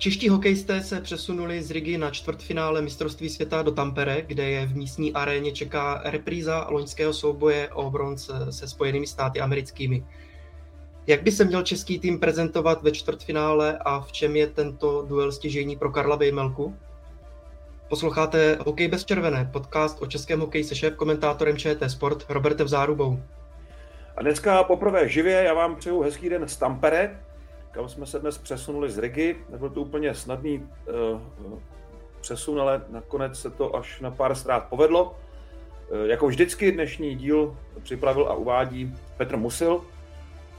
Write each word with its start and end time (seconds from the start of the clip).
Čeští 0.00 0.28
hokejisté 0.28 0.82
se 0.82 1.00
přesunuli 1.00 1.62
z 1.62 1.70
Rigi 1.70 1.98
na 1.98 2.10
čtvrtfinále 2.10 2.82
mistrovství 2.82 3.28
světa 3.28 3.62
do 3.62 3.70
Tampere, 3.70 4.22
kde 4.22 4.50
je 4.50 4.66
v 4.66 4.76
místní 4.76 5.12
aréně 5.12 5.52
čeká 5.52 6.00
repríza 6.04 6.66
loňského 6.70 7.12
souboje 7.12 7.68
o 7.68 7.90
bronz 7.90 8.30
se 8.50 8.68
Spojenými 8.68 9.06
státy 9.06 9.40
americkými. 9.40 10.04
Jak 11.06 11.22
by 11.22 11.32
se 11.32 11.44
měl 11.44 11.62
český 11.62 11.98
tým 11.98 12.20
prezentovat 12.20 12.82
ve 12.82 12.92
čtvrtfinále 12.92 13.78
a 13.78 14.00
v 14.00 14.12
čem 14.12 14.36
je 14.36 14.46
tento 14.46 15.02
duel 15.08 15.32
stěžení 15.32 15.76
pro 15.76 15.90
Karla 15.90 16.16
Vejmelku? 16.16 16.76
Posloucháte 17.88 18.58
Hokej 18.66 18.88
bez 18.88 19.04
červené, 19.04 19.50
podcast 19.52 20.02
o 20.02 20.06
českém 20.06 20.40
hokeji 20.40 20.64
se 20.64 20.74
šéf 20.74 20.94
komentátorem 20.94 21.56
ČT 21.56 21.90
Sport 21.90 22.24
Robertem 22.28 22.68
Zárubou. 22.68 23.22
A 24.16 24.22
dneska 24.22 24.64
poprvé 24.64 25.08
živě, 25.08 25.42
já 25.42 25.54
vám 25.54 25.76
přeju 25.76 26.02
hezký 26.02 26.28
den 26.28 26.48
z 26.48 26.56
Tampere, 26.56 27.18
kam 27.70 27.88
jsme 27.88 28.06
se 28.06 28.18
dnes 28.18 28.38
přesunuli 28.38 28.90
z 28.90 28.98
Rigi. 28.98 29.36
Nebyl 29.48 29.70
to 29.70 29.80
úplně 29.80 30.14
snadný 30.14 30.68
uh, 31.42 31.58
přesun, 32.20 32.60
ale 32.60 32.82
nakonec 32.88 33.40
se 33.40 33.50
to 33.50 33.76
až 33.76 34.00
na 34.00 34.10
pár 34.10 34.34
ztrát 34.34 34.64
povedlo. 34.68 35.04
Uh, 35.04 36.06
jako 36.06 36.26
vždycky 36.26 36.72
dnešní 36.72 37.14
díl 37.14 37.56
připravil 37.82 38.26
a 38.28 38.34
uvádí 38.34 38.94
Petr 39.16 39.36
Musil. 39.36 39.84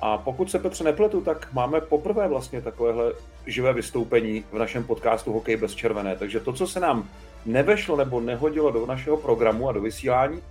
A 0.01 0.17
pokud 0.17 0.51
se 0.51 0.59
Petře 0.59 0.83
nepletu, 0.83 1.21
tak 1.21 1.53
máme 1.53 1.81
poprvé 1.81 2.27
vlastně 2.27 2.61
takovéhle 2.61 3.13
živé 3.45 3.73
vystoupení 3.73 4.45
v 4.51 4.57
našem 4.57 4.83
podcastu 4.83 5.33
Hokej 5.33 5.57
bez 5.57 5.75
červené. 5.75 6.15
Takže 6.15 6.39
to, 6.39 6.53
co 6.53 6.67
se 6.67 6.79
nám 6.79 7.09
nevešlo 7.45 7.97
nebo 7.97 8.21
nehodilo 8.21 8.71
do 8.71 8.85
našeho 8.85 9.17
programu 9.17 9.69
a 9.69 9.71
do 9.71 9.81
vysílání, 9.81 10.41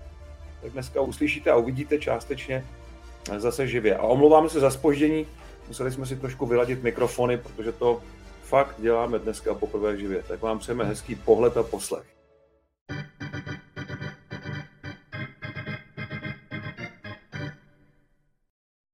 tak 0.62 0.72
dneska 0.72 1.00
uslyšíte 1.00 1.50
a 1.50 1.56
uvidíte 1.56 1.98
částečně 1.98 2.64
zase 3.36 3.66
živě. 3.66 3.96
A 3.96 4.02
omlouváme 4.02 4.48
se 4.48 4.60
za 4.60 4.70
spoždění, 4.70 5.26
museli 5.70 5.92
jsme 5.92 6.06
si 6.06 6.16
trošku 6.16 6.46
vyladit 6.46 6.82
mikrofony, 6.82 7.38
protože 7.38 7.72
to 7.72 8.02
fakt 8.42 8.74
děláme 8.78 9.18
dneska 9.18 9.54
poprvé 9.54 9.96
živě. 9.96 10.22
Tak 10.22 10.42
vám 10.42 10.58
přejeme 10.58 10.84
hezký 10.84 11.14
pohled 11.14 11.56
a 11.56 11.62
poslech. 11.62 12.06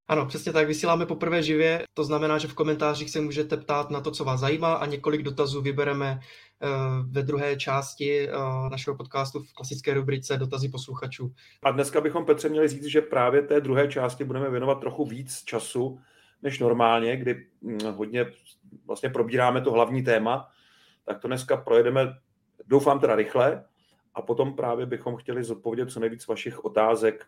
Ano, 0.07 0.25
přesně 0.25 0.53
tak, 0.53 0.67
vysíláme 0.67 1.05
poprvé 1.05 1.43
živě, 1.43 1.83
to 1.93 2.03
znamená, 2.03 2.37
že 2.37 2.47
v 2.47 2.53
komentářích 2.53 3.09
se 3.09 3.21
můžete 3.21 3.57
ptát 3.57 3.89
na 3.89 4.01
to, 4.01 4.11
co 4.11 4.23
vás 4.23 4.39
zajímá 4.39 4.73
a 4.73 4.85
několik 4.85 5.21
dotazů 5.21 5.61
vybereme 5.61 6.19
eh, 6.19 6.67
ve 7.11 7.23
druhé 7.23 7.55
části 7.55 8.29
eh, 8.29 8.31
našeho 8.69 8.97
podcastu 8.97 9.43
v 9.43 9.53
klasické 9.53 9.93
rubrice 9.93 10.37
Dotazy 10.37 10.69
posluchačů. 10.69 11.33
A 11.63 11.71
dneska 11.71 12.01
bychom 12.01 12.25
Petře 12.25 12.49
měli 12.49 12.67
říct, 12.67 12.85
že 12.85 13.01
právě 13.01 13.41
té 13.41 13.61
druhé 13.61 13.87
části 13.87 14.23
budeme 14.23 14.49
věnovat 14.49 14.79
trochu 14.79 15.05
víc 15.05 15.43
času 15.43 15.99
než 16.41 16.59
normálně, 16.59 17.17
kdy 17.17 17.47
hm, 17.61 17.79
hodně 17.91 18.25
vlastně 18.85 19.09
probíráme 19.09 19.61
to 19.61 19.71
hlavní 19.71 20.03
téma, 20.03 20.49
tak 21.05 21.19
to 21.19 21.27
dneska 21.27 21.57
projedeme, 21.57 22.13
doufám 22.67 22.99
teda 22.99 23.15
rychle, 23.15 23.65
a 24.17 24.21
potom 24.21 24.55
právě 24.55 24.85
bychom 24.85 25.15
chtěli 25.15 25.43
zodpovědět 25.43 25.91
co 25.91 25.99
nejvíc 25.99 26.27
vašich 26.27 26.65
otázek, 26.65 27.25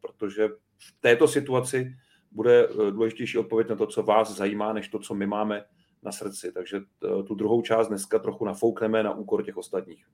protože 0.00 0.48
v 0.78 1.00
této 1.00 1.28
situaci 1.28 1.96
bude 2.30 2.68
eh, 2.68 2.90
důležitější 2.90 3.38
odpověď 3.38 3.68
na 3.68 3.76
to, 3.76 3.86
co 3.86 4.02
vás 4.02 4.36
zajímá, 4.36 4.72
než 4.72 4.88
to, 4.88 4.98
co 4.98 5.14
my 5.14 5.26
máme 5.26 5.64
na 6.02 6.12
srdci. 6.12 6.52
Takže 6.52 6.76
eh, 6.76 7.22
tu 7.22 7.34
druhou 7.34 7.62
část 7.62 7.88
dneska 7.88 8.18
trochu 8.18 8.44
nafoukneme 8.44 9.02
na 9.02 9.14
úkor 9.14 9.44
těch 9.44 9.56
ostatních. 9.56 10.06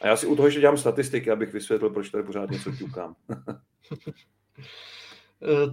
A 0.00 0.06
já 0.06 0.16
si 0.16 0.26
u 0.26 0.36
toho 0.36 0.46
ještě 0.46 0.60
dělám 0.60 0.76
statistiky, 0.76 1.30
abych 1.30 1.52
vysvětlil, 1.52 1.90
proč 1.90 2.10
tady 2.10 2.24
pořád 2.24 2.50
něco 2.50 2.72
ťukám. 2.72 3.14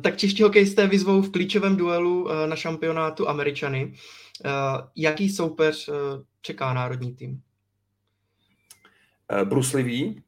tak 0.01 0.17
čeští 0.17 0.43
hokejisté 0.43 0.87
vyzvou 0.87 1.21
v 1.21 1.31
klíčovém 1.31 1.77
duelu 1.77 2.27
na 2.45 2.55
šampionátu 2.55 3.29
Američany. 3.29 3.93
Jaký 4.95 5.29
soupeř 5.29 5.89
čeká 6.41 6.73
národní 6.73 7.15
tým? 7.15 7.41
Bruslivý, 9.43 10.23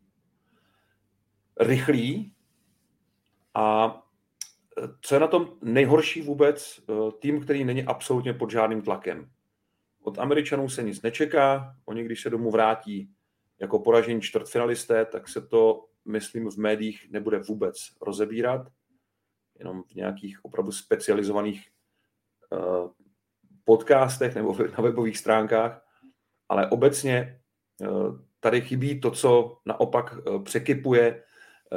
rychlý, 1.59 2.33
a 3.53 3.97
co 5.01 5.15
je 5.15 5.19
na 5.19 5.27
tom 5.27 5.49
nejhorší 5.63 6.21
vůbec, 6.21 6.79
tým, 7.19 7.41
který 7.41 7.63
není 7.63 7.83
absolutně 7.83 8.33
pod 8.33 8.51
žádným 8.51 8.81
tlakem. 8.81 9.29
Od 10.01 10.19
Američanů 10.19 10.69
se 10.69 10.83
nic 10.83 11.01
nečeká, 11.01 11.75
oni 11.85 12.03
když 12.03 12.21
se 12.21 12.29
domů 12.29 12.51
vrátí 12.51 13.09
jako 13.59 13.79
poražení 13.79 14.21
čtvrtfinalisté, 14.21 15.05
tak 15.05 15.27
se 15.27 15.41
to, 15.41 15.85
myslím, 16.05 16.49
v 16.49 16.57
médiích 16.57 17.07
nebude 17.11 17.39
vůbec 17.39 17.75
rozebírat, 18.01 18.67
jenom 19.61 19.83
v 19.83 19.95
nějakých 19.95 20.45
opravdu 20.45 20.71
specializovaných 20.71 21.67
podcastech 23.63 24.35
nebo 24.35 24.57
na 24.77 24.83
webových 24.83 25.17
stránkách, 25.17 25.85
ale 26.49 26.67
obecně 26.67 27.41
tady 28.39 28.61
chybí 28.61 29.01
to, 29.01 29.11
co 29.11 29.57
naopak 29.65 30.15
překypuje 30.43 31.23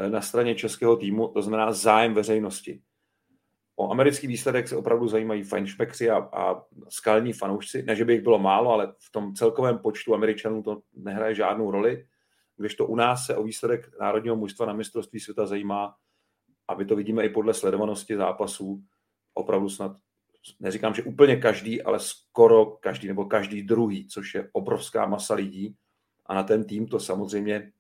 na 0.09 0.21
straně 0.21 0.55
českého 0.55 0.97
týmu, 0.97 1.29
to 1.29 1.43
znamená 1.43 1.73
zájem 1.73 2.15
veřejnosti. 2.15 2.83
O 3.77 3.91
americký 3.91 4.27
výsledek 4.27 4.69
se 4.69 4.77
opravdu 4.77 5.09
zajímají 5.09 5.43
fajnšpekři 5.43 6.11
a, 6.11 6.17
a 6.17 6.63
skalní 6.89 7.33
fanoušci. 7.33 7.83
Ne, 7.83 7.97
že 7.97 8.05
by 8.05 8.13
jich 8.13 8.23
bylo 8.23 8.39
málo, 8.39 8.71
ale 8.71 8.93
v 8.99 9.13
tom 9.13 9.35
celkovém 9.35 9.79
počtu 9.79 10.15
Američanů 10.15 10.63
to 10.63 10.81
nehraje 10.93 11.35
žádnou 11.35 11.71
roli. 11.71 12.07
Když 12.57 12.75
to 12.75 12.87
u 12.87 12.97
nás 12.97 13.27
se 13.27 13.37
o 13.37 13.43
výsledek 13.43 13.91
národního 14.01 14.37
mužstva 14.37 14.67
na 14.67 14.73
mistrovství 14.73 15.21
světa 15.21 15.47
zajímá, 15.47 15.95
a 16.69 16.75
my 16.75 16.85
to 16.85 16.97
vidíme 16.97 17.25
i 17.25 17.29
podle 17.29 17.55
sledovanosti 17.55 18.17
zápasů, 18.17 18.83
opravdu 19.35 19.69
snad, 19.69 19.97
neříkám, 20.61 20.95
že 20.95 21.03
úplně 21.03 21.37
každý, 21.37 21.83
ale 21.83 21.99
skoro 22.01 22.67
každý 22.67 23.09
nebo 23.09 23.25
každý 23.25 23.63
druhý, 23.63 24.09
což 24.09 24.35
je 24.35 24.49
obrovská 24.53 25.07
masa 25.07 25.35
lidí. 25.35 25.77
A 26.27 26.35
na 26.35 26.43
ten 26.43 26.65
tým 26.65 26.87
to 26.87 27.01
samozřejmě, 27.01 27.73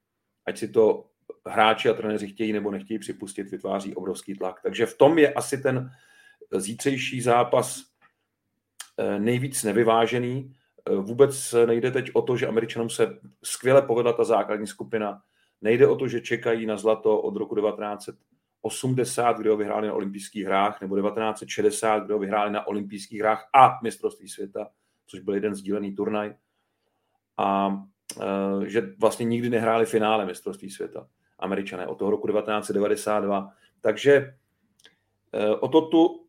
ať 0.47 0.59
si 0.59 0.69
to 0.69 1.05
hráči 1.47 1.89
a 1.89 1.94
trenéři 1.94 2.28
chtějí 2.28 2.53
nebo 2.53 2.71
nechtějí 2.71 2.99
připustit, 2.99 3.50
vytváří 3.50 3.94
obrovský 3.94 4.34
tlak. 4.34 4.61
Takže 4.62 4.87
v 4.87 4.99
tom 4.99 5.19
je 5.19 5.33
asi 5.33 5.59
ten 5.59 5.91
zítřejší 6.56 7.21
zápas 7.21 7.83
eh, 8.99 9.19
nejvíc 9.19 9.62
nevyvážený. 9.62 10.55
Eh, 10.91 10.97
vůbec 10.97 11.55
nejde 11.67 11.91
teď 11.91 12.11
o 12.12 12.23
to, 12.23 12.37
že 12.37 12.47
Američanům 12.47 12.91
se 12.91 13.19
skvěle 13.44 13.83
povedla 13.83 14.12
ta 14.12 14.25
základní 14.25 14.67
skupina. 14.67 15.23
Nejde 15.61 15.89
o 15.89 15.97
to, 15.97 16.09
že 16.09 16.21
čekají 16.21 16.67
na 16.67 16.77
zlato 16.77 17.21
od 17.21 17.37
roku 17.37 17.55
1980, 18.69 19.39
kdy 19.39 19.49
ho 19.49 19.57
vyhráli 19.57 19.89
na 19.89 19.95
olympijských 19.95 20.45
hrách, 20.45 20.81
nebo 20.81 20.97
1960, 20.97 22.05
kdy 22.05 22.13
ho 22.13 22.19
vyhráli 22.19 22.51
na 22.51 22.67
olympijských 22.67 23.21
hrách 23.21 23.49
a 23.55 23.79
mistrovství 23.83 24.29
světa, 24.29 24.69
což 25.07 25.21
byl 25.21 25.35
jeden 25.35 25.55
sdílený 25.55 25.95
turnaj. 25.95 26.35
A 27.39 27.79
eh, 28.21 28.69
že 28.69 28.95
vlastně 28.99 29.25
nikdy 29.25 29.51
nehráli 29.51 29.87
finále 29.87 30.27
mistrovství 30.27 30.71
světa 30.71 31.07
američané 31.39 31.87
od 31.87 31.99
toho 31.99 32.11
roku 32.11 32.27
1992. 32.27 33.51
Takže 33.81 34.35
eh, 35.33 35.49
o 35.49 35.69
to 35.69 35.81
tu 35.81 36.27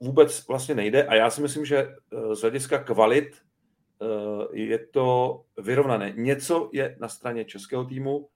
vůbec 0.00 0.46
vlastně 0.46 0.74
nejde 0.74 1.06
a 1.06 1.14
já 1.14 1.30
si 1.30 1.42
myslím, 1.42 1.64
že 1.64 1.78
eh, 1.78 2.34
z 2.34 2.40
hlediska 2.40 2.78
kvalit 2.78 3.36
eh, 3.36 4.06
je 4.52 4.78
to 4.78 5.40
vyrovnané. 5.58 6.12
Něco 6.16 6.70
je 6.72 6.96
na 7.00 7.08
straně 7.08 7.44
českého 7.44 7.84
týmu 7.84 8.28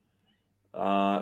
a 0.75 1.19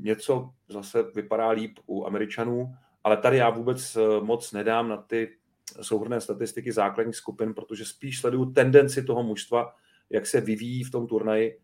něco 0.00 0.50
zase 0.68 1.02
vypadá 1.02 1.48
líp 1.50 1.78
u 1.86 2.06
Američanů, 2.06 2.74
ale 3.04 3.16
tady 3.16 3.36
já 3.36 3.50
vůbec 3.50 3.98
moc 4.22 4.52
nedám 4.52 4.88
na 4.88 4.96
ty 4.96 5.36
souhrné 5.80 6.20
statistiky 6.20 6.72
základních 6.72 7.16
skupin, 7.16 7.54
protože 7.54 7.84
spíš 7.84 8.20
sleduju 8.20 8.52
tendenci 8.52 9.02
toho 9.02 9.22
mužstva, 9.22 9.74
jak 10.10 10.26
se 10.26 10.40
vyvíjí 10.40 10.84
v 10.84 10.90
tom 10.90 11.06
turnaji 11.06 11.60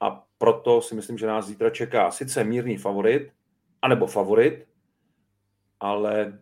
a 0.00 0.26
proto 0.38 0.82
si 0.82 0.94
myslím, 0.94 1.18
že 1.18 1.26
nás 1.26 1.46
zítra 1.46 1.70
čeká 1.70 2.10
sice 2.10 2.44
mírný 2.44 2.76
favorit, 2.76 3.32
anebo 3.82 4.06
favorit, 4.06 4.66
ale 5.80 6.38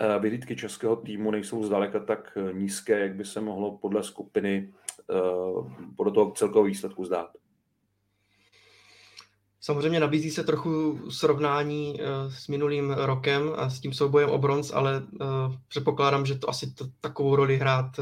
eh, 0.00 0.18
vyhlídky 0.18 0.56
českého 0.56 0.96
týmu 0.96 1.30
nejsou 1.30 1.64
zdaleka 1.64 2.00
tak 2.00 2.36
eh, 2.36 2.52
nízké, 2.52 2.98
jak 2.98 3.14
by 3.14 3.24
se 3.24 3.40
mohlo 3.40 3.78
podle 3.78 4.02
skupiny 4.02 4.72
eh, 5.10 5.14
podle 5.96 6.12
toho 6.12 6.30
celkového 6.30 6.64
výsledku 6.64 7.04
zdát. 7.04 7.41
Samozřejmě 9.64 10.00
nabízí 10.00 10.30
se 10.30 10.44
trochu 10.44 10.98
srovnání 11.10 12.00
s 12.28 12.48
minulým 12.48 12.90
rokem 12.90 13.52
a 13.56 13.70
s 13.70 13.80
tím 13.80 13.92
soubojem 13.92 14.30
o 14.30 14.38
bronz, 14.38 14.72
ale 14.72 15.02
předpokládám, 15.68 16.26
že 16.26 16.38
to 16.38 16.48
asi 16.50 16.74
to, 16.74 16.86
takovou 17.00 17.36
roli 17.36 17.56
hrát 17.56 18.00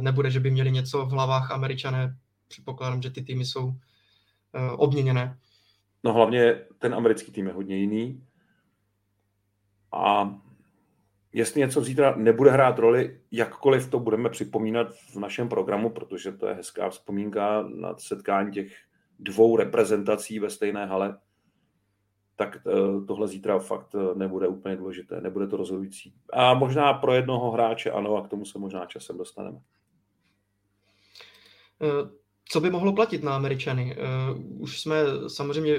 nebude, 0.00 0.30
že 0.30 0.40
by 0.40 0.50
měli 0.50 0.72
něco 0.72 1.06
v 1.06 1.10
hlavách 1.10 1.50
američané. 1.50 2.16
Předpokládám, 2.48 3.02
že 3.02 3.10
ty 3.10 3.22
týmy 3.22 3.44
jsou 3.44 3.74
obměněné. 4.72 5.38
No 6.04 6.12
hlavně 6.12 6.60
ten 6.78 6.94
americký 6.94 7.32
tým 7.32 7.46
je 7.46 7.52
hodně 7.52 7.76
jiný. 7.76 8.22
A 9.92 10.34
jestli 11.32 11.60
něco 11.60 11.80
zítra 11.80 12.14
nebude 12.16 12.50
hrát 12.50 12.78
roli, 12.78 13.20
jakkoliv 13.30 13.90
to 13.90 13.98
budeme 13.98 14.28
připomínat 14.28 14.94
v 15.12 15.16
našem 15.16 15.48
programu, 15.48 15.90
protože 15.90 16.32
to 16.32 16.46
je 16.46 16.54
hezká 16.54 16.90
vzpomínka 16.90 17.62
na 17.62 17.94
setkání 17.98 18.52
těch 18.52 18.76
dvou 19.18 19.56
reprezentací 19.56 20.38
ve 20.38 20.50
stejné 20.50 20.86
hale, 20.86 21.18
tak 22.36 22.56
eh, 22.56 23.06
tohle 23.06 23.28
zítra 23.28 23.58
fakt 23.58 23.94
eh, 23.94 24.14
nebude 24.14 24.48
úplně 24.48 24.76
důležité, 24.76 25.20
nebude 25.20 25.46
to 25.46 25.56
rozhodující. 25.56 26.14
A 26.32 26.54
možná 26.54 26.92
pro 26.92 27.14
jednoho 27.14 27.50
hráče 27.50 27.90
ano, 27.90 28.16
a 28.16 28.26
k 28.26 28.28
tomu 28.28 28.44
se 28.44 28.58
možná 28.58 28.86
časem 28.86 29.18
dostaneme. 29.18 29.58
Eh, 31.82 32.10
co 32.48 32.60
by 32.60 32.70
mohlo 32.70 32.92
platit 32.92 33.22
na 33.22 33.36
Američany? 33.36 33.96
Už 34.58 34.80
jsme 34.80 34.96
samozřejmě 35.28 35.74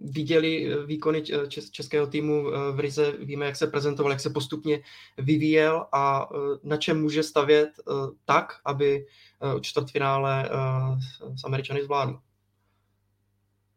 viděli 0.00 0.70
výkony 0.86 1.22
českého 1.70 2.06
týmu 2.06 2.44
v 2.72 2.80
Rize, 2.80 3.12
víme, 3.12 3.46
jak 3.46 3.56
se 3.56 3.66
prezentoval, 3.66 4.12
jak 4.12 4.20
se 4.20 4.30
postupně 4.30 4.82
vyvíjel 5.18 5.86
a 5.92 6.28
na 6.62 6.76
čem 6.76 7.02
může 7.02 7.22
stavět 7.22 7.70
tak, 8.24 8.52
aby 8.64 9.06
čtvrtfinále 9.60 10.50
s 11.36 11.44
Američany 11.44 11.84
zvládl. 11.84 12.18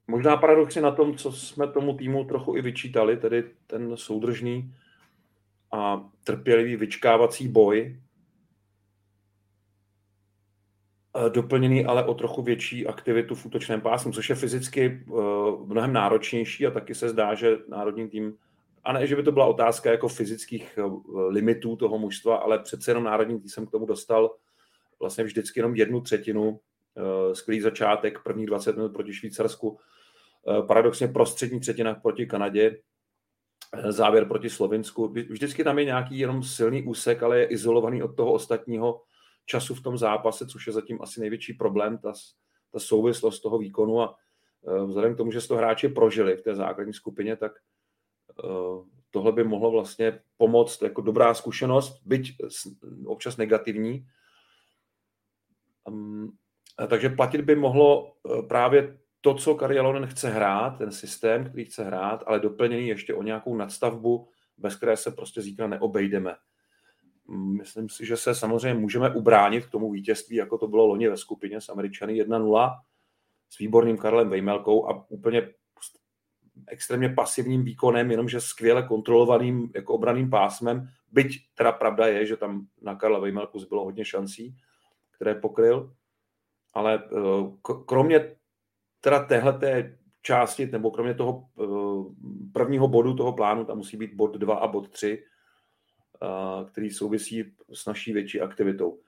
Možná 0.08 0.38
paradoxně 0.38 0.82
na 0.82 0.92
tom, 0.92 1.18
co 1.18 1.32
jsme 1.32 1.68
tomu 1.68 1.98
týmu 1.98 2.26
trochu 2.26 2.58
i 2.58 2.62
vyčítali, 2.62 3.18
tedy 3.18 3.44
ten 3.68 3.98
soudržný 3.98 4.74
a 5.72 6.10
trpělivý 6.24 6.76
vyčkávací 6.76 7.48
boj, 7.48 8.00
doplněný 11.30 11.86
ale 11.86 12.06
o 12.06 12.14
trochu 12.14 12.42
větší 12.42 12.88
aktivitu 12.88 13.36
v 13.36 13.46
útočném 13.46 13.82
pásmu, 13.82 14.12
což 14.12 14.30
je 14.30 14.36
fyzicky 14.36 15.04
eh, 15.08 15.14
mnohem 15.66 15.94
náročnější 15.94 16.68
a 16.68 16.72
taky 16.72 16.96
se 16.96 17.10
zdá, 17.10 17.34
že 17.34 17.58
národní 17.68 18.10
tým, 18.10 18.38
a 18.84 18.94
ne, 18.94 19.08
že 19.08 19.16
by 19.16 19.24
to 19.24 19.32
byla 19.32 19.46
otázka 19.46 19.92
jako 19.92 20.08
fyzických 20.08 20.78
eh, 20.78 20.84
limitů 21.28 21.76
toho 21.76 21.98
mužstva, 21.98 22.38
ale 22.38 22.60
přece 22.60 22.92
jenom 22.92 23.04
národní 23.04 23.40
tým 23.40 23.50
jsem 23.50 23.66
k 23.66 23.72
tomu 23.72 23.86
dostal 23.86 24.36
vlastně 25.00 25.24
vždycky 25.24 25.60
jenom 25.60 25.76
jednu 25.76 26.02
třetinu, 26.02 26.60
eh, 26.98 27.36
skvělý 27.36 27.62
začátek, 27.62 28.24
první 28.24 28.46
20 28.46 28.76
minut 28.76 28.94
proti 28.94 29.14
Švýcarsku, 29.14 29.80
paradoxně 30.68 31.08
prostřední 31.08 31.60
třetina 31.60 31.96
proti 31.96 32.26
Kanadě, 32.26 32.82
závěr 33.90 34.28
proti 34.28 34.50
Slovinsku. 34.50 35.08
Vždycky 35.08 35.64
tam 35.64 35.80
je 35.80 35.86
nějaký 35.86 36.20
jenom 36.20 36.44
silný 36.44 36.84
úsek, 36.84 37.24
ale 37.24 37.40
je 37.40 37.46
izolovaný 37.46 38.04
od 38.04 38.16
toho 38.16 38.34
ostatního 38.34 39.02
času 39.46 39.76
v 39.76 39.82
tom 39.82 39.98
zápase, 39.98 40.48
což 40.48 40.68
je 40.68 40.74
zatím 40.74 41.02
asi 41.02 41.20
největší 41.20 41.54
problém, 41.54 41.98
ta, 41.98 42.14
ta 42.72 42.80
souvislost 42.80 43.40
toho 43.40 43.58
výkonu 43.58 44.02
a 44.02 44.16
e, 44.68 44.86
vzhledem 44.86 45.14
k 45.14 45.18
tomu, 45.18 45.32
že 45.32 45.42
se 45.42 45.48
to 45.48 45.56
hráči 45.56 45.90
prožili 45.90 46.38
v 46.38 46.42
té 46.42 46.56
základní 46.56 46.94
skupině, 46.94 47.36
tak 47.36 47.52
tohle 49.12 49.32
by 49.32 49.44
mohlo 49.44 49.72
vlastně 49.72 50.20
pomoct 50.38 50.82
jako 50.82 51.02
dobrá 51.02 51.34
zkušenost, 51.34 52.02
byť 52.06 52.36
občas 53.06 53.38
negativní. 53.38 54.08
Takže 56.90 57.10
platit 57.10 57.42
by 57.42 57.56
mohlo 57.56 58.14
právě 58.48 59.00
to, 59.28 59.34
co 59.34 59.56
Kari 59.56 59.78
chce 60.06 60.30
hrát, 60.30 60.78
ten 60.78 60.92
systém, 60.92 61.46
který 61.46 61.66
chce 61.66 61.84
hrát, 61.84 62.24
ale 62.28 62.40
doplněný 62.40 62.88
ještě 62.88 63.14
o 63.14 63.24
nějakou 63.24 63.56
nadstavbu, 63.56 64.28
bez 64.58 64.76
které 64.76 64.98
se 64.98 65.12
prostě 65.12 65.42
zítra 65.42 65.68
neobejdeme. 65.68 66.36
Myslím 67.58 67.90
si, 67.90 68.06
že 68.06 68.18
se 68.18 68.36
samozřejmě 68.36 68.80
můžeme 68.80 69.10
ubránit 69.16 69.66
k 69.66 69.70
tomu 69.70 69.92
vítězství, 69.92 70.36
jako 70.36 70.58
to 70.58 70.68
bylo 70.68 70.88
loni 70.88 71.10
ve 71.10 71.18
skupině 71.18 71.62
s 71.62 71.70
Američany 71.70 72.24
1-0 72.24 72.80
s 73.50 73.58
výborným 73.58 73.98
Karlem 73.98 74.30
Vejmelkou 74.30 74.90
a 74.90 75.06
úplně 75.10 75.50
extrémně 76.68 77.10
pasivním 77.10 77.64
výkonem, 77.64 78.12
jenomže 78.12 78.42
skvěle 78.42 78.84
kontrolovaným 78.84 79.72
jako 79.76 79.94
obraným 79.94 80.30
pásmem. 80.30 80.88
Byť 81.12 81.56
teda 81.56 81.72
pravda 81.72 82.08
je, 82.08 82.26
že 82.26 82.38
tam 82.38 82.68
na 82.82 82.96
Karla 82.96 83.20
Vejmelku 83.20 83.60
zbylo 83.60 83.84
hodně 83.84 84.06
šancí, 84.06 84.56
které 85.12 85.36
pokryl. 85.36 85.94
Ale 86.74 87.04
eh, 87.04 87.72
kromě 87.86 88.37
teda 89.08 89.26
téhleté 89.26 89.98
části, 90.22 90.66
nebo 90.66 90.92
kromě 90.92 91.14
toho 91.14 91.48
eh, 91.62 91.66
prvního 92.54 92.88
bodu 92.88 93.14
toho 93.14 93.34
plánu, 93.34 93.66
tam 93.66 93.78
musí 93.78 93.98
být 93.98 94.14
bod 94.14 94.38
2 94.38 94.56
a 94.56 94.68
bod 94.68 94.90
3, 94.90 95.24
který 96.72 96.90
souvisí 96.90 97.54
s 97.74 97.86
naší 97.86 98.14
větší 98.14 98.42
aktivitou. 98.42 99.00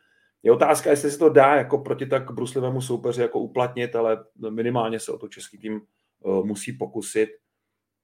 Je 0.44 0.52
otázka, 0.52 0.90
jestli 0.90 1.12
se 1.12 1.18
to 1.20 1.30
dá 1.30 1.56
jako 1.56 1.78
proti 1.78 2.06
tak 2.06 2.32
bruslivému 2.32 2.82
soupeři 2.82 3.22
jako 3.22 3.40
uplatnit, 3.40 3.96
ale 3.96 4.26
minimálně 4.50 5.00
se 5.00 5.12
o 5.12 5.18
to 5.18 5.28
český 5.28 5.58
tým 5.58 5.82
eh, 5.82 6.44
musí 6.44 6.74
pokusit 6.74 7.30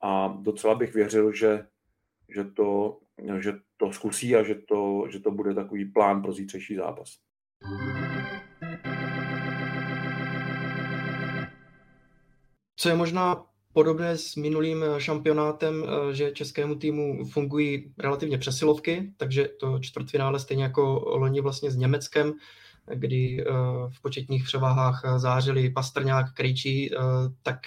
a 0.01 0.37
docela 0.41 0.75
bych 0.75 0.93
věřil, 0.93 1.33
že, 1.33 1.67
že, 2.29 2.43
to, 2.43 2.99
že 3.39 3.53
to 3.77 3.91
zkusí 3.91 4.35
a 4.35 4.43
že 4.43 4.55
to, 4.55 5.07
že 5.09 5.19
to 5.19 5.31
bude 5.31 5.53
takový 5.53 5.85
plán 5.85 6.21
pro 6.21 6.33
zítřejší 6.33 6.75
zápas. 6.75 7.17
Co 12.85 12.89
je 12.89 12.95
možná 12.95 13.41
podobné 13.73 14.17
s 14.17 14.35
minulým 14.35 14.83
eh, 14.83 15.01
šampionátem, 15.01 15.83
eh, 15.83 16.13
že 16.13 16.31
českému 16.31 16.75
týmu 16.75 17.25
fungují 17.25 17.93
relativně 17.97 18.37
přesilovky, 18.37 19.13
takže 19.17 19.49
to 19.59 19.79
čtvrtfinále 19.79 20.39
stejně 20.39 20.63
jako 20.63 21.03
loni 21.05 21.41
vlastně 21.41 21.71
s 21.71 21.75
Německem, 21.75 22.33
kdy 22.95 23.41
eh, 23.41 23.51
v 23.89 24.01
početních 24.01 24.43
převáhách 24.43 25.01
zářili 25.17 25.69
Pastrňák, 25.69 26.33
Krejčí, 26.33 26.91
tak 27.43 27.59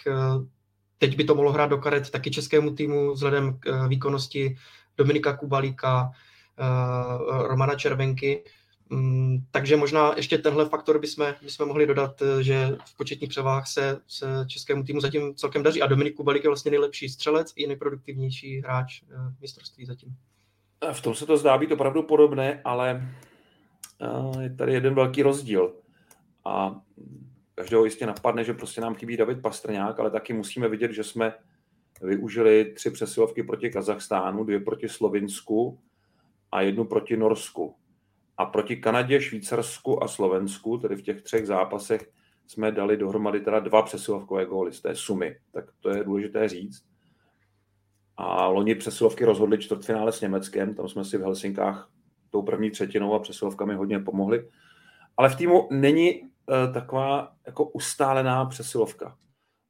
teď 0.99 1.17
by 1.17 1.25
to 1.25 1.35
mohlo 1.35 1.53
hrát 1.53 1.67
do 1.67 1.79
karet 1.79 2.11
taky 2.11 2.31
českému 2.31 2.75
týmu 2.75 3.13
vzhledem 3.13 3.59
k 3.61 3.87
výkonnosti 3.89 4.57
Dominika 4.97 5.37
Kubalíka, 5.37 6.11
Romana 7.49 7.75
Červenky, 7.75 8.45
takže 9.51 9.77
možná 9.77 10.13
ještě 10.17 10.39
tenhle 10.39 10.69
faktor 10.69 10.99
bychom, 11.01 11.35
bychom 11.43 11.69
mohli 11.69 11.87
dodat, 11.87 12.23
eh, 12.23 12.43
že 12.43 12.77
v 12.85 12.97
početních 12.97 13.31
převách 13.31 13.67
se, 13.67 14.01
se 14.07 14.27
českému 14.47 14.85
týmu 14.85 15.01
zatím 15.01 15.35
celkem 15.35 15.63
daří 15.63 15.83
a 15.83 15.87
Dominik 15.87 16.17
Kubalik 16.17 16.45
je 16.45 16.51
vlastně 16.51 16.71
nejlepší 16.71 17.09
střelec 17.09 17.53
i 17.57 17.67
nejproduktivnější 17.67 18.61
hráč 18.61 19.03
eh, 19.03 19.15
mistrovství 19.41 19.87
zatím. 19.87 20.17
V 20.93 21.01
tom 21.03 21.15
se 21.15 21.27
to 21.27 21.37
zdá 21.37 21.59
být 21.59 21.73
opravdu 21.73 22.03
podobné, 22.03 22.61
ale 22.65 23.09
eh, 24.01 24.43
je 24.43 24.51
tady 24.51 24.73
jeden 24.73 24.95
velký 24.95 25.23
rozdíl. 25.23 25.75
A 26.45 26.81
každého 27.55 27.85
jistě 27.85 28.07
napadne, 28.07 28.45
že 28.45 28.55
prostě 28.55 28.81
nám 28.81 28.95
chybí 28.95 29.17
David 29.17 29.43
Pastrňák, 29.43 30.01
ale 30.01 30.11
taky 30.11 30.33
musíme 30.33 30.69
vidět, 30.69 30.93
že 30.93 31.05
jsme 31.05 31.35
využili 32.03 32.73
tři 32.77 32.91
přesilovky 32.91 33.43
proti 33.43 33.71
Kazachstánu, 33.71 34.45
dvě 34.45 34.61
proti 34.61 34.89
Slovinsku 34.89 35.79
a 36.53 36.61
jednu 36.61 36.85
proti 36.85 37.17
Norsku. 37.17 37.75
A 38.39 38.45
proti 38.47 38.77
Kanadě, 38.77 39.21
Švýcarsku 39.21 40.03
a 40.03 40.09
Slovensku, 40.09 40.79
tedy 40.79 40.97
v 40.97 41.03
těch 41.03 41.23
třech 41.23 41.47
zápasech, 41.47 42.11
jsme 42.47 42.73
dali 42.73 42.97
dohromady 42.97 43.41
teda 43.41 43.61
dva 43.61 43.83
přesilovkové 43.83 44.47
góly 44.47 44.73
z 44.73 44.81
té 44.81 44.95
sumy. 44.95 45.37
Tak 45.53 45.65
to 45.81 45.91
je 45.91 46.05
důležité 46.05 46.49
říct. 46.49 46.85
A 48.17 48.47
loni 48.47 48.75
přesilovky 48.75 49.25
rozhodli 49.25 49.59
čtvrtfinále 49.59 50.13
s 50.13 50.21
Německem, 50.21 50.75
tam 50.75 50.89
jsme 50.89 51.05
si 51.05 51.19
v 51.19 51.21
Helsinkách 51.21 51.91
tou 52.31 52.43
první 52.43 52.71
třetinou 52.71 53.15
a 53.15 53.19
přesilovkami 53.19 53.75
hodně 53.75 53.99
pomohli. 53.99 54.49
Ale 55.17 55.29
v 55.29 55.37
týmu 55.37 55.69
není 55.71 56.23
uh, 56.23 56.29
taková 56.75 57.33
jako 57.47 57.65
ustálená 57.65 58.45
přesilovka. 58.45 59.17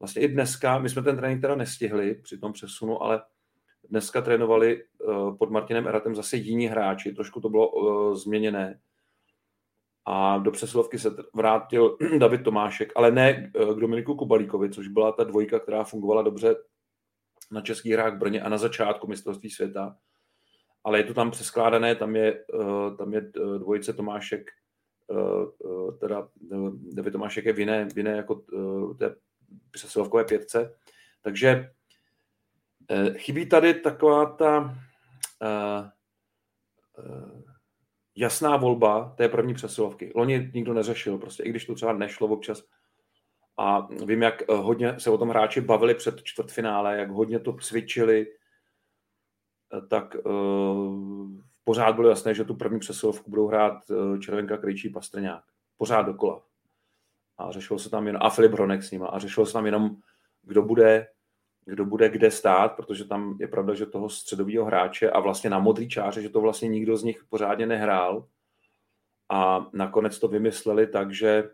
Vlastně 0.00 0.22
i 0.22 0.28
dneska, 0.28 0.78
my 0.78 0.88
jsme 0.88 1.02
ten 1.02 1.16
trénink 1.16 1.40
teda 1.40 1.54
nestihli 1.54 2.14
při 2.14 2.38
tom 2.38 2.52
přesunu, 2.52 3.02
ale 3.02 3.22
Dneska 3.90 4.20
trénovali 4.20 4.82
eh, 4.82 4.97
pod 5.38 5.50
Martinem 5.50 5.86
Eratem 5.86 6.14
zase 6.14 6.36
jiní 6.36 6.66
hráči, 6.66 7.12
trošku 7.12 7.40
to 7.40 7.48
bylo 7.48 7.70
uh, 7.70 8.14
změněné. 8.14 8.80
A 10.04 10.38
do 10.38 10.50
přesilovky 10.50 10.98
se 10.98 11.10
vrátil 11.34 11.96
David 12.18 12.44
Tomášek, 12.44 12.92
ale 12.96 13.10
ne 13.10 13.28
eh, 13.30 13.74
k 13.74 13.78
Dominiku 13.78 14.14
Kubalíkovi, 14.14 14.70
což 14.70 14.88
byla 14.88 15.12
ta 15.12 15.24
dvojka, 15.24 15.58
která 15.58 15.84
fungovala 15.84 16.22
dobře 16.22 16.56
na 17.50 17.60
českých 17.60 17.92
hrách 17.92 18.14
v 18.14 18.18
Brně 18.18 18.42
a 18.42 18.48
na 18.48 18.58
začátku 18.58 19.06
mistrovství 19.06 19.50
světa. 19.50 19.96
Ale 20.84 20.98
je 20.98 21.04
to 21.04 21.14
tam 21.14 21.30
přeskládané, 21.30 21.94
tam 21.94 22.16
je, 22.16 22.44
tam 22.98 23.12
je 23.12 23.20
dvojice 23.58 23.92
Tomášek, 23.92 24.50
teda 26.00 26.28
David 26.92 27.12
Tomášek 27.12 27.44
je 27.44 27.52
v 27.52 27.58
jiné, 27.58 27.88
v 27.88 27.96
jiné 27.96 28.10
jako 28.10 28.34
té 28.98 29.14
přesilovkové 29.70 30.24
pětce. 30.24 30.74
Takže 31.22 31.70
Eh, 32.90 33.18
chybí 33.18 33.46
tady 33.46 33.74
taková 33.74 34.26
ta 34.26 34.78
jasná 38.18 38.57
volba 38.57 39.14
té 39.16 39.28
první 39.28 39.54
přesilovky. 39.54 40.12
Loni 40.14 40.50
nikdo 40.54 40.75
neřešil, 40.75 41.18
prostě 41.18 41.42
i 41.42 41.50
když 41.50 41.64
to 41.64 41.75
třeba 41.75 41.92
nešlo 41.92 42.28
občas. 42.28 42.62
A 43.57 43.88
vím, 44.04 44.23
jak 44.23 44.42
eh, 44.42 44.54
hodně 44.54 45.00
se 45.00 45.11
o 45.11 45.18
tom 45.18 45.28
hráči 45.28 45.61
bavili 45.61 45.95
před 45.95 46.23
čtvrtfinále, 46.23 46.99
jak 46.99 47.11
hodně 47.11 47.40
to 47.40 47.52
cvičili, 47.52 48.26
eh, 49.75 49.87
tak 49.87 50.16
uh, 50.25 51.30
pořád 51.64 51.95
bylo 51.95 52.09
jasné, 52.09 52.35
že 52.35 52.45
tu 52.45 52.54
první 52.54 52.78
přesilovku 52.78 53.30
budou 53.30 53.47
hrát 53.47 53.75
Červenka, 54.21 54.57
Krejčí, 54.57 54.88
Pastrňák. 54.88 55.45
Pořád 55.76 56.02
dokola. 56.02 56.42
A 57.38 57.50
řešilo 57.50 57.78
se 57.78 57.90
tam 57.90 58.07
jenom, 58.07 58.23
a 58.23 58.30
Filip 58.30 58.52
Hronek 58.52 58.83
s 58.83 58.90
nima, 58.90 59.07
a 59.07 59.18
řešilo 59.18 59.47
se 59.47 59.52
tam 59.52 59.66
jenom, 59.66 59.97
kdo 60.42 60.62
bude, 60.62 61.07
kdo 61.68 61.84
bude 61.84 62.08
kde 62.08 62.30
stát, 62.30 62.76
protože 62.76 63.04
tam 63.04 63.37
je 63.40 63.48
pravda, 63.48 63.75
že 63.75 63.87
toho 63.87 64.08
středového 64.08 64.64
hráče 64.64 65.10
a 65.10 65.20
vlastně 65.20 65.50
na 65.50 65.58
modrý 65.58 65.88
čáře, 65.88 66.22
že 66.22 66.28
to 66.28 66.40
vlastně 66.40 66.68
nikdo 66.68 66.96
z 66.96 67.02
nich 67.02 67.25
pořádně 67.28 67.66
nehrál. 67.66 68.26
A 69.30 69.66
nakonec 69.72 70.18
to 70.18 70.28
vymysleli 70.28 70.87
tak, 70.87 71.14
že 71.14 71.50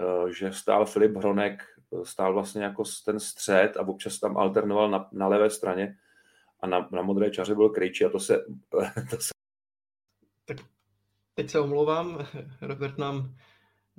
Eh, 0.00 0.32
že 0.32 0.52
stál 0.52 0.86
Filip 0.86 1.16
Hronek, 1.16 1.62
stál 2.02 2.32
vlastně 2.32 2.62
jako 2.62 2.82
ten 3.04 3.20
střed 3.20 3.76
a 3.76 3.88
občas 3.88 4.18
tam 4.18 4.36
alternoval 4.36 4.90
na, 4.90 5.08
na 5.12 5.28
levé 5.28 5.50
straně 5.50 5.96
a 6.60 6.66
na, 6.66 6.88
na 6.92 7.02
modré 7.02 7.30
čaře 7.30 7.54
byl 7.54 7.68
Krejčí 7.68 8.04
a 8.04 8.08
to 8.08 8.20
se, 8.20 8.44
to 9.10 9.16
se... 9.16 9.30
Tak 10.44 10.56
teď 11.34 11.50
se 11.50 11.60
omlouvám, 11.60 12.26
Robert 12.60 12.98
nám 12.98 13.34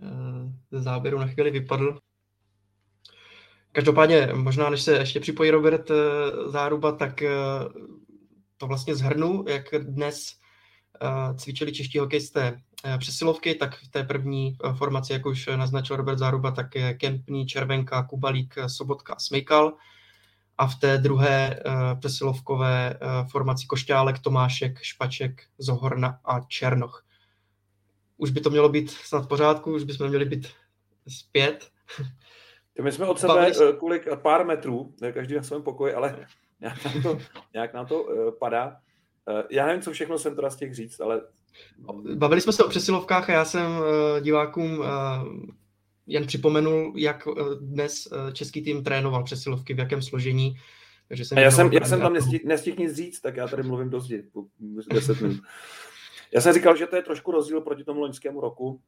eh, 0.03 0.53
ze 0.71 0.81
záběru 0.81 1.19
na 1.19 1.27
chvíli 1.27 1.51
vypadl. 1.51 1.99
Každopádně, 3.71 4.29
možná 4.33 4.69
než 4.69 4.81
se 4.81 4.97
ještě 4.97 5.19
připojí 5.19 5.51
Robert 5.51 5.91
Záruba, 6.45 6.91
tak 6.91 7.23
to 8.57 8.67
vlastně 8.67 8.95
zhrnu, 8.95 9.45
jak 9.47 9.63
dnes 9.79 10.35
cvičili 11.37 11.71
čeští 11.71 11.99
hokejisté 11.99 12.61
Eh, 12.83 12.97
přesilovky, 12.97 13.55
tak 13.55 13.75
v 13.75 13.87
té 13.87 14.03
první 14.03 14.57
eh, 14.63 14.73
formaci, 14.73 15.13
jak 15.13 15.25
už 15.25 15.49
naznačil 15.55 15.95
Robert 15.95 16.17
Záruba, 16.17 16.51
tak 16.51 16.75
je 16.75 16.93
Kempný, 16.93 17.45
Červenka, 17.45 18.03
Kubalík, 18.03 18.55
Sobotka, 18.67 19.15
Smejkal. 19.19 19.73
A 20.57 20.67
v 20.67 20.75
té 20.75 20.97
druhé 20.97 21.59
eh, 21.59 21.95
přesilovkové 21.95 22.99
formaci 23.31 23.67
Košťálek, 23.67 24.19
Tomášek, 24.19 24.79
Špaček, 24.81 25.43
Zohorna 25.57 26.19
a 26.25 26.39
Černoch. 26.39 27.05
Už 28.17 28.31
by 28.31 28.41
to 28.41 28.49
mělo 28.49 28.69
být 28.69 28.91
snad 28.91 29.25
v 29.25 29.27
pořádku, 29.27 29.73
už 29.73 29.83
bychom 29.83 30.09
měli 30.09 30.25
být 30.25 30.47
zpět. 31.07 31.71
My 32.81 32.91
jsme 32.91 33.05
od 33.05 33.19
sebe 33.19 33.51
kolik 33.79 34.07
pár 34.15 34.45
metrů, 34.45 34.93
každý 35.13 35.35
na 35.35 35.43
svém 35.43 35.63
pokoji, 35.63 35.93
ale 35.93 36.25
nějak 36.59 36.85
nám 36.85 37.03
to, 37.03 37.17
nějak 37.53 37.73
nám 37.73 37.85
to 37.85 38.05
padá. 38.39 38.77
Já 39.49 39.65
nevím, 39.65 39.81
co 39.81 39.91
všechno 39.91 40.17
jsem 40.17 40.35
teda 40.35 40.49
z 40.49 40.55
těch 40.55 40.75
říct, 40.75 40.99
ale 40.99 41.21
Bavili 42.15 42.41
jsme 42.41 42.53
se 42.53 42.63
o 42.63 42.69
přesilovkách 42.69 43.29
a 43.29 43.33
já 43.33 43.45
jsem 43.45 43.71
eh, 44.17 44.21
divákům 44.21 44.83
eh, 44.83 44.87
jen 46.07 46.27
připomenul, 46.27 46.93
jak 46.95 47.27
eh, 47.27 47.43
dnes 47.61 48.07
český 48.33 48.61
tým 48.61 48.83
trénoval 48.83 49.23
přesilovky, 49.23 49.73
v 49.73 49.79
jakém 49.79 50.01
složení. 50.01 50.55
Takže 51.07 51.25
jsem 51.25 51.37
já, 51.37 51.51
jsem, 51.51 51.73
já 51.73 51.85
jsem 51.85 51.99
tam 52.01 52.13
nestihl, 52.13 52.43
nestihl 52.45 52.77
nic 52.79 52.95
říct, 52.95 53.21
tak 53.21 53.35
já 53.35 53.47
tady 53.47 53.63
mluvím 53.63 53.89
dost 53.89 54.07
10 54.93 55.21
minut. 55.21 55.37
Já 56.33 56.41
jsem 56.41 56.53
říkal, 56.53 56.75
že 56.75 56.87
to 56.87 56.95
je 56.95 57.01
trošku 57.01 57.31
rozdíl 57.31 57.61
proti 57.61 57.83
tomu 57.83 57.99
loňskému 57.99 58.41
roku, 58.41 58.81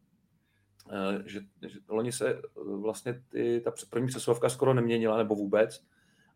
že, 1.26 1.40
že 1.62 1.80
loni 1.88 2.12
se 2.12 2.42
vlastně 2.82 3.22
ty, 3.30 3.62
ta 3.66 3.74
první 3.90 4.08
přesilovka 4.08 4.50
skoro 4.50 4.74
neměnila, 4.74 5.18
nebo 5.18 5.36
vůbec. 5.36 5.84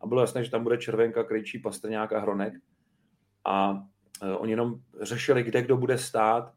A 0.00 0.06
bylo 0.06 0.20
jasné, 0.20 0.44
že 0.44 0.50
tam 0.50 0.62
bude 0.62 0.78
Červenka, 0.78 1.24
Krejčí, 1.24 1.58
Pastrňák 1.58 2.12
a 2.12 2.18
Hronek. 2.18 2.54
A 3.44 3.82
Eh, 4.22 4.36
oni 4.36 4.52
jenom 4.52 4.74
řešili, 5.00 5.42
kde 5.42 5.62
kdo 5.62 5.76
bude 5.76 5.98
stát 5.98 6.52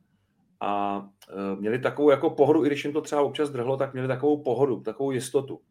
a 0.59 1.03
eh, 1.29 1.55
měli 1.59 1.79
takovou 1.79 2.09
jako 2.09 2.29
pohodu, 2.29 2.65
i 2.65 2.67
když 2.67 2.83
jim 2.83 2.93
to 2.93 3.01
třeba 3.01 3.21
občas 3.21 3.49
drhlo, 3.49 3.77
tak 3.77 3.93
měli 3.93 4.07
takovou 4.07 4.43
pohodu, 4.43 4.79
takovou 4.79 5.11
jistotu 5.11 5.61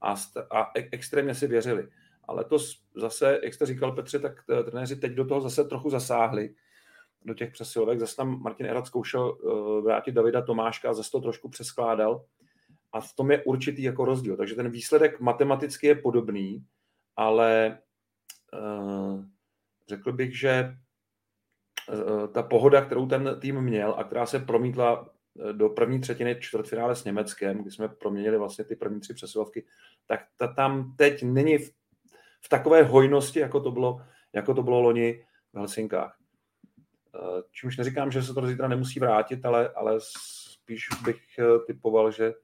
a, 0.00 0.14
a 0.50 0.70
e- 0.78 0.88
extrémně 0.92 1.34
si 1.34 1.46
věřili. 1.46 1.88
Ale 2.28 2.44
to 2.44 2.58
zase, 2.96 3.40
jak 3.44 3.54
jste 3.54 3.66
říkal 3.66 3.92
Petře, 3.92 4.18
tak 4.18 4.44
trenéři 4.64 4.96
teď 4.96 5.12
do 5.12 5.24
toho 5.24 5.40
zase 5.40 5.64
trochu 5.64 5.90
zasáhli, 5.90 6.54
do 7.24 7.34
těch 7.34 7.52
přesilovek. 7.52 8.00
Zase 8.00 8.16
tam 8.16 8.42
Martin 8.42 8.66
Erat 8.66 8.86
zkoušel 8.86 9.38
eh, 9.38 9.82
vrátit 9.82 10.12
Davida 10.12 10.42
Tomáška 10.42 10.90
a 10.90 10.94
zase 10.94 11.10
to 11.10 11.20
trošku 11.20 11.48
přeskládal. 11.48 12.24
A 12.92 13.00
v 13.00 13.12
tom 13.12 13.30
je 13.30 13.44
určitý 13.44 13.82
jako 13.82 14.04
rozdíl. 14.04 14.36
Takže 14.36 14.54
ten 14.54 14.70
výsledek 14.70 15.20
matematicky 15.20 15.86
je 15.86 15.94
podobný, 15.94 16.64
ale 17.16 17.78
uh, 18.52 19.24
řekl 19.88 20.12
bych, 20.12 20.38
že 20.38 20.76
Eh, 21.90 22.28
ta 22.28 22.42
pohoda, 22.42 22.84
kterou 22.84 23.06
ten 23.06 23.36
tým 23.40 23.60
měl 23.60 23.94
a 23.98 24.04
která 24.04 24.26
se 24.26 24.38
promítla 24.38 25.10
eh, 25.40 25.52
do 25.52 25.68
první 25.68 26.00
třetiny 26.00 26.36
čtvrtfinále 26.40 26.96
s 26.96 27.04
Německem, 27.04 27.58
kdy 27.58 27.70
jsme 27.70 27.88
proměnili 27.88 28.38
vlastně 28.38 28.64
ty 28.64 28.76
první 28.76 29.00
tři 29.00 29.14
přesilovky, 29.14 29.64
tak 30.06 30.20
ta 30.36 30.46
tam 30.46 30.94
teď 30.96 31.22
není 31.22 31.58
v, 31.58 31.70
v 32.40 32.48
takové 32.48 32.82
hojnosti, 32.82 33.40
jako 33.40 33.60
to 33.60 33.70
bylo, 33.70 34.00
jako 34.32 34.54
to 34.54 34.62
bylo 34.62 34.80
loni 34.80 35.24
v 35.52 35.56
Helsinkách. 35.56 36.16
Eh, 37.14 37.42
čímž 37.52 37.76
neříkám, 37.76 38.10
že 38.10 38.22
se 38.22 38.34
to 38.34 38.46
zítra 38.46 38.68
nemusí 38.68 39.00
vrátit, 39.00 39.44
ale, 39.44 39.68
ale 39.68 39.96
spíš 39.98 40.88
bych 41.04 41.20
typoval, 41.66 42.10
že 42.10 42.34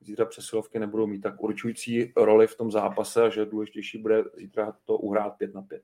zítra 0.00 0.24
přesilovky 0.24 0.78
nebudou 0.78 1.06
mít 1.06 1.20
tak 1.20 1.42
určující 1.42 2.12
roli 2.16 2.46
v 2.46 2.56
tom 2.56 2.70
zápase 2.70 3.22
a 3.22 3.28
že 3.28 3.46
důležitější 3.46 3.98
bude 3.98 4.24
zítra 4.36 4.72
to 4.84 4.96
uhrát 4.96 5.36
5 5.38 5.54
na 5.54 5.62
5. 5.62 5.82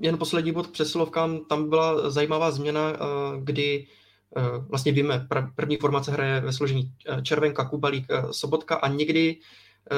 Jen 0.00 0.18
poslední 0.18 0.52
bod 0.52 0.66
k 0.66 0.70
přesilovkám, 0.70 1.44
tam 1.44 1.68
byla 1.68 2.10
zajímavá 2.10 2.50
změna, 2.50 2.92
eh, 2.92 2.96
kdy 3.42 3.86
eh, 4.36 4.42
vlastně 4.68 4.92
víme, 4.92 5.26
první 5.56 5.76
formace 5.76 6.12
hraje 6.12 6.40
ve 6.40 6.52
složení 6.52 6.92
eh, 7.08 7.22
Červenka, 7.22 7.64
Kubalík, 7.64 8.06
Sobotka 8.30 8.74
a 8.74 8.88
někdy 8.88 9.36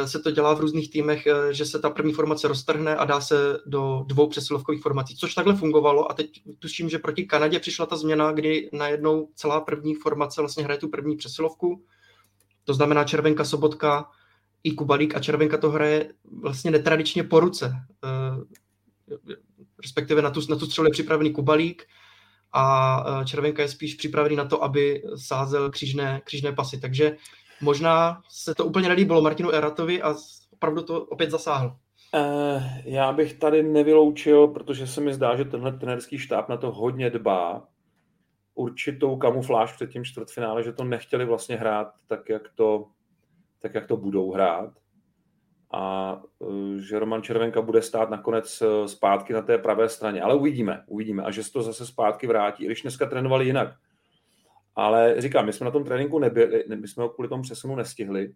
se 0.04 0.18
to 0.18 0.30
dělá 0.30 0.54
v 0.54 0.60
různých 0.60 0.90
týmech, 0.90 1.28
že 1.50 1.64
se 1.64 1.78
ta 1.78 1.90
první 1.90 2.12
formace 2.12 2.48
roztrhne 2.48 2.96
a 2.96 3.04
dá 3.04 3.20
se 3.20 3.58
do 3.66 4.04
dvou 4.06 4.28
přesilovkových 4.28 4.82
formací, 4.82 5.16
což 5.16 5.34
takhle 5.34 5.56
fungovalo. 5.56 6.10
A 6.10 6.14
teď 6.14 6.30
tuším, 6.58 6.88
že 6.88 6.98
proti 6.98 7.24
Kanadě 7.24 7.58
přišla 7.58 7.86
ta 7.86 7.96
změna, 7.96 8.32
kdy 8.32 8.70
najednou 8.72 9.28
celá 9.34 9.60
první 9.60 9.94
formace 9.94 10.40
vlastně 10.40 10.64
hraje 10.64 10.78
tu 10.78 10.88
první 10.88 11.16
přesilovku, 11.16 11.84
to 12.64 12.74
znamená 12.74 13.04
Červenka, 13.04 13.44
Sobotka 13.44 14.10
i 14.64 14.72
Kubalík 14.72 15.14
a 15.16 15.20
Červenka 15.20 15.56
to 15.56 15.70
hraje 15.70 16.12
vlastně 16.42 16.70
netradičně 16.70 17.24
po 17.24 17.40
ruce. 17.40 17.72
Respektive 19.82 20.22
na 20.22 20.30
tu, 20.30 20.40
na 20.50 20.56
tu 20.56 20.66
střelu 20.66 20.86
je 20.86 20.92
připravený 20.92 21.32
Kubalík 21.32 21.86
a 22.52 23.04
Červenka 23.24 23.62
je 23.62 23.68
spíš 23.68 23.94
připravený 23.94 24.36
na 24.36 24.44
to, 24.44 24.64
aby 24.64 25.02
sázel 25.16 25.70
křížné, 25.70 26.20
křížné 26.24 26.52
pasy. 26.52 26.80
Takže 26.80 27.16
možná 27.60 28.22
se 28.28 28.54
to 28.54 28.64
úplně 28.64 28.88
nelíbilo 28.88 29.22
Martinu 29.22 29.50
Eratovi 29.50 30.02
a 30.02 30.14
opravdu 30.52 30.82
to 30.82 31.04
opět 31.04 31.30
zasáhl. 31.30 31.76
Uh, 32.14 32.62
já 32.84 33.12
bych 33.12 33.34
tady 33.34 33.62
nevyloučil, 33.62 34.48
protože 34.48 34.86
se 34.86 35.00
mi 35.00 35.14
zdá, 35.14 35.36
že 35.36 35.44
tenhle 35.44 35.72
trenerský 35.72 36.18
štáb 36.18 36.48
na 36.48 36.56
to 36.56 36.72
hodně 36.72 37.10
dbá, 37.10 37.68
určitou 38.54 39.16
kamufláž 39.16 39.72
před 39.72 39.90
tím 39.90 40.04
čtvrtfinále, 40.04 40.62
že 40.62 40.72
to 40.72 40.84
nechtěli 40.84 41.24
vlastně 41.24 41.56
hrát 41.56 41.88
tak, 42.06 42.28
jak 42.28 42.42
to, 42.54 42.86
tak, 43.58 43.74
jak 43.74 43.86
to 43.86 43.96
budou 43.96 44.32
hrát 44.32 44.70
a 45.72 46.12
e, 46.42 46.78
že 46.82 46.98
Roman 46.98 47.22
Červenka 47.22 47.62
bude 47.62 47.82
stát 47.82 48.10
nakonec 48.10 48.62
e, 48.62 48.88
zpátky 48.88 49.32
na 49.32 49.42
té 49.42 49.58
pravé 49.58 49.88
straně. 49.88 50.22
Ale 50.22 50.34
uvidíme, 50.34 50.84
uvidíme. 50.86 51.22
A 51.22 51.30
že 51.30 51.44
se 51.44 51.52
to 51.52 51.62
zase 51.62 51.86
zpátky 51.86 52.26
vrátí, 52.26 52.64
i 52.64 52.66
když 52.66 52.82
dneska 52.82 53.06
trénovali 53.06 53.46
jinak. 53.46 53.68
Ale 54.78 55.20
říkám, 55.20 55.46
my 55.46 55.52
jsme 55.52 55.64
na 55.64 55.70
tom 55.70 55.84
tréninku 55.84 56.18
nebyli, 56.18 56.64
my 56.68 56.88
jsme 56.88 57.02
ho 57.02 57.08
kvůli 57.08 57.28
tomu 57.28 57.42
přesunu 57.42 57.76
nestihli, 57.76 58.34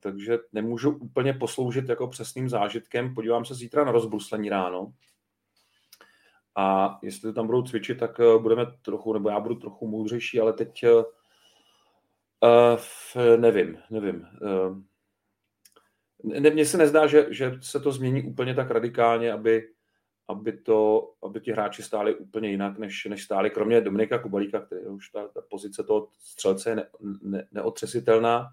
takže 0.00 0.38
nemůžu 0.52 0.90
úplně 0.90 1.32
posloužit 1.32 1.88
jako 1.88 2.08
přesným 2.08 2.48
zážitkem. 2.48 3.14
Podívám 3.14 3.44
se 3.44 3.54
zítra 3.54 3.84
na 3.84 3.92
rozbruslení 3.92 4.48
ráno. 4.48 4.92
A 6.56 6.98
jestli 7.02 7.32
tam 7.32 7.46
budou 7.46 7.62
cvičit, 7.62 7.98
tak 7.98 8.20
budeme 8.38 8.66
trochu, 8.82 9.12
nebo 9.12 9.28
já 9.28 9.40
budu 9.40 9.54
trochu 9.54 9.88
moudřejší, 9.88 10.40
ale 10.40 10.52
teď 10.52 10.84
uh, 10.84 11.04
nevím, 13.36 13.78
nevím. 13.90 14.26
Uh, 14.42 14.78
ne, 16.40 16.50
mně 16.50 16.64
se 16.64 16.78
nezdá, 16.78 17.06
že, 17.06 17.26
že 17.30 17.52
se 17.60 17.80
to 17.80 17.92
změní 17.92 18.22
úplně 18.22 18.54
tak 18.54 18.70
radikálně, 18.70 19.32
aby, 19.32 19.68
aby, 20.28 20.52
to, 20.52 21.10
aby 21.22 21.40
ti 21.40 21.52
hráči 21.52 21.82
stáli 21.82 22.14
úplně 22.14 22.50
jinak, 22.50 22.78
než, 22.78 23.04
než 23.04 23.24
stáli, 23.24 23.50
kromě 23.50 23.80
Dominika 23.80 24.18
Kubalíka, 24.18 24.60
který 24.60 24.80
už 24.80 25.10
ta, 25.10 25.28
ta 25.28 25.40
pozice 25.50 25.84
toho 25.84 26.08
střelce 26.18 26.70
je 26.70 26.76
ne, 26.76 26.86
ne, 27.22 27.48
neotřesitelná, 27.52 28.48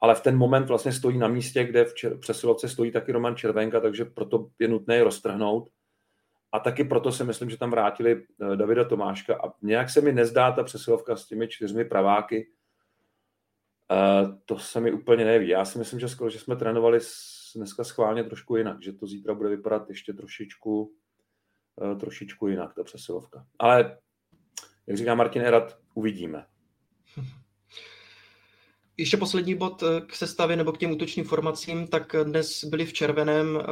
ale 0.00 0.14
v 0.14 0.20
ten 0.20 0.36
moment 0.36 0.68
vlastně 0.68 0.92
stojí 0.92 1.18
na 1.18 1.28
místě, 1.28 1.64
kde 1.64 1.84
v 1.84 1.94
čer, 1.94 2.18
přesilovce 2.18 2.68
stojí 2.68 2.90
taky 2.90 3.12
Roman 3.12 3.36
Červenka, 3.36 3.80
takže 3.80 4.04
proto 4.04 4.48
je 4.58 4.68
nutné 4.68 4.96
je 4.96 5.04
roztrhnout. 5.04 5.68
A 6.52 6.58
taky 6.58 6.84
proto 6.84 7.12
si 7.12 7.24
myslím, 7.24 7.50
že 7.50 7.58
tam 7.58 7.70
vrátili 7.70 8.26
eh, 8.52 8.56
Davida 8.56 8.84
Tomáška 8.84 9.36
a 9.36 9.52
nějak 9.62 9.90
se 9.90 10.00
mi 10.00 10.12
nezdá 10.12 10.52
ta 10.52 10.62
přesilovka 10.62 11.16
s 11.16 11.26
těmi 11.26 11.48
čtyřmi 11.48 11.84
praváky, 11.84 12.46
Uh, 13.92 14.38
to 14.44 14.58
se 14.58 14.80
mi 14.80 14.92
úplně 14.92 15.24
neví. 15.24 15.48
Já 15.48 15.64
si 15.64 15.78
myslím, 15.78 16.00
že 16.00 16.08
skoro, 16.08 16.30
že 16.30 16.38
jsme 16.38 16.56
trénovali 16.56 16.98
dneska 17.58 17.84
schválně 17.84 18.24
trošku 18.24 18.56
jinak, 18.56 18.82
že 18.82 18.92
to 18.92 19.06
zítra 19.06 19.34
bude 19.34 19.48
vypadat 19.48 19.88
ještě 19.88 20.12
trošičku, 20.12 20.94
uh, 21.76 21.98
trošičku 21.98 22.48
jinak, 22.48 22.74
ta 22.74 22.84
přesilovka. 22.84 23.46
Ale, 23.58 23.98
jak 24.86 24.96
říká 24.96 25.14
Martin 25.14 25.42
Erat, 25.42 25.78
uvidíme. 25.94 26.46
ještě 28.96 29.16
poslední 29.16 29.54
bod 29.54 29.82
eh, 29.82 30.00
k 30.00 30.14
sestavě 30.14 30.56
nebo 30.56 30.72
k 30.72 30.78
těm 30.78 30.90
útočným 30.90 31.24
formacím, 31.24 31.86
tak 31.86 32.16
dnes 32.22 32.64
byli 32.64 32.86
v 32.86 32.92
červeném 32.92 33.56
uh, 33.56 33.62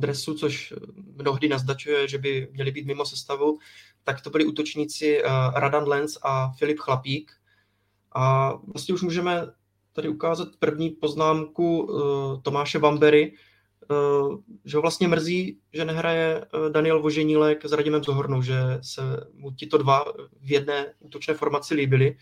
dresu, 0.00 0.34
což 0.34 0.74
mnohdy 0.96 1.48
naznačuje, 1.48 2.08
že 2.08 2.18
by 2.18 2.48
měli 2.52 2.70
být 2.70 2.86
mimo 2.86 3.04
sestavu, 3.04 3.58
tak 4.04 4.20
to 4.20 4.30
byli 4.30 4.44
útočníci 4.44 5.22
Radan 5.54 5.88
Lenz 5.88 6.18
a 6.22 6.52
Filip 6.52 6.78
Chlapík. 6.78 7.32
A 8.12 8.52
vlastně 8.66 8.94
už 8.94 9.02
můžeme 9.02 9.46
tady 9.92 10.08
ukázat 10.08 10.48
první 10.58 10.90
poznámku 10.90 11.82
uh, 11.82 12.42
Tomáše 12.42 12.78
Bambery, 12.78 13.32
uh, 13.90 14.36
že 14.64 14.76
ho 14.76 14.82
vlastně 14.82 15.08
mrzí, 15.08 15.58
že 15.72 15.84
nehraje 15.84 16.44
Daniel 16.68 17.02
Voženílek 17.02 17.64
s 17.64 17.72
Radimem 17.72 18.04
Zohornou, 18.04 18.42
že 18.42 18.54
se 18.82 19.02
mu 19.34 19.52
tito 19.52 19.78
dva 19.78 20.04
v 20.40 20.52
jedné 20.52 20.94
útočné 21.00 21.34
formaci 21.34 21.74
líbili. 21.74 22.16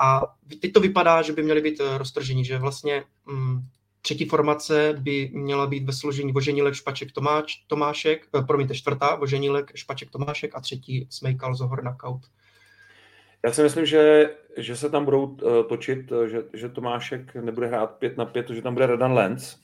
A 0.00 0.22
teď 0.60 0.72
to 0.72 0.80
vypadá, 0.80 1.22
že 1.22 1.32
by 1.32 1.42
měly 1.42 1.60
být 1.60 1.80
eh, 1.80 1.98
roztržení, 1.98 2.44
že 2.44 2.58
vlastně 2.58 3.04
mm, 3.26 3.60
třetí 4.02 4.24
formace 4.24 4.94
by 4.98 5.30
měla 5.34 5.66
být 5.66 5.84
ve 5.84 5.92
složení 5.92 6.32
Voženílek, 6.32 6.74
Špaček, 6.74 7.12
Tomáč, 7.12 7.54
Tomášek, 7.66 8.28
eh, 8.38 8.42
promiňte, 8.42 8.74
čtvrtá, 8.74 9.14
Voženílek, 9.14 9.72
Špaček, 9.74 10.10
Tomášek 10.10 10.54
a 10.54 10.60
třetí 10.60 11.06
Smejkal, 11.10 11.54
Zohor, 11.54 11.96
Kaut. 11.96 12.26
Já 13.44 13.52
si 13.52 13.62
myslím, 13.62 13.86
že, 13.86 14.34
že 14.56 14.76
se 14.76 14.90
tam 14.90 15.04
budou 15.04 15.24
uh, 15.24 15.38
točit, 15.68 16.12
že, 16.26 16.42
že 16.52 16.68
Tomášek 16.68 17.34
nebude 17.34 17.66
hrát 17.66 17.90
5 17.90 18.16
na 18.16 18.24
5, 18.24 18.50
že 18.50 18.62
tam 18.62 18.74
bude 18.74 18.86
Radan 18.86 19.12
Lenz. 19.12 19.60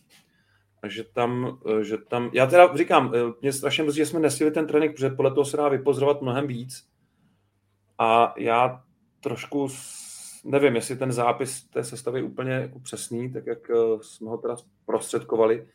Že 0.86 1.04
tam, 1.04 1.58
že 1.82 1.98
tam, 1.98 2.30
já 2.32 2.46
teda 2.46 2.76
říkám, 2.76 3.12
mě 3.40 3.52
strašně 3.52 3.84
mrzí, 3.84 3.96
že 3.96 4.06
jsme 4.06 4.20
nesili 4.20 4.50
ten 4.50 4.66
trénink, 4.66 4.92
protože 4.94 5.10
podle 5.10 5.34
toho 5.34 5.44
se 5.44 5.56
dá 5.56 5.68
vypozorovat 5.68 6.22
mnohem 6.22 6.46
víc. 6.46 6.88
A 7.98 8.34
já 8.36 8.82
trošku 9.20 9.68
nevím, 10.44 10.74
jestli 10.74 10.96
ten 10.96 11.12
zápis 11.12 11.64
té 11.64 11.84
sestavy 11.84 12.20
je 12.20 12.24
úplně 12.24 12.52
jako 12.52 12.78
přesný, 12.78 13.32
tak 13.32 13.46
jak 13.46 13.70
eh, 13.70 13.74
jsme 14.00 14.30
ho 14.30 14.38
teda 14.38 14.56
prostředkovali, 14.86 15.68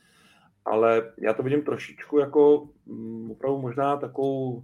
ale 0.65 1.13
já 1.17 1.33
to 1.33 1.43
vidím 1.43 1.61
trošičku 1.61 2.19
jako 2.19 2.69
mm, 2.85 3.31
opravdu 3.31 3.61
možná 3.61 3.97
takovou 3.97 4.63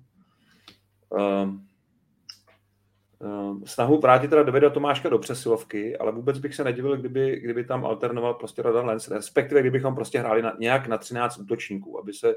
snahu 3.65 3.99
vrátit 3.99 4.27
teda 4.27 4.43
Davida 4.43 4.69
Tomáška 4.69 5.09
do 5.09 5.19
přesilovky, 5.19 5.97
ale 5.97 6.11
vůbec 6.11 6.39
bych 6.39 6.55
se 6.55 6.63
nedivil, 6.63 6.97
kdyby, 6.97 7.39
kdyby 7.39 7.63
tam 7.63 7.85
alternoval 7.85 8.33
prostě 8.33 8.61
Radan 8.61 8.85
Lenz, 8.85 9.07
respektive 9.07 9.61
kdybychom 9.61 9.95
prostě 9.95 10.19
hráli 10.19 10.41
na, 10.41 10.55
nějak 10.59 10.87
na 10.87 10.97
13 10.97 11.37
útočníků, 11.37 11.99
aby 11.99 12.13
se, 12.13 12.33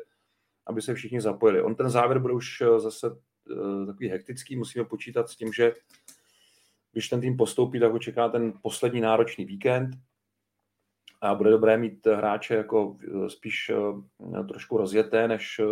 aby 0.66 0.82
se 0.82 0.94
všichni 0.94 1.20
zapojili. 1.20 1.62
On 1.62 1.74
ten 1.74 1.90
závěr 1.90 2.18
bude 2.18 2.34
už 2.34 2.62
zase 2.78 3.10
uh, 3.10 3.86
takový 3.86 4.08
hektický, 4.08 4.56
musíme 4.56 4.84
počítat 4.84 5.28
s 5.28 5.36
tím, 5.36 5.52
že 5.52 5.72
když 6.92 7.08
ten 7.08 7.20
tým 7.20 7.36
postoupí, 7.36 7.80
tak 7.80 7.92
ho 7.92 7.98
čeká 7.98 8.28
ten 8.28 8.52
poslední 8.62 9.00
náročný 9.00 9.44
víkend 9.44 9.90
a 11.20 11.34
bude 11.34 11.50
dobré 11.50 11.76
mít 11.76 12.06
hráče 12.06 12.54
jako 12.54 12.96
eh, 13.04 13.30
spíš 13.30 13.70
eh, 13.70 14.44
trošku 14.44 14.76
rozjeté, 14.76 15.28
než 15.28 15.60
eh, 15.60 15.64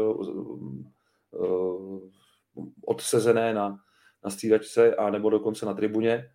odsezené 2.85 3.55
na, 3.55 3.84
na 4.25 4.31
střídačce 4.31 4.95
a 4.95 5.11
nebo 5.11 5.31
dokonce 5.31 5.67
na 5.67 5.75
tribuně. 5.75 6.31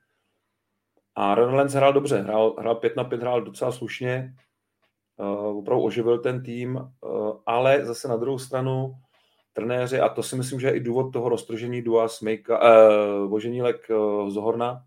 A 1.15 1.35
Reynolds 1.35 1.73
hrál 1.73 1.93
dobře, 1.93 2.21
hrál, 2.21 2.55
hrál 2.59 2.75
5 2.75 2.95
na 2.95 3.03
5, 3.03 3.21
hrál 3.21 3.41
docela 3.41 3.71
slušně, 3.71 4.35
uh, 5.17 5.57
opravdu 5.57 5.83
oživil 5.83 6.19
ten 6.19 6.43
tým, 6.43 6.75
uh, 6.75 7.37
ale 7.45 7.85
zase 7.85 8.07
na 8.07 8.17
druhou 8.17 8.39
stranu 8.39 8.95
trenéři, 9.53 9.99
a 9.99 10.09
to 10.09 10.23
si 10.23 10.35
myslím, 10.35 10.59
že 10.59 10.67
je 10.67 10.75
i 10.75 10.79
důvod 10.79 11.13
toho 11.13 11.29
roztržení 11.29 11.81
Dua 11.81 12.07
Smejka, 12.07 12.59
eh, 12.63 13.27
Boženílek 13.27 13.89
eh, 13.89 13.95
Zohorna, 14.31 14.85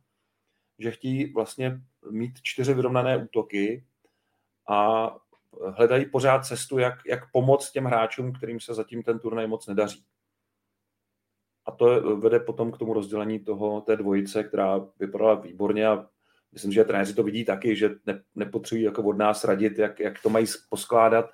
že 0.79 0.91
chtějí 0.91 1.33
vlastně 1.33 1.81
mít 2.11 2.33
čtyři 2.43 2.75
vyrovnané 2.75 3.17
útoky 3.25 3.85
a 4.69 5.11
hledají 5.77 6.07
pořád 6.07 6.47
cestu, 6.47 6.79
jak, 6.79 6.95
jak 7.07 7.33
pomoct 7.33 7.71
těm 7.71 7.85
hráčům, 7.85 8.33
kterým 8.33 8.61
se 8.61 8.75
zatím 8.75 9.03
ten 9.03 9.19
turnaj 9.19 9.47
moc 9.47 9.67
nedaří. 9.67 10.05
A 11.67 11.71
to 11.73 12.17
vede 12.17 12.41
potom 12.41 12.73
k 12.73 12.79
tomu 12.79 12.93
rozdělení 12.93 13.39
toho, 13.39 13.81
té 13.81 13.97
dvojice, 13.97 14.45
která 14.45 14.87
vypadala 14.99 15.35
výborně 15.35 15.87
a 15.87 16.07
myslím, 16.53 16.73
že 16.73 16.85
trenéři 16.85 17.15
to 17.15 17.23
vidí 17.23 17.45
taky, 17.45 17.77
že 17.77 17.91
ne, 18.07 18.23
nepotřebují 18.35 18.85
jako 18.85 19.03
od 19.03 19.19
nás 19.19 19.45
radit, 19.45 19.79
jak, 19.79 20.01
jak 20.01 20.23
to 20.23 20.29
mají 20.29 20.47
poskládat, 20.71 21.31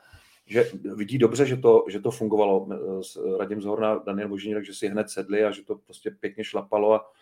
že 0.46 0.64
vidí 0.96 1.18
dobře, 1.18 1.46
že 1.46 1.56
to, 1.56 1.84
že 1.88 2.00
to 2.00 2.10
fungovalo 2.10 2.68
eh, 2.72 3.02
s 3.02 3.36
Radim 3.38 3.62
Zhorna, 3.62 3.98
Daniel 3.98 4.28
Božínek, 4.28 4.64
že 4.64 4.74
si 4.74 4.88
hned 4.88 5.10
sedli 5.10 5.44
a 5.44 5.50
že 5.50 5.64
to 5.64 5.76
prostě 5.76 6.10
pěkně 6.10 6.44
šlapalo 6.44 6.94
a 6.94 7.12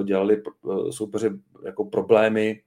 eh, 0.00 0.04
dělali 0.04 0.42
eh, 0.42 0.92
soupeři 0.92 1.30
jako 1.64 1.84
problémy 1.84 2.62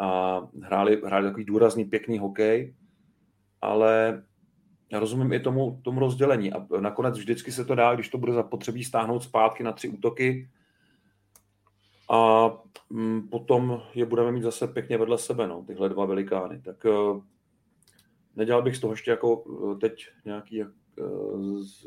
a 0.00 0.40
hráli, 0.62 1.02
hráli 1.04 1.26
takový 1.26 1.44
důrazný, 1.44 1.84
pěkný 1.84 2.18
hokej, 2.18 2.74
ale 3.60 4.22
rozumím 4.92 5.32
i 5.32 5.40
tomu, 5.40 5.80
tomu 5.82 6.00
rozdělení 6.00 6.52
a 6.52 6.66
nakonec 6.80 7.18
vždycky 7.18 7.52
se 7.52 7.64
to 7.64 7.74
dá, 7.74 7.94
když 7.94 8.08
to 8.08 8.18
bude 8.18 8.32
zapotřebí 8.32 8.84
stáhnout 8.84 9.22
zpátky 9.22 9.62
na 9.62 9.72
tři 9.72 9.88
útoky 9.88 10.48
a 12.10 12.50
mm, 12.90 13.28
potom 13.28 13.82
je 13.94 14.06
budeme 14.06 14.32
mít 14.32 14.42
zase 14.42 14.66
pěkně 14.66 14.98
vedle 14.98 15.18
sebe, 15.18 15.46
no, 15.46 15.64
tyhle 15.66 15.88
dva 15.88 16.04
velikány. 16.04 16.60
Tak 16.64 16.86
nedělal 18.36 18.62
bych 18.62 18.76
z 18.76 18.80
toho 18.80 18.92
ještě 18.92 19.10
jako 19.10 19.44
eh, 19.46 19.74
teď 19.74 20.06
nějaký 20.24 20.62
eh, 20.62 20.66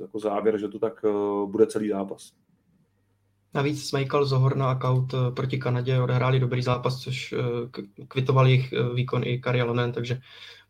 jako 0.02 0.20
závěr, 0.20 0.60
že 0.60 0.68
to 0.68 0.80
tak 0.80 1.06
eh, 1.06 1.10
bude 1.46 1.68
celý 1.68 1.90
zápas. 1.90 2.32
Navíc 3.54 3.90
Smejkal, 3.90 4.26
Zohorna 4.26 4.72
a 4.72 4.76
Kaut 4.76 5.14
proti 5.36 5.58
Kanadě 5.58 6.00
odehráli 6.00 6.40
dobrý 6.40 6.62
zápas, 6.62 7.00
což 7.00 7.34
kvitoval 8.08 8.48
jejich 8.48 8.74
výkon 8.94 9.24
i 9.24 9.40
Kari 9.40 9.62
takže 9.94 10.20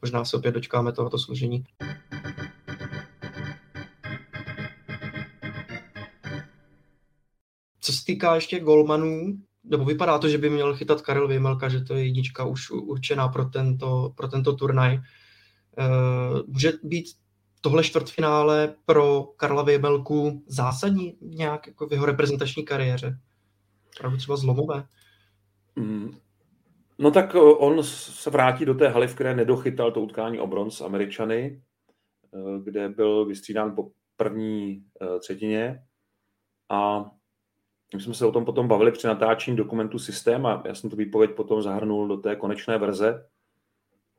možná 0.01 0.25
se 0.25 0.37
opět 0.37 0.51
dočkáme 0.51 0.91
tohoto 0.91 1.17
složení. 1.17 1.63
Týká 8.11 8.35
ještě 8.35 8.59
golmanů, 8.59 9.37
nebo 9.63 9.85
vypadá 9.85 10.19
to, 10.19 10.29
že 10.29 10.37
by 10.37 10.49
měl 10.49 10.75
chytat 10.75 11.01
Karel 11.01 11.27
Vymelka, 11.27 11.69
že 11.69 11.81
to 11.81 11.93
je 11.93 12.05
jednička 12.05 12.45
už 12.45 12.71
určená 12.71 13.27
pro 13.27 13.45
tento, 13.45 14.13
pro 14.15 14.27
tento 14.27 14.53
turnaj. 14.53 14.95
Eh, 14.95 16.43
může 16.47 16.71
být 16.83 17.05
tohle 17.61 17.83
čtvrtfinále 17.83 18.75
pro 18.85 19.23
Karla 19.23 19.63
Věmelku 19.63 20.43
zásadní 20.47 21.17
nějak 21.21 21.67
jako 21.67 21.87
v 21.87 21.91
jeho 21.91 22.05
reprezentační 22.05 22.65
kariéře? 22.65 23.19
Pravdu 23.99 24.17
třeba 24.17 24.37
zlomové? 24.37 24.85
Mm. 25.75 26.17
No 26.99 27.11
tak 27.11 27.35
eh, 27.35 27.39
on 27.39 27.83
se 27.83 28.29
vrátí 28.29 28.65
do 28.65 28.73
té 28.73 28.89
haly, 28.89 29.07
v 29.07 29.15
které 29.15 29.35
nedochytal 29.35 29.91
to 29.91 30.01
utkání 30.01 30.39
o 30.39 30.47
bronz 30.47 30.81
Američany, 30.81 31.61
eh, 32.33 32.59
kde 32.63 32.89
byl 32.89 33.25
vystřídán 33.25 33.75
po 33.75 33.91
první 34.17 34.83
třetině 35.19 35.83
a 36.69 37.11
my 37.95 38.01
jsme 38.01 38.13
se 38.13 38.25
o 38.25 38.31
tom 38.31 38.45
potom 38.45 38.67
bavili 38.67 38.91
při 38.91 39.07
natáčení 39.07 39.57
dokumentu 39.57 39.99
Systém 39.99 40.45
a 40.45 40.63
já 40.65 40.75
jsem 40.75 40.89
tu 40.89 40.95
výpověď 40.95 41.31
potom 41.31 41.61
zahrnul 41.61 42.07
do 42.07 42.17
té 42.17 42.35
konečné 42.35 42.77
verze, 42.77 43.25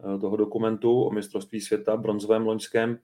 Eh, 0.05 0.19
toho 0.19 0.37
dokumentu 0.37 1.03
o 1.03 1.11
mistrovství 1.11 1.61
světa 1.61 1.97
bronzovém 1.97 2.47
loňském, 2.47 2.99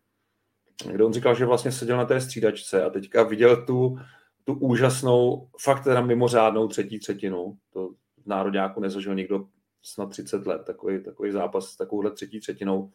kde 0.93 1.05
on 1.05 1.13
říkal, 1.13 1.35
že 1.35 1.47
vlastně 1.47 1.73
seděl 1.73 1.97
na 1.97 2.05
té 2.05 2.21
střídačce 2.21 2.85
a 2.85 2.91
teďka 2.91 3.23
viděl 3.23 3.67
tu, 3.67 3.99
tu 4.45 4.55
úžasnou, 4.55 5.49
fakt 5.61 5.85
teda 5.85 6.01
mimořádnou 6.01 6.69
třetí 6.69 6.99
třetinu. 6.99 7.59
To 7.73 7.89
v 8.25 8.27
národňáku 8.27 8.81
nezažil 8.81 9.15
nikdo 9.15 9.45
snad 9.83 10.11
30 10.11 10.47
let, 10.47 10.63
takový, 10.67 11.03
takový 11.03 11.33
zápas 11.33 11.67
s 11.67 11.77
takovouhle 11.77 12.11
třetí 12.11 12.41
třetinou. 12.41 12.91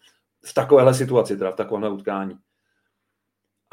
V 0.46 0.54
takovéhle 0.54 0.94
situaci, 0.94 1.38
teda 1.38 1.52
v 1.52 1.56
takovéhle 1.56 1.90
utkání. 1.90 2.38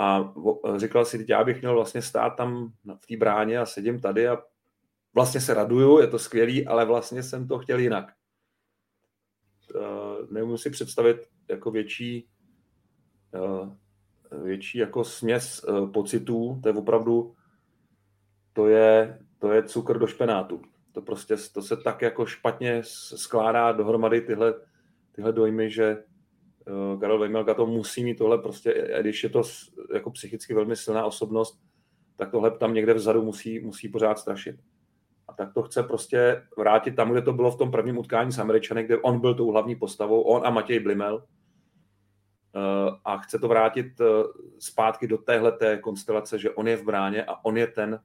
A 0.01 0.33
říkal 0.77 1.05
si, 1.05 1.27
já 1.29 1.45
bych 1.45 1.61
měl 1.61 1.75
vlastně 1.75 2.03
stát 2.03 2.31
tam 2.31 2.73
v 2.99 3.07
té 3.07 3.17
bráně 3.17 3.59
a 3.59 3.67
sedím 3.67 4.01
tady 4.01 4.29
a 4.29 4.43
vlastně 5.15 5.41
se 5.41 5.55
raduju, 5.55 5.99
je 5.99 6.07
to 6.07 6.19
skvělý, 6.19 6.67
ale 6.67 6.85
vlastně 6.85 7.23
jsem 7.23 7.49
to 7.49 7.59
chtěl 7.59 7.79
jinak. 7.79 8.13
Uh, 9.75 10.31
nemůžu 10.31 10.57
si 10.57 10.71
představit 10.71 11.29
jako 11.49 11.71
větší, 11.71 12.29
uh, 13.35 13.73
větší 14.45 14.79
jako 14.79 15.05
směs 15.05 15.65
pocitů, 15.93 16.61
to 16.63 16.69
je 16.69 16.75
opravdu, 16.75 17.35
to 18.53 18.69
je, 18.69 19.19
to 19.39 19.53
je 19.53 19.63
cukr 19.63 19.99
do 19.99 20.07
špenátu. 20.07 20.63
To 20.93 21.03
prostě, 21.03 21.37
to 21.53 21.63
se 21.63 21.77
tak 21.77 22.03
jako 22.03 22.27
špatně 22.27 22.81
skládá 23.17 23.73
dohromady 23.73 24.21
tyhle, 24.21 24.55
tyhle 25.13 25.33
dojmy, 25.33 25.71
že 25.71 26.05
Karel 27.01 27.19
Vejmelka 27.19 27.55
to 27.55 27.67
musí 27.67 28.05
mít 28.05 28.19
tohle 28.19 28.39
prostě, 28.39 28.99
když 29.01 29.23
je 29.23 29.29
to 29.29 29.43
jako 29.95 30.11
psychicky 30.11 30.55
velmi 30.55 30.77
silná 30.77 31.05
osobnost, 31.05 31.61
tak 32.17 32.31
tohle 32.31 32.51
tam 32.51 32.75
někde 32.75 32.95
vzadu 32.95 33.23
musí, 33.23 33.61
musí 33.61 33.89
pořád 33.89 34.19
strašit 34.19 34.57
tak 35.41 35.53
to 35.53 35.63
chce 35.63 35.83
prostě 35.83 36.43
vrátit 36.59 36.97
tam, 36.97 37.11
kde 37.11 37.23
to 37.23 37.33
bylo 37.33 37.51
v 37.51 37.59
tom 37.59 37.71
prvním 37.71 37.99
utkání 37.99 38.33
s 38.33 38.39
Američany, 38.39 38.85
kde 38.85 38.99
on 38.99 39.21
byl 39.21 39.35
tou 39.35 39.51
hlavní 39.51 39.77
postavou, 39.77 40.21
on 40.21 40.47
a 40.47 40.51
Matěj 40.51 40.81
Blimel. 40.81 41.25
Eh, 42.57 42.91
a 43.05 43.17
chce 43.17 43.39
to 43.39 43.49
vrátit 43.49 44.01
eh, 44.01 44.05
zpátky 44.59 45.07
do 45.07 45.19
téhle 45.19 45.53
té 45.53 45.79
konstelace, 45.79 46.39
že 46.39 46.51
on 46.51 46.69
je 46.69 46.77
v 46.77 46.85
bráně 46.85 47.25
a 47.25 47.45
on 47.45 47.57
je 47.57 47.67
ten, 47.67 48.01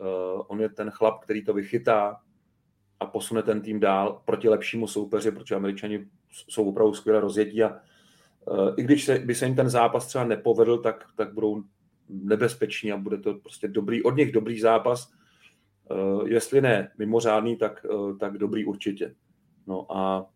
eh, 0.00 0.42
on 0.46 0.60
je 0.60 0.68
ten 0.68 0.90
chlap, 0.90 1.20
který 1.20 1.44
to 1.44 1.54
vychytá 1.54 2.20
a 3.00 3.06
posune 3.06 3.42
ten 3.42 3.60
tým 3.60 3.80
dál 3.80 4.22
proti 4.24 4.48
lepšímu 4.48 4.86
soupeři, 4.86 5.30
protože 5.30 5.54
američani 5.54 6.06
jsou 6.48 6.68
opravdu 6.68 6.94
skvěle 6.94 7.20
rozjetí 7.20 7.62
a 7.62 7.80
i 8.76 8.82
když 8.82 9.04
se, 9.04 9.18
by 9.18 9.34
se 9.34 9.46
jim 9.46 9.56
ten 9.56 9.68
zápas 9.68 10.06
třeba 10.06 10.24
nepovedl, 10.24 10.78
tak, 10.78 11.04
tak 11.16 11.34
budou 11.34 11.62
nebezpeční 12.08 12.92
a 12.92 12.96
bude 12.96 13.18
to 13.18 13.34
prostě 13.34 13.68
dobrý, 13.68 14.02
od 14.02 14.16
nich 14.16 14.32
dobrý 14.32 14.60
zápas. 14.60 15.12
Uh, 15.90 16.28
jestli 16.28 16.60
ne 16.60 16.90
mimořádný, 16.98 17.56
tak, 17.56 17.86
uh, 17.90 18.18
tak 18.18 18.38
dobrý 18.38 18.64
určitě. 18.64 19.14
No 19.66 19.96
a 19.96 20.30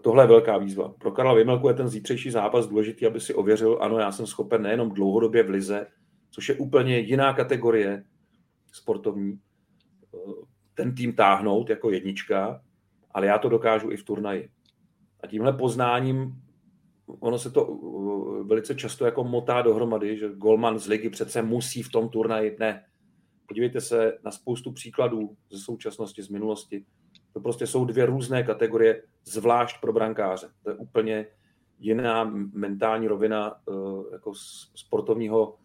tohle 0.00 0.24
je 0.24 0.28
velká 0.28 0.58
výzva. 0.58 0.88
Pro 0.88 1.12
Karla 1.12 1.34
Vymelku 1.34 1.68
je 1.68 1.74
ten 1.74 1.88
zítřejší 1.88 2.30
zápas 2.30 2.66
důležitý, 2.66 3.06
aby 3.06 3.20
si 3.20 3.34
ověřil, 3.34 3.78
ano, 3.80 3.98
já 3.98 4.12
jsem 4.12 4.26
schopen 4.26 4.62
nejenom 4.62 4.90
dlouhodobě 4.90 5.42
v 5.42 5.50
lize, 5.50 5.86
což 6.30 6.48
je 6.48 6.54
úplně 6.54 6.98
jiná 6.98 7.32
kategorie 7.32 8.04
sportovní, 8.72 9.38
ten 10.76 10.94
tým 10.94 11.12
táhnout 11.12 11.70
jako 11.70 11.90
jednička, 11.90 12.62
ale 13.10 13.26
já 13.26 13.38
to 13.38 13.48
dokážu 13.48 13.90
i 13.90 13.96
v 13.96 14.04
turnaji. 14.04 14.50
A 15.20 15.26
tímhle 15.26 15.52
poznáním 15.52 16.42
ono 17.06 17.38
se 17.38 17.50
to 17.50 17.64
uh, 17.66 18.46
velice 18.46 18.74
často 18.74 19.04
jako 19.04 19.24
motá 19.24 19.62
dohromady, 19.62 20.16
že 20.16 20.28
golman 20.34 20.78
z 20.78 20.86
ligy 20.86 21.10
přece 21.10 21.42
musí 21.42 21.82
v 21.82 21.92
tom 21.92 22.08
turnaji. 22.08 22.56
Ne. 22.60 22.84
Podívejte 23.48 23.80
se 23.80 24.18
na 24.24 24.30
spoustu 24.30 24.72
příkladů 24.72 25.36
ze 25.50 25.58
současnosti, 25.58 26.22
z 26.22 26.28
minulosti. 26.28 26.84
To 27.32 27.40
prostě 27.40 27.66
jsou 27.66 27.84
dvě 27.84 28.06
různé 28.06 28.42
kategorie, 28.42 29.02
zvlášť 29.24 29.80
pro 29.80 29.92
brankáře. 29.92 30.48
To 30.62 30.70
je 30.70 30.76
úplně 30.76 31.26
jiná 31.78 32.24
mentální 32.52 33.08
rovina 33.08 33.54
uh, 33.66 34.04
jako 34.12 34.32
sportovního 34.74 35.56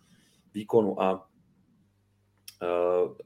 výkonu. 0.53 1.01
A 1.01 1.27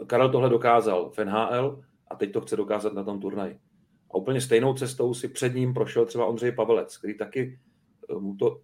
Karel 0.08 0.30
tohle 0.30 0.50
dokázal 0.50 1.10
v 1.10 1.26
NHL 1.26 1.82
a 2.08 2.16
teď 2.16 2.32
to 2.32 2.42
chce 2.42 2.56
dokázat 2.56 2.94
na 2.94 3.04
tom 3.04 3.20
turnaji. 3.20 3.60
A 4.12 4.16
úplně 4.16 4.42
stejnou 4.42 4.74
cestou 4.74 5.14
si 5.14 5.28
před 5.28 5.56
ním 5.56 5.74
prošel 5.74 6.06
třeba 6.06 6.26
Ondřej 6.26 6.52
Pavelec, 6.52 6.98
který 6.98 7.18
taky 7.18 7.60
mu 8.20 8.36
to 8.36 8.62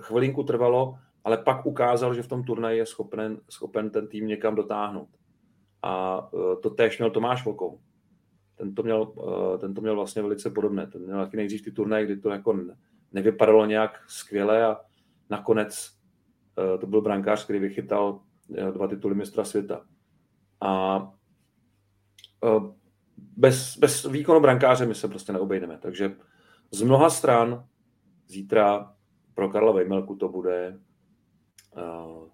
chvilinku 0.00 0.42
trvalo, 0.42 0.94
ale 1.24 1.36
pak 1.36 1.66
ukázal, 1.66 2.14
že 2.14 2.22
v 2.22 2.28
tom 2.28 2.44
turnaji 2.44 2.78
je 2.78 2.86
schopen, 2.86 3.40
schopen 3.48 3.90
ten 3.90 4.08
tým 4.08 4.26
někam 4.26 4.54
dotáhnout. 4.54 5.08
A 5.82 6.22
e, 6.34 6.56
to 6.56 6.70
též 6.70 6.98
měl 6.98 7.10
Tomáš 7.10 7.44
Vokou. 7.44 7.80
Ten 8.56 8.74
to 8.74 8.82
měl, 8.82 9.12
ten 9.58 9.74
to 9.74 9.80
měl 9.80 9.94
vlastně 9.94 10.22
velice 10.22 10.50
podobné. 10.50 10.86
Ten 10.86 11.02
měl 11.02 11.24
taky 11.24 11.36
nejdřív 11.36 11.62
ty 11.62 11.72
turnaje, 11.72 12.04
kdy 12.04 12.16
to 12.16 12.30
jako 12.30 12.58
nevypadalo 13.12 13.66
nějak 13.66 14.00
skvěle 14.06 14.64
a 14.64 14.80
nakonec 15.30 16.00
to 16.80 16.86
byl 16.86 17.00
brankář, 17.00 17.44
který 17.44 17.58
vychytal 17.58 18.20
dva 18.72 18.86
tituly 18.86 19.14
mistra 19.14 19.44
světa. 19.44 19.86
A 20.60 21.12
bez, 23.16 23.76
bez 23.78 24.04
výkonu 24.04 24.40
brankáře 24.40 24.86
my 24.86 24.94
se 24.94 25.08
prostě 25.08 25.32
neobejdeme. 25.32 25.78
Takže 25.78 26.16
z 26.70 26.82
mnoha 26.82 27.10
stran 27.10 27.66
Zítra 28.26 28.96
pro 29.34 29.48
Karla 29.48 29.72
Vejmelku 29.72 30.16
to 30.16 30.28
bude 30.28 30.80
uh, 31.76 32.28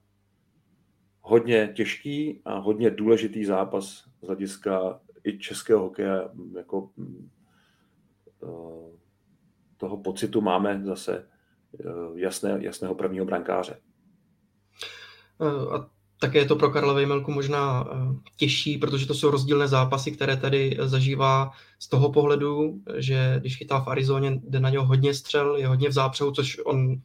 hodně 1.21 1.73
těžký 1.77 2.43
a 2.45 2.59
hodně 2.59 2.91
důležitý 2.91 3.45
zápas 3.45 3.87
z 4.23 4.27
hlediska 4.27 5.01
i 5.25 5.39
českého 5.39 5.81
hokeje. 5.81 6.29
Jako, 6.57 6.91
uh, 8.41 8.97
toho 9.77 9.97
pocitu 9.97 10.41
máme 10.41 10.85
zase 10.85 11.29
jasné, 12.15 12.59
jasného 12.61 12.95
prvního 12.95 13.27
brankáře. 13.27 13.81
A 15.75 15.96
také 16.19 16.39
je 16.39 16.45
to 16.45 16.57
pro 16.57 16.71
Karla 16.71 16.93
Vejmelku 16.93 17.33
možná 17.33 17.89
eh, 17.91 17.97
těžší, 18.37 18.79
protože 18.79 19.07
to 19.07 19.15
jsou 19.15 19.31
rozdílné 19.31 19.69
zápasy, 19.69 20.13
které 20.13 20.37
tady 20.37 20.77
zažívá 20.81 21.51
z 21.79 21.89
toho 21.89 22.13
pohledu, 22.13 22.81
že 22.97 23.37
když 23.41 23.57
chytá 23.57 23.81
v 23.81 23.89
Arizoně, 23.89 24.41
jde 24.49 24.61
na 24.61 24.71
něho 24.71 24.87
hodně 24.87 25.15
střel, 25.15 25.57
je 25.57 25.67
hodně 25.67 25.89
v 25.89 25.93
zápřehu, 25.93 26.31
což 26.31 26.61
on 26.65 26.97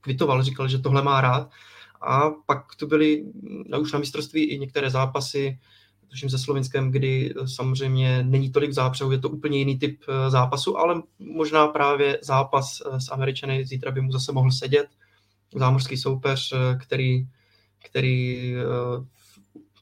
kvitoval, 0.00 0.42
říkal, 0.42 0.68
že 0.68 0.78
tohle 0.78 1.02
má 1.02 1.20
rád. 1.20 1.50
A 2.00 2.30
pak 2.30 2.74
to 2.76 2.86
byly 2.86 3.24
už 3.80 3.92
na 3.92 3.98
mistrovství 3.98 4.44
i 4.44 4.58
některé 4.58 4.90
zápasy, 4.90 5.58
tuším 6.08 6.30
se 6.30 6.38
Slovinskem, 6.38 6.90
kdy 6.90 7.34
samozřejmě 7.46 8.22
není 8.22 8.52
tolik 8.52 8.72
zápřehu, 8.72 9.12
je 9.12 9.18
to 9.18 9.28
úplně 9.28 9.58
jiný 9.58 9.78
typ 9.78 10.00
eh, 10.08 10.30
zápasu, 10.30 10.78
ale 10.78 11.02
možná 11.18 11.66
právě 11.66 12.18
zápas 12.22 12.80
eh, 12.80 13.00
s 13.00 13.12
Američany 13.12 13.66
zítra 13.66 13.90
by 13.90 14.00
mu 14.00 14.12
zase 14.12 14.32
mohl 14.32 14.50
sedět. 14.50 14.86
Zámořský 15.54 15.96
soupeř, 15.96 16.54
který 16.80 17.26
který 17.84 18.54
eh, 18.56 19.06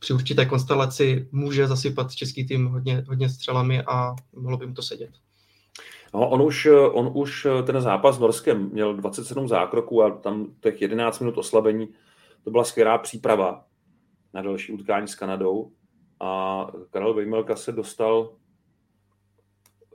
při 0.01 0.13
určité 0.13 0.47
konstelaci 0.47 1.29
může 1.33 1.67
zasypat 1.67 2.15
český 2.15 2.47
tým 2.47 2.67
hodně, 2.67 3.05
hodně 3.09 3.29
střelami 3.29 3.83
a 3.83 4.15
mohlo 4.37 4.59
by 4.59 4.67
mu 4.67 4.75
to 4.75 4.83
sedět. 4.83 5.11
No, 6.15 6.29
on, 6.29 6.43
už, 6.43 6.69
on 6.93 7.11
už 7.15 7.47
ten 7.67 7.81
zápas 7.81 8.17
s 8.17 8.19
Norskem 8.19 8.71
měl 8.71 8.95
27 8.95 9.49
zákroků 9.49 10.03
a 10.03 10.11
tam 10.11 10.47
těch 10.61 10.83
11 10.83 11.19
minut 11.21 11.39
oslabení. 11.39 11.89
To 12.45 12.51
byla 12.51 12.65
skvělá 12.65 12.99
příprava 12.99 13.65
na 14.35 14.43
další 14.43 14.73
utkání 14.73 15.09
s 15.09 15.15
Kanadou. 15.15 15.73
A 16.21 16.67
Karel 16.91 17.15
Vejmelka 17.15 17.57
se 17.57 17.73
dostal 17.73 18.33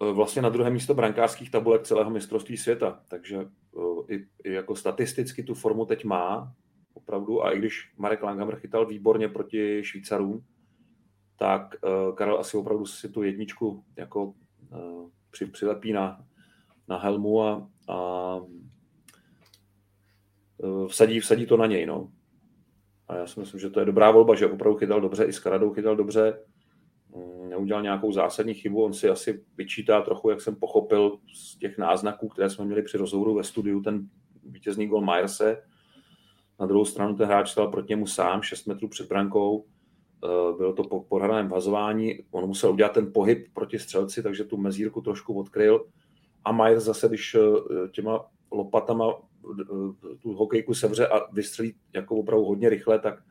eh, 0.02 0.12
vlastně 0.12 0.42
na 0.42 0.50
druhé 0.50 0.70
místo 0.70 0.94
brankářských 0.94 1.52
tabulek 1.52 1.84
celého 1.84 2.10
mistrovství 2.10 2.58
světa. 2.58 3.00
Takže 3.10 3.38
eh, 3.38 4.16
i, 4.16 4.28
i 4.44 4.54
jako 4.54 4.76
statisticky 4.76 5.44
tu 5.44 5.54
formu 5.54 5.86
teď 5.86 6.06
má 6.06 6.54
opravdu. 7.04 7.46
A 7.46 7.52
i 7.52 7.60
když 7.60 7.92
Marek 7.98 8.24
Langhammer 8.24 8.56
chytal 8.56 8.86
výborně 8.86 9.30
proti 9.30 9.84
Švýcarům, 9.84 10.46
tak 11.38 11.76
uh, 11.84 12.16
Karel 12.16 12.39
asi 12.39 12.58
opravdu 12.58 12.86
si 12.86 13.10
tu 13.10 13.24
jedničku 13.24 13.84
jako 13.96 14.26
uh, 14.26 15.10
při, 15.32 15.46
přilepí 15.46 15.94
na, 15.94 16.26
na 16.88 16.98
helmu 16.98 17.44
a, 17.44 17.70
a 17.88 18.36
uh, 20.58 20.88
vsadí, 20.88 21.20
vsadí 21.20 21.46
to 21.46 21.58
na 21.58 21.66
něj. 21.66 21.86
No. 21.86 22.12
A 23.08 23.16
já 23.16 23.28
si 23.28 23.39
myslím, 23.39 23.60
že 23.60 23.70
to 23.70 23.80
je 23.80 23.86
dobrá 23.86 24.12
volba, 24.12 24.36
že 24.36 24.48
opravdu 24.48 24.78
chytal 24.78 25.02
dobře, 25.02 25.26
i 25.26 25.34
s 25.34 25.39
Kanadou 25.39 25.74
chytal 25.74 25.96
dobře, 25.96 26.39
um, 27.12 27.50
neudělal 27.50 27.84
nějakou 27.84 28.12
zásadní 28.12 28.54
chybu, 28.54 28.84
on 28.84 28.94
si 28.94 29.10
asi 29.10 29.44
vyčítá 29.58 30.02
trochu, 30.02 30.30
jak 30.30 30.42
jsem 30.42 30.56
pochopil 30.56 31.18
z 31.34 31.58
těch 31.58 31.78
náznaků, 31.78 32.28
které 32.28 32.50
jsme 32.50 32.66
měli 32.66 32.82
při 32.82 32.98
rozhovoru 32.98 33.36
ve 33.36 33.44
studiu, 33.44 33.82
ten 33.82 34.10
vítězný 34.44 34.88
gol 34.88 35.02
Myerse, 35.02 35.63
na 36.60 36.66
druhou 36.66 36.86
stranu 36.86 37.16
ten 37.16 37.28
hráč 37.28 37.50
stal 37.52 37.68
proti 37.68 37.89
němu 37.89 38.08
sám 38.08 38.42
6 38.42 38.66
metrů 38.66 38.88
před 38.88 39.08
brankou. 39.08 39.66
Eh, 40.26 40.58
bylo 40.58 40.74
to 40.74 40.84
po 40.84 41.04
podhraném 41.04 41.48
vazování. 41.48 42.20
On 42.32 42.48
musel 42.48 42.72
udělat 42.72 42.92
ten 42.94 43.13
pohyb 43.13 43.48
proti 43.54 43.80
střelci, 43.80 44.24
takže 44.24 44.44
tu 44.44 44.58
mezírku 44.58 45.02
trošku 45.02 45.39
odkryl. 45.39 45.86
A 46.46 46.52
Majer 46.52 46.80
zase, 46.80 47.08
když 47.08 47.36
eh, 47.36 47.39
těma 47.92 48.26
lopatama 48.52 49.13
eh, 49.62 49.66
tu 50.20 50.34
hokejku 50.34 50.74
sevře 50.74 51.08
a 51.08 51.32
vystřelí 51.34 51.76
jako 51.94 52.16
opravdu 52.16 52.46
hodně 52.46 52.70
rychle, 52.70 53.00
tak 53.00 53.24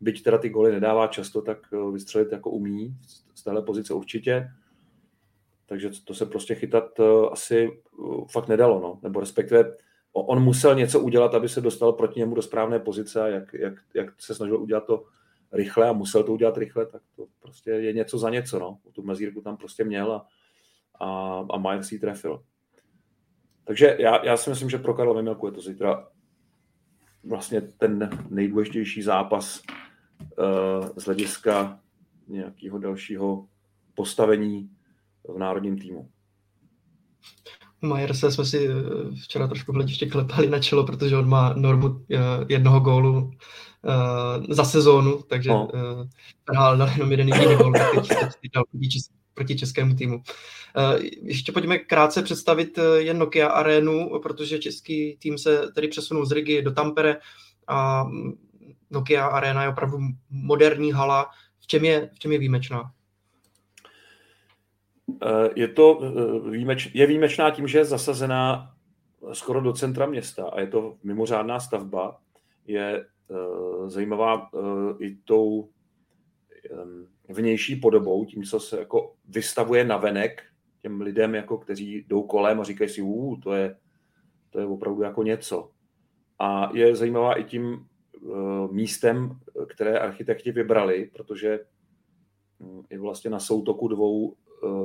byť 0.00 0.22
teda 0.22 0.38
ty 0.38 0.48
goly 0.48 0.72
nedává 0.72 1.06
často, 1.06 1.42
tak 1.42 1.58
vystřelit 1.92 2.32
jako 2.32 2.50
umí 2.50 2.96
z 3.34 3.42
téhle 3.44 3.62
pozice 3.62 3.94
určitě. 3.94 4.48
Takže 5.66 5.90
to 6.04 6.14
se 6.14 6.26
prostě 6.26 6.54
chytat 6.54 7.00
asi 7.32 7.80
fakt 8.30 8.48
nedalo, 8.48 8.80
no. 8.80 8.98
nebo 9.02 9.20
respektive 9.20 9.76
on 10.12 10.42
musel 10.42 10.74
něco 10.74 11.00
udělat, 11.00 11.34
aby 11.34 11.48
se 11.48 11.60
dostal 11.60 11.92
proti 11.92 12.20
němu 12.20 12.34
do 12.34 12.42
správné 12.42 12.78
pozice 12.78 13.22
a 13.22 13.26
jak, 13.26 13.54
jak, 13.54 13.74
jak 13.94 14.22
se 14.22 14.34
snažil 14.34 14.62
udělat 14.62 14.86
to 14.86 15.04
rychle 15.52 15.88
a 15.88 15.92
musel 15.92 16.22
to 16.22 16.32
udělat 16.32 16.56
rychle, 16.56 16.86
tak 16.86 17.02
to 17.16 17.26
prostě 17.40 17.70
je 17.70 17.92
něco 17.92 18.18
za 18.18 18.30
něco. 18.30 18.58
No. 18.58 18.78
Tu 18.92 19.02
mezírku 19.02 19.40
tam 19.40 19.56
prostě 19.56 19.84
měl 19.84 20.12
a, 20.12 20.26
a, 21.00 21.38
a 21.50 21.58
Majer 21.58 21.82
si 21.82 21.94
ji 21.94 21.98
trefil. 21.98 22.42
Takže 23.64 23.96
já, 23.98 24.24
já 24.24 24.36
si 24.36 24.50
myslím, 24.50 24.70
že 24.70 24.78
pro 24.78 24.94
Karla 24.94 25.14
Vimilku 25.14 25.46
je 25.46 25.52
to 25.52 25.60
zítra 25.60 26.08
vlastně 27.24 27.60
ten 27.60 28.10
nejdůležitější 28.30 29.02
zápas 29.02 29.62
uh, 30.20 30.88
z 30.96 31.04
hlediska 31.04 31.80
nějakého 32.28 32.78
dalšího 32.78 33.48
postavení 33.94 34.70
v 35.28 35.38
národním 35.38 35.78
týmu. 35.78 36.10
Majerse 37.82 38.32
jsme 38.32 38.44
si 38.44 38.68
eh, 38.68 38.72
včera 39.22 39.46
trošku 39.46 39.72
v 39.72 39.74
hlediště 39.74 40.06
klepali 40.06 40.50
na 40.50 40.58
čelo, 40.58 40.86
protože 40.86 41.16
on 41.16 41.28
má 41.28 41.52
normu 41.56 42.04
eh, 42.10 42.18
jednoho 42.48 42.80
gólu 42.80 43.30
eh, 43.30 44.54
za 44.54 44.64
sezónu, 44.64 45.22
takže 45.22 45.50
no. 45.50 45.68
hrál 46.50 46.76
dal 46.76 46.88
jenom 46.88 47.10
jeden 47.10 47.28
jediný 47.28 47.56
gól, 47.56 47.72
teď 48.40 48.52
dal 48.54 48.64
proti 49.34 49.56
českému 49.56 49.94
týmu. 49.94 50.22
Ještě 51.22 51.52
pojďme 51.52 51.78
krátce 51.78 52.22
představit 52.22 52.78
jen 52.96 53.18
Nokia 53.18 53.48
Arenu, 53.48 54.20
protože 54.22 54.58
český 54.58 55.16
tým 55.16 55.38
se 55.38 55.68
tedy 55.74 55.88
přesunul 55.88 56.26
z 56.26 56.32
Rigi 56.32 56.62
do 56.62 56.72
Tampere 56.72 57.16
a 57.66 58.04
mm, 58.04 58.32
Nokia 58.90 59.26
Arena 59.26 59.62
je 59.62 59.68
opravdu 59.68 59.98
moderní 60.30 60.92
hala. 60.92 61.30
V 61.60 61.66
čem 61.66 61.84
je, 61.84 62.10
v 62.14 62.18
čem 62.18 62.32
je 62.32 62.38
výjimečná? 62.38 62.92
Eh, 65.22 65.50
je 65.56 65.68
to 65.68 66.00
eh, 66.02 66.50
výjimeč, 66.50 66.90
je 66.94 67.06
výjimečná 67.06 67.50
tím, 67.50 67.68
že 67.68 67.78
je 67.78 67.84
zasazená 67.84 68.74
skoro 69.32 69.60
do 69.60 69.72
centra 69.72 70.06
města 70.06 70.48
a 70.48 70.60
je 70.60 70.66
to 70.66 70.96
mimořádná 71.02 71.60
stavba. 71.60 72.20
Je 72.66 73.06
zajímavá 73.86 74.50
i 74.98 75.16
tou 75.24 75.68
vnější 77.28 77.76
podobou, 77.76 78.24
tím, 78.24 78.42
co 78.42 78.60
se 78.60 78.78
jako 78.78 79.14
vystavuje 79.28 79.84
na 79.84 79.96
venek 79.96 80.42
těm 80.82 81.00
lidem, 81.00 81.34
jako 81.34 81.58
kteří 81.58 82.04
jdou 82.08 82.22
kolem 82.22 82.60
a 82.60 82.64
říkají 82.64 82.90
si, 82.90 83.02
uh, 83.02 83.40
to 83.40 83.52
je, 83.52 83.76
to 84.50 84.60
je 84.60 84.66
opravdu 84.66 85.02
jako 85.02 85.22
něco. 85.22 85.70
A 86.38 86.70
je 86.74 86.96
zajímavá 86.96 87.38
i 87.38 87.44
tím 87.44 87.86
místem, 88.70 89.38
které 89.68 89.98
architekti 89.98 90.52
vybrali, 90.52 91.10
protože 91.12 91.60
um, 92.58 92.86
je 92.90 92.98
vlastně 92.98 93.30
na 93.30 93.40
soutoku 93.40 93.88
dvou 93.88 94.36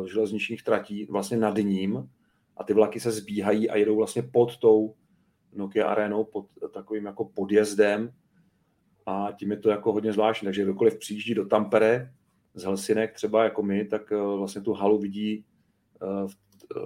železničních 0.05 0.63
tratí, 0.63 1.05
vlastně 1.05 1.37
nad 1.37 1.57
ním, 1.57 2.09
a 2.57 2.63
ty 2.63 2.73
vlaky 2.73 2.99
se 2.99 3.11
zbíhají 3.11 3.69
a 3.69 3.75
jedou 3.75 3.95
vlastně 3.95 4.21
pod 4.21 4.57
tou 4.57 4.95
Nokia 5.53 5.87
arenou, 5.87 6.23
pod 6.23 6.45
takovým 6.73 7.05
jako 7.05 7.25
podjezdem 7.25 8.13
a 9.05 9.27
tím 9.39 9.51
je 9.51 9.57
to 9.57 9.69
jako 9.69 9.93
hodně 9.93 10.13
zvláštní. 10.13 10.45
Takže 10.45 10.63
kdokoliv 10.63 10.99
přijíždí 10.99 11.33
do 11.33 11.45
Tampere 11.45 12.11
z 12.53 12.63
Helsinek 12.63 13.13
třeba 13.13 13.43
jako 13.43 13.63
my, 13.63 13.85
tak 13.85 14.11
vlastně 14.11 14.61
tu 14.61 14.73
halu 14.73 14.99
vidí 14.99 15.45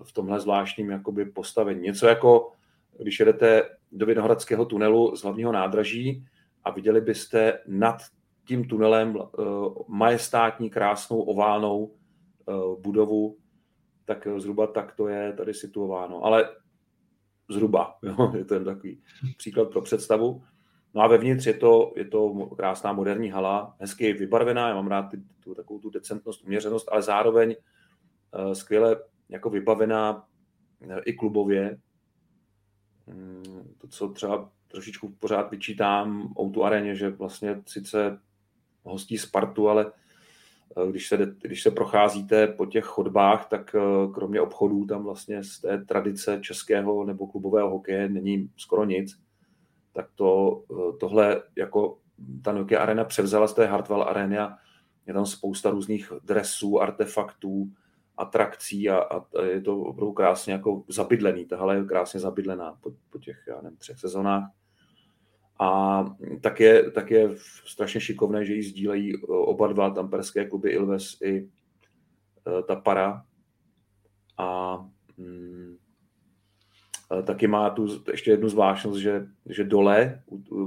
v 0.04 0.12
tomhle 0.14 0.40
zvláštním 0.40 0.90
jakoby 0.90 1.26
postavení. 1.26 1.82
Něco 1.82 2.08
jako, 2.08 2.52
když 3.00 3.20
jedete 3.20 3.70
do 3.92 4.06
Vinohradského 4.06 4.66
tunelu 4.66 5.16
z 5.16 5.24
hlavního 5.24 5.52
nádraží 5.52 6.26
a 6.64 6.72
viděli 6.72 7.02
byste 7.02 7.60
nad 7.68 7.98
tím 8.48 8.68
tunelem 8.68 9.18
majestátní, 9.88 10.70
krásnou, 10.70 11.22
oválnou 11.22 11.92
budovu, 12.80 13.38
tak 14.06 14.28
zhruba 14.38 14.68
tak 14.68 14.96
to 14.96 15.08
je 15.08 15.34
tady 15.34 15.54
situováno. 15.54 16.26
Ale 16.26 16.50
zhruba, 17.50 17.98
jo, 18.04 18.32
je 18.38 18.46
to 18.46 18.54
jen 18.54 18.64
takový 18.64 19.02
příklad 19.38 19.70
pro 19.70 19.82
představu. 19.82 20.44
No 20.94 21.02
a 21.02 21.08
vevnitř 21.08 21.46
je 21.46 21.54
to, 21.54 21.94
je 21.96 22.06
to 22.06 22.34
krásná 22.58 22.94
moderní 22.94 23.30
hala, 23.30 23.76
hezky 23.80 24.14
vybarvená, 24.14 24.70
já 24.70 24.76
mám 24.76 24.88
rád 24.88 25.04
ty, 25.04 25.18
tu, 25.44 25.56
takovou 25.56 25.80
tu 25.80 25.90
decentnost, 25.90 26.44
uměřenost, 26.44 26.90
ale 26.92 27.02
zároveň 27.02 27.56
uh, 28.46 28.52
skvěle 28.52 29.02
jako 29.30 29.50
vybavená 29.50 30.28
uh, 30.86 30.98
i 31.06 31.14
klubově. 31.14 31.78
Um, 33.06 33.76
to, 33.78 33.88
co 33.88 34.10
třeba 34.10 34.52
trošičku 34.68 35.10
pořád 35.20 35.52
vyčítám 35.52 36.34
Outu 36.40 36.64
aréně, 36.64 36.96
že 36.96 37.10
vlastně 37.10 37.62
sice 37.66 38.20
hostí 38.84 39.18
Spartu, 39.18 39.70
ale 39.70 39.92
když 40.92 41.08
se, 41.08 41.18
když 41.42 41.64
se 41.64 41.72
procházíte 41.72 42.48
po 42.48 42.66
těch 42.66 42.86
chodbách, 42.86 43.50
tak 43.50 43.76
kromě 44.14 44.42
obchodů 44.42 44.86
tam 44.86 45.04
vlastně 45.04 45.44
z 45.44 45.60
té 45.60 45.78
tradice 45.78 46.40
českého 46.42 47.06
nebo 47.06 47.28
klubového 47.28 47.70
hokeje 47.70 48.10
není 48.10 48.50
skoro 48.58 48.86
nic 48.86 49.20
tak 49.94 50.10
to, 50.16 50.64
tohle 51.00 51.44
jako 51.56 51.98
ta 52.44 52.52
Nokia 52.52 52.82
Arena 52.82 53.04
převzala 53.04 53.48
z 53.48 53.54
té 53.54 53.66
Hartwell 53.66 54.04
Areny 54.04 54.38
a 54.38 54.58
je 55.08 55.14
tam 55.14 55.26
spousta 55.26 55.70
různých 55.70 56.12
dresů, 56.24 56.82
artefaktů, 56.82 57.72
atrakcí 58.18 58.90
a, 58.90 58.98
a 58.98 59.44
je 59.44 59.62
to 59.62 59.82
opravdu 59.82 60.14
krásně 60.14 60.54
jako 60.54 60.84
zabydlený. 60.88 61.46
Ta 61.46 61.58
hala 61.58 61.74
je 61.74 61.84
krásně 61.84 62.20
zabydlená 62.20 62.78
po, 62.82 62.92
po 63.10 63.20
těch, 63.20 63.44
já 63.48 63.62
nevím, 63.62 63.78
třech 63.78 64.00
sezónách. 64.00 64.52
A 65.60 66.06
tak 66.42 66.60
je, 66.60 66.92
tak 66.92 67.12
je 67.12 67.30
strašně 67.66 68.02
šikovné, 68.02 68.46
že 68.46 68.54
ji 68.54 68.64
sdílejí 68.64 69.22
oba 69.28 69.68
dva 69.68 69.90
tamperské 69.90 70.46
kluby 70.46 70.70
Ilves 70.70 71.22
i 71.22 71.38
e, 71.38 72.64
ta 72.64 72.76
para. 72.76 73.26
A 74.38 74.78
mm, 75.18 75.78
taky 77.24 77.48
má 77.48 77.70
tu 77.70 77.88
ještě 78.12 78.32
jednu 78.32 78.50
zvláštnost, 78.50 79.00
že, 79.00 79.28
že 79.46 79.64
dole, 79.64 80.22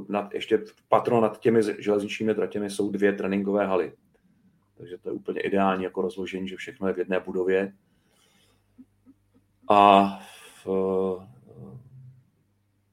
nad, 0.08 0.34
ještě 0.34 0.64
patro 0.88 1.20
nad 1.20 1.40
těmi 1.40 1.60
železničními 1.78 2.34
tratěmi 2.34 2.70
jsou 2.70 2.90
dvě 2.90 3.12
tréninkové 3.12 3.66
haly. 3.66 3.92
Takže 4.78 4.98
to 4.98 5.08
je 5.08 5.12
úplně 5.12 5.40
ideální 5.40 5.84
jako 5.84 6.02
rozložení, 6.02 6.48
že 6.48 6.56
všechno 6.56 6.88
je 6.88 6.94
v 6.94 6.98
jedné 6.98 7.20
budově. 7.20 7.72
A 9.70 10.02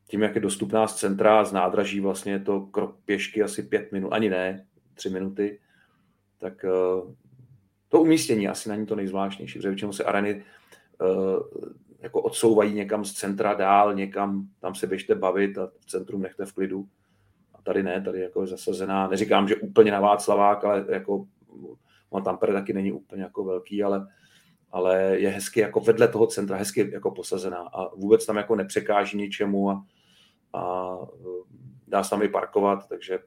tím, 0.10 0.22
jak 0.22 0.36
je 0.36 0.42
dostupná 0.42 0.88
z 0.88 0.96
centra, 0.96 1.46
z 1.46 1.52
nádraží, 1.52 2.00
vlastně 2.00 2.32
je 2.32 2.40
to 2.40 2.62
krok 2.62 2.98
pěšky 3.06 3.44
asi 3.44 3.64
pět 3.64 3.92
minut, 3.92 4.10
ani 4.12 4.30
ne, 4.30 4.66
tři 4.94 5.10
minuty, 5.10 5.60
tak 6.38 6.66
eh, 6.66 7.14
to 7.90 8.02
umístění 8.02 8.48
asi 8.48 8.70
není 8.70 8.86
to 8.86 8.96
nejzvláštnější, 8.96 9.60
protože 9.60 9.70
většinou 9.70 9.94
se 9.94 10.04
areny 10.04 10.44
eh, 11.02 11.06
jako 12.00 12.22
odsouvají 12.22 12.74
někam 12.74 13.06
z 13.06 13.14
centra 13.14 13.54
dál, 13.54 13.94
někam, 13.94 14.48
tam 14.60 14.76
se 14.76 14.88
běžte 14.88 15.16
bavit 15.16 15.58
a 15.58 15.72
v 15.80 15.86
centrum 15.86 16.22
nechte 16.22 16.46
v 16.46 16.54
klidu. 16.54 16.88
A 17.54 17.62
tady 17.62 17.84
ne, 17.84 18.02
tady 18.02 18.22
jako 18.22 18.42
je 18.42 18.48
zasazená, 18.48 19.08
neříkám, 19.08 19.48
že 19.48 19.56
úplně 19.56 19.92
na 19.92 20.00
Václavák, 20.00 20.64
ale 20.64 20.86
jako 20.90 21.26
on 22.10 22.24
Tampere 22.24 22.54
taky 22.54 22.74
není 22.74 22.92
úplně 22.92 23.24
jako 23.24 23.44
velký, 23.44 23.84
ale, 23.84 24.08
ale 24.72 25.20
je 25.20 25.30
hezky 25.30 25.60
jako 25.60 25.80
vedle 25.80 26.08
toho 26.08 26.28
centra, 26.28 26.58
hezky 26.58 26.92
jako 26.94 27.12
posazená 27.12 27.58
a 27.58 27.96
vůbec 27.96 28.26
tam 28.26 28.38
jako 28.38 28.56
nepřekáží 28.56 29.18
ničemu 29.18 29.70
a, 29.70 29.86
a 30.54 30.96
dá 31.88 32.04
se 32.04 32.10
tam 32.10 32.22
i 32.22 32.30
parkovat, 32.30 32.88
takže 32.90 33.20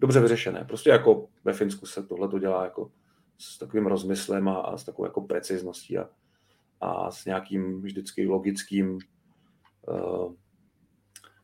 dobře 0.00 0.20
vyřešené. 0.20 0.64
Prostě 0.64 0.90
jako 0.90 1.28
ve 1.44 1.52
Finsku 1.52 1.86
se 1.86 2.02
tohle 2.02 2.28
to 2.28 2.38
dělá 2.38 2.64
jako 2.64 2.90
s 3.38 3.58
takovým 3.58 3.86
rozmyslem 3.86 4.48
a, 4.48 4.56
a 4.60 4.76
s 4.76 4.84
takovou 4.84 5.06
jako 5.06 5.20
precizností 5.20 5.98
a, 5.98 6.08
a 6.80 7.10
s 7.10 7.24
nějakým 7.24 7.82
vždycky 7.82 8.26
logickým 8.26 8.98
uh, 9.88 10.32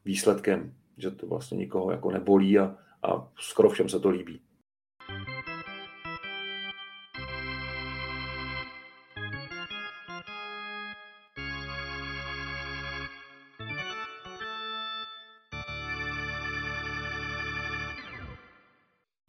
výsledkem, 0.05 0.75
že 0.97 1.11
to 1.11 1.27
vlastně 1.27 1.57
nikoho 1.57 1.91
jako 1.91 2.11
nebolí 2.11 2.59
a, 2.59 2.77
a 3.03 3.29
skoro 3.39 3.71
všem 3.71 3.89
se 3.89 4.01
to 4.01 4.09
líbí. 4.09 4.41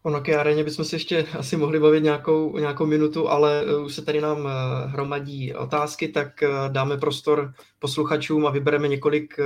O 0.05 0.09
Nokia 0.09 0.39
aréně 0.39 0.63
bychom 0.63 0.85
se 0.85 0.95
ještě 0.95 1.25
asi 1.39 1.57
mohli 1.57 1.79
bavit 1.79 2.03
nějakou, 2.03 2.57
nějakou 2.57 2.85
minutu, 2.85 3.29
ale 3.29 3.63
eh, 3.67 3.75
už 3.75 3.95
se 3.95 4.01
tady 4.05 4.21
nám 4.21 4.47
eh, 4.47 4.87
hromadí 4.87 5.53
otázky, 5.53 6.07
tak 6.07 6.43
eh, 6.43 6.47
dáme 6.67 6.97
prostor 6.97 7.53
posluchačům 7.79 8.45
a 8.47 8.51
vybereme 8.51 8.87
několik 8.87 9.39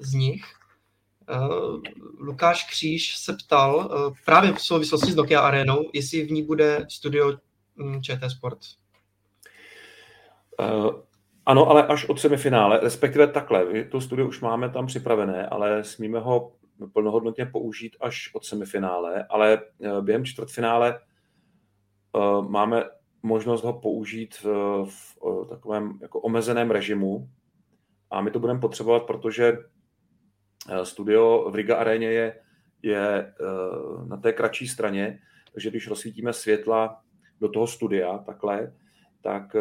z 0.00 0.12
nich. 0.12 0.44
Lukáš 2.18 2.68
Kříž 2.70 3.16
se 3.16 3.32
ptal 3.32 3.90
právě 4.24 4.52
v 4.52 4.60
souvislosti 4.60 5.12
s 5.12 5.16
Nokia 5.16 5.40
arénou, 5.40 5.90
jestli 5.92 6.26
v 6.26 6.30
ní 6.30 6.42
bude 6.42 6.86
studio 6.88 7.32
hm, 7.76 8.02
ČT 8.02 8.30
Sport. 8.30 8.58
Ano, 11.46 11.70
ale 11.70 11.86
až 11.86 12.04
od 12.04 12.20
semifinále, 12.20 12.80
respektive 12.80 13.26
takhle. 13.26 13.84
To 13.84 14.00
studio 14.00 14.28
už 14.28 14.40
máme 14.40 14.68
tam 14.68 14.86
připravené, 14.86 15.46
ale 15.46 15.84
smíme 15.84 16.18
ho 16.18 16.52
plnohodnotně 16.86 17.46
použít 17.46 17.96
až 18.00 18.34
od 18.34 18.44
semifinále, 18.44 19.24
ale 19.24 19.58
eh, 19.82 20.02
během 20.02 20.24
čtvrtfinále 20.24 21.00
eh, 21.00 22.20
máme 22.48 22.84
možnost 23.22 23.64
ho 23.64 23.72
použít 23.72 24.34
v, 24.84 24.84
v 24.84 25.46
takovém 25.48 25.98
jako 26.02 26.20
omezeném 26.20 26.70
režimu. 26.70 27.28
A 28.10 28.20
my 28.20 28.30
to 28.30 28.38
budeme 28.38 28.60
potřebovat, 28.60 29.02
protože 29.02 29.58
eh, 30.70 30.84
studio 30.84 31.50
v 31.50 31.54
Riga 31.54 31.76
aréně 31.76 32.06
je, 32.06 32.40
je 32.82 33.34
na 34.06 34.16
té 34.16 34.32
kratší 34.32 34.68
straně, 34.68 35.20
takže 35.52 35.70
když 35.70 35.88
rozsvítíme 35.88 36.32
světla 36.32 37.02
do 37.40 37.48
toho 37.48 37.66
studia 37.66 38.18
takhle, 38.18 38.74
tak 39.20 39.56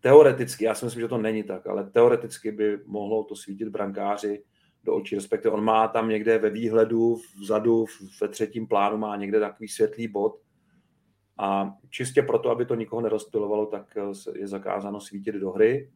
teoreticky, 0.00 0.64
já 0.64 0.74
si 0.74 0.84
myslím, 0.84 1.00
že 1.00 1.08
to 1.08 1.18
není 1.18 1.42
tak, 1.42 1.66
ale 1.66 1.90
teoreticky 1.90 2.52
by 2.52 2.78
mohlo 2.86 3.24
to 3.24 3.36
svítit 3.36 3.68
brankáři 3.68 4.42
do 4.84 4.94
očí, 4.94 5.14
respektive 5.14 5.54
on 5.54 5.64
má 5.64 5.88
tam 5.88 6.08
někde 6.08 6.38
ve 6.38 6.50
výhledu, 6.50 7.20
vzadu, 7.40 7.86
ve 8.20 8.28
třetím 8.28 8.66
plánu 8.66 8.98
má 8.98 9.16
někde 9.16 9.40
takový 9.40 9.68
světlý 9.68 10.08
bod 10.08 10.40
a 11.38 11.74
čistě 11.90 12.22
proto, 12.22 12.50
aby 12.50 12.66
to 12.66 12.74
nikoho 12.74 13.02
nerozptilovalo, 13.02 13.66
tak 13.66 13.96
eh, 13.96 14.38
je 14.38 14.48
zakázáno 14.48 15.00
svítit 15.00 15.34
do 15.34 15.50
hry, 15.50 15.90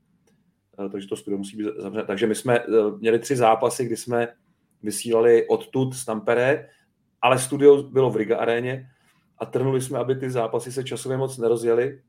eh, 0.87 0.89
takže 0.89 1.09
to 1.09 1.17
studio 1.17 1.39
musí 1.39 1.57
být 1.57 1.67
zavřené. 1.79 2.07
Takže 2.07 2.27
my 2.27 2.35
jsme 2.35 2.59
eh, 2.59 2.65
měli 2.99 3.19
tři 3.19 3.37
zápasy, 3.37 3.85
kdy 3.85 3.97
jsme 3.97 4.29
vysílali 4.83 5.49
odtud 5.49 5.95
z 5.95 6.05
Tampere, 6.05 6.69
ale 7.23 7.39
studio 7.39 7.83
bylo 7.83 8.11
v 8.11 8.17
Riga 8.17 8.39
aréně 8.39 8.91
a 9.39 9.47
trnuli 9.47 9.81
jsme, 9.81 9.99
aby 9.99 10.17
ty 10.17 10.31
zápasy 10.31 10.73
se 10.73 10.85
časově 10.85 11.19
moc 11.19 11.39
nerozjeli, 11.39 12.03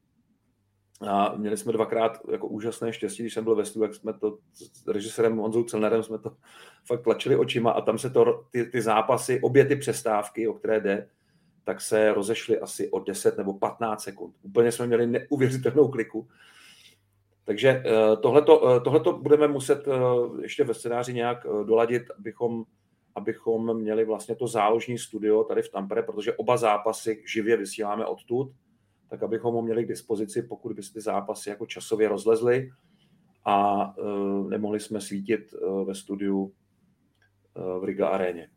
a 1.02 1.36
měli 1.36 1.58
jsme 1.58 1.74
dvakrát 1.74 2.20
jako 2.32 2.48
úžasné 2.48 2.94
štěstí, 2.94 3.24
když 3.24 3.34
jsem 3.34 3.44
byl 3.44 3.56
ve 3.56 3.66
studiu, 3.66 3.84
jak 3.84 3.96
jsme 3.96 4.14
to 4.14 4.38
s 4.54 4.88
režisérem 4.88 5.38
Honzou 5.38 5.64
Celnerem 5.64 6.04
jsme 6.04 6.20
to 6.20 6.32
fakt 6.86 7.02
tlačili 7.02 7.36
očima 7.36 7.72
a 7.72 7.82
tam 7.82 7.98
se 7.98 8.10
to, 8.10 8.44
ty, 8.52 8.66
ty 8.66 8.82
zápasy, 8.82 9.40
obě 9.42 9.66
ty 9.66 9.76
přestávky, 9.76 10.48
o 10.48 10.54
které 10.54 10.80
jde, 10.80 11.10
tak 11.64 11.82
se 11.82 12.14
rozešly 12.14 12.60
asi 12.60 12.92
o 12.92 13.00
10 13.00 13.38
nebo 13.38 13.54
15 13.54 14.04
sekund. 14.04 14.36
Úplně 14.42 14.72
jsme 14.72 14.88
měli 14.88 15.08
neuvěřitelnou 15.08 15.88
kliku. 15.88 16.28
Takže 17.44 17.70
eh, 17.70 18.18
tohleto, 18.18 18.70
eh, 18.70 18.80
tohleto 18.80 19.14
budeme 19.14 19.48
muset 19.48 19.88
eh, 19.88 19.92
ještě 20.42 20.64
ve 20.64 20.74
scénáři 20.74 21.14
nějak 21.14 21.38
doladit, 21.64 22.04
abychom, 22.20 22.64
abychom 23.16 23.78
měli 23.78 24.06
vlastně 24.06 24.36
to 24.36 24.48
záložní 24.48 24.98
studio 24.98 25.44
tady 25.44 25.62
v 25.62 25.70
Tampere, 25.70 26.04
protože 26.04 26.34
oba 26.34 26.58
zápasy 26.58 27.24
živě 27.28 27.58
vysíláme 27.58 28.06
odtud 28.06 28.52
tak 29.10 29.24
abychom 29.24 29.56
ho 29.56 29.62
měli 29.62 29.86
k 29.86 29.88
dispozici, 29.88 30.42
pokud 30.42 30.74
by 30.74 30.84
se 30.84 30.94
ty 30.94 31.02
zápasy 31.02 31.50
jako 31.50 31.66
časově 31.66 32.08
rozlezly 32.08 32.70
a 33.46 33.94
nemohli 34.50 34.80
jsme 34.80 35.02
svítit 35.02 35.54
ve 35.86 35.96
studiu 35.96 36.54
v 37.80 37.84
Riga 37.84 38.08
aréně. 38.08 38.50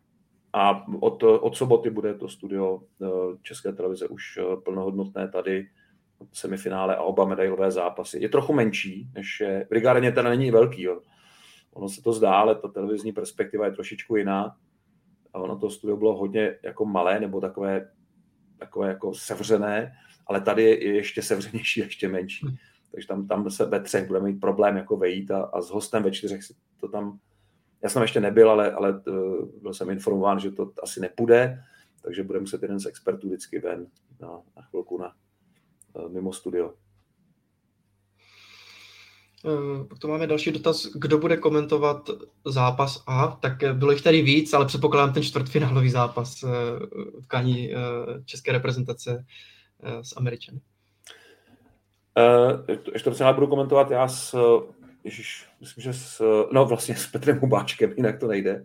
A 0.52 0.86
od, 1.00 1.22
od 1.22 1.56
soboty 1.56 1.90
bude 1.90 2.14
to 2.14 2.28
studio 2.28 2.82
České 3.42 3.72
televize 3.72 4.08
už 4.08 4.38
plnohodnotné 4.64 5.28
tady 5.28 5.68
semifinále 6.32 6.96
a 6.96 7.02
oba 7.02 7.24
medailové 7.24 7.70
zápasy. 7.70 8.18
Je 8.18 8.28
trochu 8.28 8.52
menší, 8.52 9.10
než 9.14 9.40
je... 9.40 9.66
V 9.70 9.72
Riga 9.72 9.94
teda 9.94 10.30
není 10.30 10.50
velký, 10.50 10.82
jo. 10.82 11.00
Ono 11.72 11.88
se 11.88 12.02
to 12.02 12.12
zdá, 12.12 12.34
ale 12.34 12.54
ta 12.54 12.68
televizní 12.68 13.12
perspektiva 13.12 13.66
je 13.66 13.72
trošičku 13.72 14.16
jiná. 14.16 14.56
A 15.32 15.38
ono 15.38 15.58
to 15.58 15.70
studio 15.70 15.96
bylo 15.96 16.16
hodně 16.16 16.56
jako 16.62 16.84
malé, 16.84 17.20
nebo 17.20 17.40
takové, 17.40 17.90
takové 18.58 18.88
jako 18.88 19.14
sevřené, 19.14 19.92
ale 20.30 20.40
tady 20.40 20.62
je 20.62 20.94
ještě 20.94 21.22
sevřenější, 21.22 21.80
ještě 21.80 22.08
menší. 22.08 22.46
Hmm. 22.46 22.56
Takže 22.92 23.08
tam, 23.08 23.26
tam 23.26 23.50
se 23.50 23.64
ve 23.64 23.80
třech 23.80 24.06
budeme 24.06 24.26
mít 24.26 24.40
problém 24.40 24.76
jako 24.76 24.96
vejít 24.96 25.30
a, 25.30 25.42
a 25.42 25.62
s 25.62 25.70
hostem 25.70 26.02
ve 26.02 26.10
čtyřech 26.10 26.42
si 26.42 26.54
to 26.80 26.88
tam... 26.88 27.18
Já 27.82 27.88
jsem 27.88 28.02
ještě 28.02 28.20
nebyl, 28.20 28.50
ale, 28.50 28.72
ale 28.72 28.92
uh, 28.92 29.48
byl 29.62 29.74
jsem 29.74 29.90
informován, 29.90 30.40
že 30.40 30.50
to 30.50 30.72
asi 30.82 31.00
nepůjde, 31.00 31.62
takže 32.02 32.22
budeme 32.22 32.40
muset 32.40 32.62
jeden 32.62 32.80
z 32.80 32.86
expertů 32.86 33.26
vždycky 33.26 33.58
ven 33.58 33.86
na, 34.20 34.28
na 34.56 34.62
chvilku 34.62 34.98
na, 34.98 35.14
uh, 35.92 36.12
mimo 36.12 36.32
studio. 36.32 36.74
Eh, 39.44 39.84
pak 39.84 39.98
to 39.98 40.08
máme 40.08 40.26
další 40.26 40.52
dotaz, 40.52 40.86
kdo 40.86 41.18
bude 41.18 41.36
komentovat 41.36 42.10
zápas 42.46 43.02
A, 43.06 43.38
tak 43.42 43.52
bylo 43.74 43.92
jich 43.92 44.02
tady 44.02 44.22
víc, 44.22 44.52
ale 44.52 44.66
předpokládám 44.66 45.14
ten 45.14 45.22
čtvrtfinálový 45.22 45.90
zápas 45.90 46.44
utkání 47.12 47.70
české 48.24 48.52
reprezentace 48.52 49.24
s 50.02 50.16
Američany. 50.16 50.60
Ještě 52.92 53.10
to 53.10 53.32
budu 53.34 53.46
komentovat 53.46 53.90
já 53.90 54.08
s, 54.08 54.36
ježiš, 55.04 55.46
myslím, 55.60 55.82
že 55.82 55.92
s, 55.92 56.22
no 56.52 56.64
vlastně 56.64 56.96
s 56.96 57.06
Petrem 57.06 57.38
Hubáčkem, 57.38 57.92
jinak 57.96 58.20
to 58.20 58.26
nejde. 58.26 58.64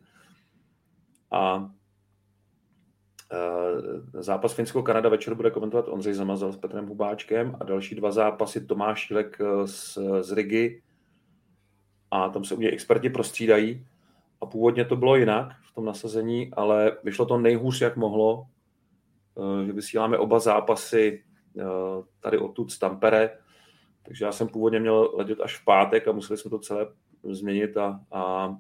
A 1.32 1.70
zápas 4.14 4.54
Finsko-Kanada 4.54 5.10
večer 5.10 5.34
bude 5.34 5.52
komentovat 5.52 5.88
Ondřej 5.88 6.14
Zamazal 6.14 6.52
s 6.52 6.58
Petrem 6.58 6.88
Hubáčkem 6.88 7.58
a 7.60 7.64
další 7.64 7.96
dva 7.96 8.12
zápasy 8.12 8.66
Tomáš 8.66 9.00
Šílek 9.00 9.38
z, 9.66 9.98
z 10.22 10.32
Rigi 10.32 10.82
a 12.12 12.30
tam 12.30 12.44
se 12.44 12.56
u 12.56 12.58
mě 12.58 12.70
experti 12.70 13.10
prostřídají 13.10 13.88
a 14.42 14.46
původně 14.46 14.86
to 14.86 14.96
bylo 14.96 15.16
jinak 15.16 15.56
v 15.72 15.76
tom 15.76 15.86
nasazení, 15.86 16.52
ale 16.54 16.98
vyšlo 17.04 17.26
to 17.26 17.38
nejhůř, 17.38 17.82
jak 17.82 17.98
mohlo, 17.98 18.48
že 19.66 19.72
vysíláme 19.72 20.18
oba 20.18 20.40
zápasy 20.40 21.24
tady 22.20 22.38
odtud 22.38 22.72
z 22.72 22.80
Tampere, 22.80 23.38
takže 24.04 24.26
já 24.26 24.32
jsem 24.32 24.48
původně 24.48 24.80
měl 24.80 25.12
letět 25.14 25.40
až 25.42 25.60
v 25.60 25.66
pátek 25.66 26.08
a 26.08 26.12
museli 26.12 26.38
jsme 26.38 26.50
to 26.50 26.60
celé 26.60 26.88
změnit 27.24 27.78
a, 27.78 28.00
a 28.12 28.56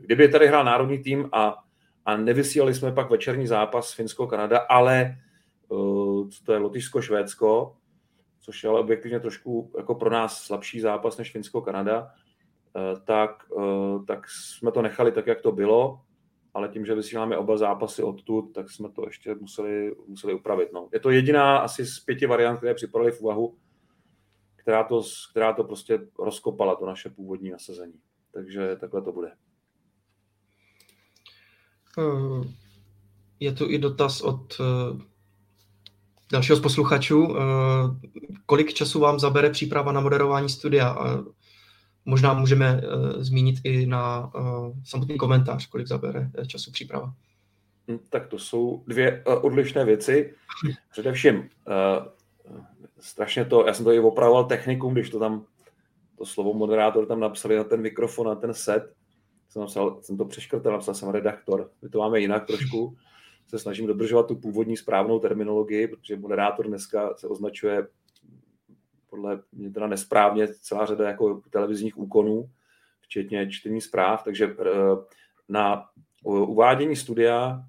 kdyby 0.00 0.28
tady 0.28 0.46
hrál 0.46 0.64
národní 0.64 0.98
tým 0.98 1.28
a, 1.32 1.58
a 2.04 2.16
nevysílali 2.16 2.74
jsme 2.74 2.92
pak 2.92 3.10
večerní 3.10 3.46
zápas 3.46 3.94
Finsko-Kanada, 3.94 4.58
ale 4.68 5.16
uh, 5.68 6.28
to 6.44 6.52
je 6.52 6.58
Lotyšsko-Švédsko, 6.58 7.76
což 8.40 8.64
je 8.64 8.70
ale 8.70 8.80
objektivně 8.80 9.20
trošku 9.20 9.72
jako 9.76 9.94
pro 9.94 10.10
nás 10.10 10.42
slabší 10.42 10.80
zápas 10.80 11.16
než 11.16 11.32
Finsko-Kanada, 11.32 12.10
tak, 13.04 13.30
tak 14.06 14.26
jsme 14.28 14.72
to 14.72 14.82
nechali 14.82 15.12
tak, 15.12 15.26
jak 15.26 15.40
to 15.40 15.52
bylo, 15.52 16.00
ale 16.54 16.68
tím, 16.68 16.86
že 16.86 16.94
vysíláme 16.94 17.36
oba 17.36 17.56
zápasy 17.56 18.02
odtud, 18.02 18.52
tak 18.54 18.70
jsme 18.70 18.88
to 18.88 19.06
ještě 19.06 19.34
museli, 19.34 19.96
museli 20.06 20.34
upravit. 20.34 20.72
No. 20.72 20.88
Je 20.92 21.00
to 21.00 21.10
jediná 21.10 21.58
asi 21.58 21.86
z 21.86 22.00
pěti 22.00 22.26
variant, 22.26 22.56
které 22.56 22.74
připadly 22.74 23.12
v 23.12 23.20
úvahu, 23.20 23.56
která 24.56 24.84
to, 24.84 25.02
která 25.30 25.52
to 25.52 25.64
prostě 25.64 25.98
rozkopala, 26.18 26.76
to 26.76 26.86
naše 26.86 27.10
původní 27.10 27.50
nasazení. 27.50 28.00
Takže 28.32 28.76
takhle 28.76 29.02
to 29.02 29.12
bude. 29.12 29.32
Eh, 31.98 32.48
je 33.40 33.52
tu 33.52 33.70
i 33.70 33.78
dotaz 33.78 34.20
od 34.20 34.60
eh, 34.60 35.04
dalšího 36.32 36.56
z 36.56 36.60
posluchačů. 36.60 37.36
Eh, 37.36 37.42
kolik 38.46 38.74
času 38.74 39.00
vám 39.00 39.18
zabere 39.18 39.50
příprava 39.50 39.92
na 39.92 40.00
moderování 40.00 40.48
studia? 40.48 40.96
Možná 42.04 42.34
můžeme 42.34 42.80
zmínit 43.18 43.56
i 43.64 43.86
na 43.86 44.32
samotný 44.84 45.16
komentář, 45.16 45.66
kolik 45.66 45.86
zabere 45.86 46.30
času 46.46 46.72
příprava. 46.72 47.14
Hm, 47.90 47.98
tak 48.10 48.26
to 48.26 48.38
jsou 48.38 48.82
dvě 48.86 49.24
odlišné 49.24 49.84
věci. 49.84 50.34
Především 50.90 51.48
strašně 52.98 53.44
to, 53.44 53.66
já 53.66 53.74
jsem 53.74 53.84
to 53.84 53.92
i 53.92 54.00
opravoval 54.00 54.44
technikum, 54.44 54.92
když 54.92 55.10
to 55.10 55.18
tam, 55.18 55.44
to 56.18 56.26
slovo 56.26 56.54
moderátor 56.54 57.06
tam 57.06 57.20
napsali 57.20 57.56
na 57.56 57.64
ten 57.64 57.80
mikrofon, 57.80 58.26
na 58.26 58.34
ten 58.34 58.54
set, 58.54 58.92
jsem, 59.48 59.60
napsal, 59.60 59.98
jsem 60.00 60.16
to 60.16 60.24
přeškrtal, 60.24 60.72
napsal 60.72 60.94
jsem 60.94 61.08
redaktor. 61.08 61.70
My 61.82 61.88
to 61.88 61.98
máme 61.98 62.20
jinak 62.20 62.46
trošku, 62.46 62.96
se 63.46 63.58
snažím 63.58 63.86
dodržovat 63.86 64.26
tu 64.26 64.36
původní 64.36 64.76
správnou 64.76 65.18
terminologii, 65.18 65.88
protože 65.88 66.16
moderátor 66.16 66.66
dneska 66.66 67.14
se 67.16 67.28
označuje 67.28 67.86
podle 69.12 69.42
mě 69.52 69.70
teda 69.70 69.86
nesprávně 69.86 70.48
celá 70.48 70.86
řada 70.86 71.08
jako 71.08 71.42
televizních 71.50 71.98
úkonů, 71.98 72.50
včetně 73.00 73.50
čtení 73.50 73.80
zpráv, 73.80 74.24
takže 74.24 74.56
eh, 74.60 74.74
na 75.48 75.88
uvádění 76.24 76.96
studia 76.96 77.64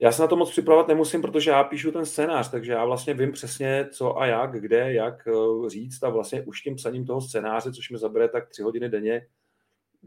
já 0.00 0.12
se 0.12 0.22
na 0.22 0.28
to 0.28 0.36
moc 0.36 0.50
připravovat 0.50 0.88
nemusím, 0.88 1.22
protože 1.22 1.50
já 1.50 1.64
píšu 1.64 1.92
ten 1.92 2.06
scénář, 2.06 2.50
takže 2.50 2.72
já 2.72 2.84
vlastně 2.84 3.14
vím 3.14 3.32
přesně, 3.32 3.88
co 3.92 4.18
a 4.18 4.26
jak, 4.26 4.60
kde, 4.60 4.92
jak 4.92 5.28
eh, 5.28 5.70
říct 5.70 6.02
a 6.02 6.08
vlastně 6.08 6.42
už 6.42 6.60
tím 6.60 6.76
psaním 6.76 7.06
toho 7.06 7.20
scénáře, 7.20 7.72
což 7.72 7.90
mi 7.90 7.98
zabere 7.98 8.28
tak 8.28 8.48
tři 8.48 8.62
hodiny 8.62 8.88
denně, 8.88 9.26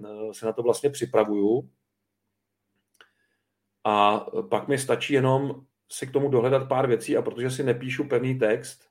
eh, 0.05 0.33
se 0.33 0.45
na 0.45 0.53
to 0.53 0.63
vlastně 0.63 0.89
připravuju. 0.89 1.69
A 3.83 4.19
pak 4.49 4.67
mi 4.67 4.77
stačí 4.77 5.13
jenom 5.13 5.65
si 5.91 6.07
k 6.07 6.11
tomu 6.11 6.29
dohledat 6.29 6.67
pár 6.67 6.87
věcí 6.87 7.17
a 7.17 7.21
protože 7.21 7.49
si 7.49 7.63
nepíšu 7.63 8.03
pevný 8.03 8.39
text 8.39 8.90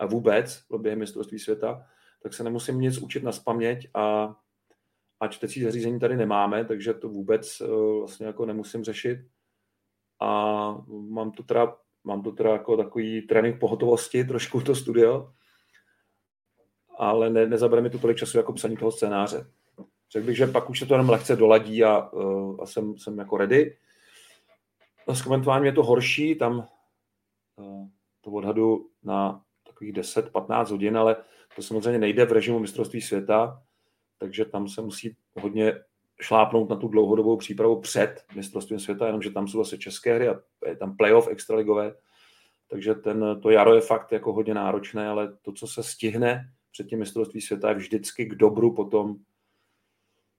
a 0.00 0.06
vůbec 0.06 0.64
během 0.78 0.98
mistrovství 0.98 1.38
světa, 1.38 1.86
tak 2.22 2.34
se 2.34 2.44
nemusím 2.44 2.80
nic 2.80 2.98
učit 2.98 3.22
na 3.22 3.32
spaměť 3.32 3.88
a, 3.94 4.36
a 5.20 5.28
čtecí 5.28 5.62
zařízení 5.62 6.00
tady 6.00 6.16
nemáme, 6.16 6.64
takže 6.64 6.94
to 6.94 7.08
vůbec 7.08 7.60
eh, 7.60 7.66
vlastně 7.98 8.26
jako 8.26 8.46
nemusím 8.46 8.84
řešit 8.84 9.20
a 10.20 10.28
mám 10.88 11.32
tu 11.32 11.42
teda, 11.42 11.76
mám 12.04 12.22
tu 12.22 12.32
teda 12.32 12.50
jako 12.50 12.76
takový 12.76 13.22
trénink 13.22 13.60
pohotovosti, 13.60 14.24
trošku 14.28 14.60
to 14.60 14.74
studio, 14.74 15.32
ale 16.98 17.30
ne, 17.30 17.46
nezabere 17.46 17.82
mi 17.82 17.90
to 17.90 17.98
tolik 17.98 18.16
času 18.16 18.36
jako 18.36 18.52
psaní 18.52 18.76
toho 18.76 18.92
scénáře. 18.92 19.50
Řekl 20.12 20.26
bych, 20.26 20.36
že 20.36 20.46
pak 20.46 20.70
už 20.70 20.78
se 20.78 20.86
to 20.86 20.94
jenom 20.94 21.10
lehce 21.10 21.36
doladí 21.36 21.84
a, 21.84 22.10
a 22.62 22.66
jsem, 22.66 22.98
jsem 22.98 23.18
jako 23.18 23.36
ready. 23.36 23.76
S 25.12 25.22
komentováním 25.22 25.66
je 25.66 25.72
to 25.72 25.82
horší, 25.82 26.34
tam 26.34 26.68
to 28.20 28.30
odhadu 28.30 28.90
na 29.02 29.44
takových 29.80 29.94
10-15 29.94 30.70
hodin, 30.70 30.96
ale 30.96 31.16
to 31.56 31.62
samozřejmě 31.62 31.98
nejde 31.98 32.24
v 32.24 32.32
režimu 32.32 32.58
mistrovství 32.58 33.00
světa, 33.00 33.62
takže 34.18 34.44
tam 34.44 34.68
se 34.68 34.82
musí 34.82 35.16
hodně 35.40 35.74
šlápnout 36.20 36.70
na 36.70 36.76
tu 36.76 36.88
dlouhodobou 36.88 37.36
přípravu 37.36 37.80
před 37.80 38.24
mistrovstvím 38.34 38.78
světa, 38.78 39.06
jenomže 39.06 39.30
tam 39.30 39.48
jsou 39.48 39.58
zase 39.58 39.78
české 39.78 40.14
hry 40.14 40.28
a 40.28 40.40
je 40.66 40.76
tam 40.76 40.96
playoff 40.96 41.28
extraligové, 41.28 41.94
takže 42.68 42.94
ten, 42.94 43.40
to 43.42 43.50
jaro 43.50 43.74
je 43.74 43.80
fakt 43.80 44.12
jako 44.12 44.32
hodně 44.32 44.54
náročné, 44.54 45.08
ale 45.08 45.36
to, 45.42 45.52
co 45.52 45.66
se 45.66 45.82
stihne 45.82 46.50
před 46.72 46.86
tím 46.86 46.98
mistrovství 46.98 47.40
světa, 47.40 47.68
je 47.68 47.74
vždycky 47.74 48.26
k 48.26 48.34
dobru 48.34 48.74
potom 48.74 49.16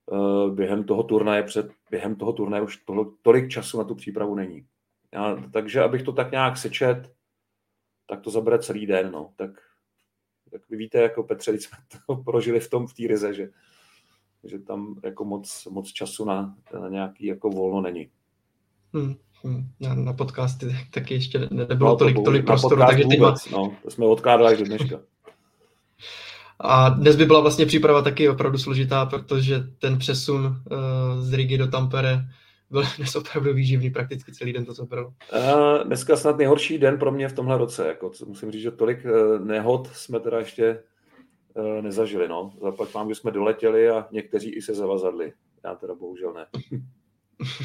uh, 0.06 0.52
během 0.52 0.84
toho 0.84 1.04
turnaje, 1.04 1.44
před, 1.44 1.72
během 1.92 2.16
toho 2.16 2.34
turnaje 2.34 2.64
už 2.64 2.78
tohle, 2.78 3.06
tolik 3.22 3.50
času 3.50 3.78
na 3.78 3.84
tu 3.84 3.96
přípravu 3.96 4.36
není. 4.36 4.66
Já, 5.14 5.36
takže 5.54 5.84
abych 5.84 6.04
to 6.04 6.12
tak 6.12 6.32
nějak 6.32 6.58
sečet, 6.58 7.12
tak 8.12 8.22
to 8.22 8.32
zabere 8.32 8.60
celý 8.60 8.86
den, 8.86 9.12
no. 9.12 9.30
Tak, 9.36 9.52
tak 10.52 10.62
vy 10.70 10.78
víte, 10.78 10.98
jako 10.98 11.24
Petře, 11.24 11.52
jsme 11.54 11.78
to 12.08 12.16
prožili 12.16 12.60
v 12.60 12.70
tom, 12.70 12.88
v 12.88 12.94
té 12.94 13.04
ryze, 13.08 13.34
že 13.34 13.50
že 14.44 14.60
tam 14.60 14.96
jako 15.04 15.26
moc, 15.26 15.68
moc 15.70 15.88
času 15.88 16.26
na, 16.26 16.56
na 16.82 16.90
nějaký 16.90 17.26
jako 17.26 17.50
volno 17.50 17.82
není. 17.82 18.10
Hmm, 18.94 19.16
hmm. 19.44 19.72
Na, 19.80 19.96
na 19.96 20.14
podcasty 20.14 20.76
taky 20.94 21.14
ještě 21.14 21.40
nebylo 21.52 21.90
no, 21.90 21.96
tolik, 21.96 22.16
tolik 22.26 22.46
prostoru, 22.46 22.82
takže 22.88 23.04
teď 23.04 23.20
vůbec, 23.20 23.50
no, 23.50 23.76
to 23.84 23.92
jsme 23.92 24.06
odkládali 24.06 24.58
do 24.58 24.66
dneška. 24.66 25.00
A 26.60 26.90
dnes 26.90 27.16
by 27.16 27.26
byla 27.26 27.40
vlastně 27.40 27.66
příprava 27.66 28.02
taky 28.02 28.30
opravdu 28.30 28.58
složitá, 28.58 29.06
protože 29.06 29.60
ten 29.80 29.98
přesun 29.98 30.46
uh, 30.46 30.54
z 31.20 31.34
Rigi 31.34 31.58
do 31.58 31.68
Tampere 31.68 32.26
byl 32.72 32.84
dnes 32.98 33.16
opravdu 33.16 33.54
výživný, 33.54 33.90
prakticky 33.90 34.34
celý 34.34 34.54
den 34.54 34.66
to 34.66 34.74
zabralo. 34.74 35.08
Uh, 35.08 35.84
dneska 35.84 36.18
snad 36.18 36.38
nejhorší 36.38 36.78
den 36.78 37.00
pro 37.00 37.12
mě 37.12 37.30
v 37.30 37.34
tomhle 37.34 37.58
roce. 37.58 37.88
Jako, 37.88 38.12
musím 38.26 38.52
říct, 38.52 38.62
že 38.62 38.72
tolik 38.72 39.06
uh, 39.06 39.46
nehod 39.46 39.88
jsme 39.94 40.20
teda 40.20 40.40
ještě 40.40 40.80
Eh, 41.56 41.82
nezažili. 41.82 42.28
No. 42.28 42.54
Zaplať 42.62 42.94
vám, 42.94 43.10
že 43.10 43.16
jsme 43.16 43.32
doletěli 43.32 43.90
a 43.90 44.08
někteří 44.12 44.50
i 44.50 44.62
se 44.62 44.74
zavazadli. 44.74 45.34
Já 45.64 45.76
teda 45.76 45.96
bohužel 45.96 46.34
ne. 46.34 46.48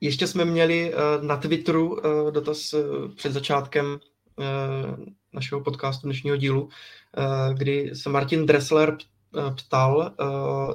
Ještě 0.00 0.26
jsme 0.26 0.44
měli 0.44 0.94
eh, 0.94 0.96
na 1.22 1.36
Twitteru 1.36 2.06
eh, 2.06 2.30
dotaz 2.30 2.74
před 3.16 3.32
začátkem 3.32 4.00
našeho 5.32 5.60
podcastu 5.60 6.06
dnešního 6.06 6.36
dílu, 6.36 6.68
kdy 7.54 7.90
se 7.94 8.08
Martin 8.08 8.46
Dressler 8.46 8.96
ptal 9.56 10.14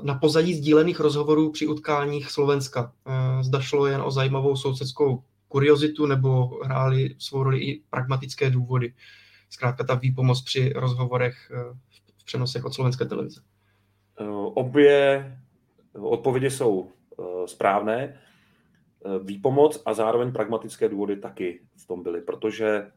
na 0.01 0.15
pozadí 0.15 0.53
sdílených 0.53 0.99
rozhovorů 0.99 1.51
při 1.51 1.67
utkáních 1.67 2.31
Slovenska. 2.31 2.93
Zda 3.41 3.61
šlo 3.61 3.85
jen 3.85 4.01
o 4.01 4.11
zajímavou 4.11 4.55
sousedskou 4.55 5.23
kuriozitu 5.47 6.05
nebo 6.05 6.59
hráli 6.63 7.15
svou 7.17 7.43
roli 7.43 7.59
i 7.59 7.83
pragmatické 7.89 8.49
důvody. 8.49 8.93
Zkrátka 9.49 9.83
ta 9.83 9.95
výpomoc 9.95 10.41
při 10.41 10.73
rozhovorech 10.75 11.51
v 12.17 12.25
přenosech 12.25 12.65
od 12.65 12.73
slovenské 12.73 13.05
televize. 13.05 13.41
Obě 14.53 15.37
odpovědi 15.99 16.51
jsou 16.51 16.91
správné. 17.45 18.19
Výpomoc 19.23 19.81
a 19.85 19.93
zároveň 19.93 20.31
pragmatické 20.31 20.89
důvody 20.89 21.17
taky 21.17 21.61
v 21.77 21.87
tom 21.87 22.03
byly, 22.03 22.21
protože 22.21 22.91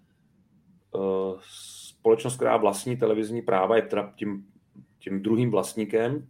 společnost, 1.40 2.36
která 2.36 2.56
vlastní 2.56 2.96
televizní 2.96 3.42
práva, 3.42 3.76
je 3.76 3.82
teda 3.82 4.12
tím, 4.16 4.46
tím 5.08 5.22
druhým 5.22 5.50
vlastníkem 5.50 6.28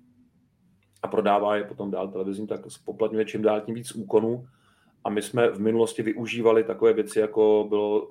a 1.02 1.08
prodává 1.08 1.56
je 1.56 1.64
potom 1.64 1.90
dál 1.90 2.08
televizním, 2.08 2.46
tak 2.46 2.60
spoplatňuje 2.70 3.24
čím 3.24 3.42
dál 3.42 3.60
tím 3.60 3.74
víc 3.74 3.94
úkonů. 3.94 4.46
A 5.04 5.10
my 5.10 5.22
jsme 5.22 5.50
v 5.50 5.60
minulosti 5.60 6.02
využívali 6.02 6.64
takové 6.64 6.92
věci, 6.92 7.18
jako 7.18 7.66
bylo 7.68 8.08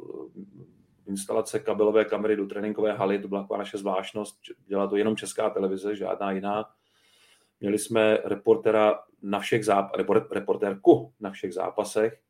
instalace 1.08 1.60
kabelové 1.60 2.06
kamery 2.06 2.36
do 2.36 2.46
tréninkové 2.46 2.94
haly, 2.94 3.20
to 3.20 3.28
byla 3.28 3.42
taková 3.42 3.60
naše 3.60 3.78
zvláštnost, 3.78 4.38
dělá 4.68 4.88
to 4.88 4.96
jenom 4.96 5.16
česká 5.16 5.50
televize, 5.50 5.96
žádná 5.96 6.32
jiná. 6.32 6.66
Měli 7.60 7.80
jsme 7.80 8.18
reportera 8.26 9.00
na 9.22 9.40
všech 9.40 9.64
záp- 9.64 9.90
reportérku 10.32 11.14
na 11.20 11.32
všech 11.32 11.54
zápasech 11.54 12.22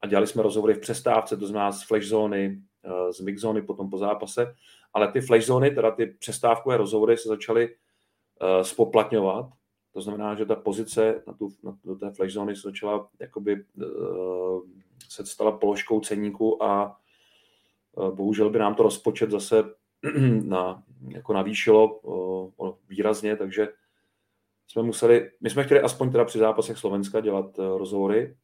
a 0.00 0.06
dělali 0.06 0.26
jsme 0.26 0.42
rozhovory 0.42 0.74
v 0.74 0.80
přestávce, 0.80 1.36
to 1.36 1.46
znamená 1.46 1.72
z 1.72 1.82
flash 1.82 2.06
zóny, 2.06 2.58
eh, 2.58 2.71
z 3.10 3.20
mix 3.20 3.40
zóny 3.40 3.62
potom 3.62 3.90
po 3.90 3.98
zápase, 3.98 4.54
ale 4.92 5.12
ty 5.12 5.20
flash 5.20 5.44
zóny, 5.44 5.70
teda 5.70 5.90
ty 5.90 6.06
přestávkové 6.06 6.76
rozhovory 6.76 7.16
se 7.16 7.28
začaly 7.28 7.76
spoplatňovat, 8.62 9.46
to 9.92 10.00
znamená, 10.00 10.34
že 10.34 10.46
ta 10.46 10.54
pozice 10.54 11.22
na 11.26 11.32
tu, 11.32 11.48
na, 11.62 11.78
do 11.84 11.94
té 11.96 12.10
flash 12.10 12.32
zóny 12.32 12.56
se 12.56 12.62
začala 12.62 13.08
jakoby 13.18 13.64
uh, 13.76 14.60
se 15.08 15.26
stala 15.26 15.52
položkou 15.52 16.00
ceníku 16.00 16.62
a 16.62 16.96
Bohužel 18.10 18.50
by 18.50 18.58
nám 18.58 18.74
to 18.74 18.82
rozpočet 18.82 19.30
zase 19.30 19.64
na, 20.44 20.82
jako 21.08 21.32
navýšilo 21.32 22.00
výrazně, 22.88 23.36
takže 23.36 23.68
jsme 24.68 24.82
museli, 24.82 25.30
my 25.40 25.50
jsme 25.50 25.64
chtěli 25.64 25.80
aspoň 25.80 26.12
teda 26.12 26.24
při 26.24 26.38
zápasech 26.38 26.78
Slovenska 26.78 27.20
dělat 27.20 27.58
rozhovory. 27.58 28.36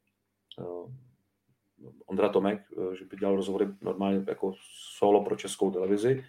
Ondra 2.05 2.29
Tomek, 2.29 2.61
uh, 2.71 2.93
že 2.93 3.05
by 3.05 3.17
dělal 3.17 3.35
rozhovory 3.35 3.67
normálně 3.81 4.23
jako 4.27 4.53
solo 4.97 5.23
pro 5.23 5.35
českou 5.35 5.71
televizi. 5.71 6.25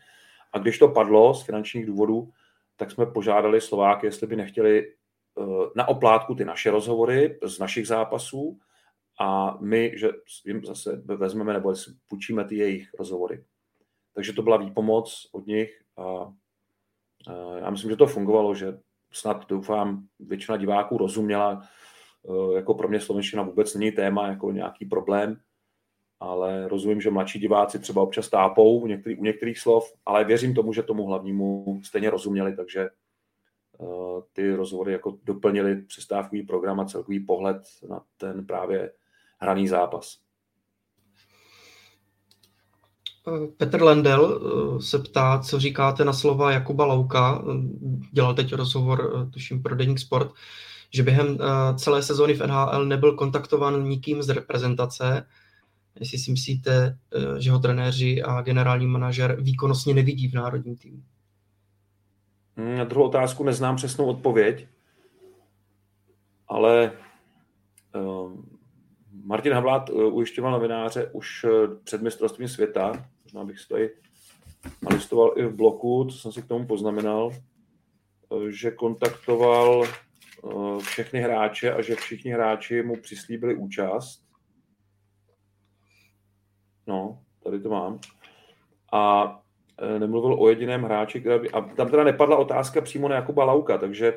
A 0.52 0.58
když 0.58 0.78
to 0.78 0.88
padlo 0.88 1.34
z 1.34 1.42
finančních 1.42 1.86
důvodů, 1.86 2.30
tak 2.76 2.90
jsme 2.90 3.06
požádali 3.06 3.60
Slováky, 3.60 4.06
jestli 4.06 4.26
by 4.26 4.36
nechtěli 4.36 4.94
na 5.76 5.88
oplátku 5.88 6.34
ty 6.34 6.44
naše 6.44 6.70
rozhovory 6.70 7.38
z 7.42 7.58
našich 7.58 7.86
zápasů 7.86 8.58
a 9.20 9.58
my, 9.60 9.92
že 9.96 10.10
jim 10.46 10.64
zase 10.64 11.02
vezmeme 11.04 11.52
nebo 11.52 11.74
půjčíme 12.08 12.44
ty 12.44 12.56
jejich 12.56 12.94
rozhovory. 12.98 13.44
Takže 14.14 14.32
to 14.32 14.42
byla 14.42 14.56
výpomoc 14.56 15.28
od 15.32 15.46
nich 15.46 15.82
a, 15.96 16.02
a 16.02 16.32
já 17.58 17.70
myslím, 17.70 17.90
že 17.90 17.96
to 17.96 18.06
fungovalo, 18.06 18.54
že 18.54 18.78
snad 19.12 19.48
doufám, 19.48 20.06
většina 20.20 20.56
diváků 20.56 20.98
rozuměla, 20.98 21.62
jako 22.54 22.74
pro 22.74 22.88
mě 22.88 23.00
slovenština 23.00 23.42
vůbec 23.42 23.74
není 23.74 23.92
téma, 23.92 24.26
jako 24.26 24.52
nějaký 24.52 24.84
problém, 24.84 25.40
ale 26.20 26.68
rozumím, 26.68 27.00
že 27.00 27.10
mladší 27.10 27.38
diváci 27.38 27.78
třeba 27.78 28.02
občas 28.02 28.28
tápou 28.28 28.80
u 28.80 28.86
některých, 28.86 29.18
u 29.18 29.24
některých 29.24 29.58
slov, 29.58 29.92
ale 30.06 30.24
věřím 30.24 30.54
tomu, 30.54 30.72
že 30.72 30.82
tomu 30.82 31.06
hlavnímu 31.06 31.80
stejně 31.84 32.10
rozuměli, 32.10 32.56
takže 32.56 32.88
uh, 33.78 34.20
ty 34.32 34.54
rozhovory 34.54 34.92
jako 34.92 35.18
doplnili 35.24 35.82
přestávkový 35.82 36.42
program 36.42 36.80
a 36.80 36.84
celkový 36.84 37.20
pohled 37.20 37.62
na 37.88 38.02
ten 38.16 38.46
právě 38.46 38.92
hraný 39.38 39.68
zápas. 39.68 40.18
Petr 43.56 43.82
Lendel 43.82 44.40
eh, 44.40 44.82
se 44.82 44.98
ptá, 44.98 45.38
co 45.38 45.60
říkáte 45.60 46.04
na 46.04 46.12
slova 46.12 46.52
Jakuba 46.52 46.84
Lauka, 46.84 47.44
dělal 48.12 48.34
teď 48.34 48.52
rozhovor, 48.52 49.12
eh, 49.14 49.30
tuším, 49.30 49.62
pro 49.62 49.76
Deník 49.76 49.98
Sport, 49.98 50.32
že 50.90 51.02
během 51.02 51.38
eh, 51.40 51.78
celé 51.78 52.02
sezóny 52.02 52.34
v 52.34 52.46
NHL 52.46 52.84
nebyl 52.84 53.12
kontaktovan 53.12 53.84
nikým 53.84 54.22
z 54.22 54.28
reprezentace. 54.28 55.26
Jestli 56.00 56.18
si 56.18 56.30
myslíte, 56.30 56.98
že 57.38 57.50
ho 57.50 57.58
trenéři 57.58 58.22
a 58.22 58.42
generální 58.42 58.86
manažer 58.86 59.36
výkonnostně 59.40 59.94
nevidí 59.94 60.28
v 60.28 60.34
národním 60.34 60.76
týmu? 60.76 61.02
Hmm, 62.56 62.78
na 62.78 62.84
druhou 62.84 63.08
otázku 63.08 63.44
neznám 63.44 63.76
přesnou 63.76 64.06
odpověď, 64.06 64.66
ale 66.48 66.92
Martin 69.30 69.52
Havlát 69.52 69.90
eh, 69.90 69.92
ujišťoval 69.92 70.52
novináře 70.52 71.10
už 71.12 71.44
eh, 71.44 71.76
před 71.84 72.02
mistrovstvím 72.02 72.48
světa, 72.48 73.06
možná 73.22 73.44
bych 73.44 73.58
si 73.60 73.68
tady 73.68 73.90
nalistoval 74.82 75.32
i 75.36 75.44
v 75.44 75.54
bloku, 75.54 76.04
co 76.04 76.18
jsem 76.18 76.32
si 76.32 76.42
k 76.42 76.46
tomu 76.46 76.66
poznamenal, 76.66 77.30
eh, 77.32 78.52
že 78.52 78.70
kontaktoval 78.70 79.84
všechny 80.78 81.20
hráče 81.20 81.72
a 81.72 81.82
že 81.82 81.96
všichni 81.96 82.30
hráči 82.30 82.82
mu 82.82 82.96
přislíbili 82.96 83.54
účast. 83.54 84.24
No, 86.86 87.22
tady 87.44 87.60
to 87.60 87.68
mám. 87.68 88.00
A 88.92 89.36
nemluvil 89.98 90.34
o 90.34 90.48
jediném 90.48 90.82
hráči, 90.82 91.20
která 91.20 91.38
by, 91.38 91.50
a 91.50 91.60
tam 91.60 91.90
teda 91.90 92.04
nepadla 92.04 92.36
otázka 92.36 92.80
přímo 92.80 93.08
na 93.08 93.16
Jakuba 93.16 93.44
Lauka, 93.44 93.78
takže 93.78 94.14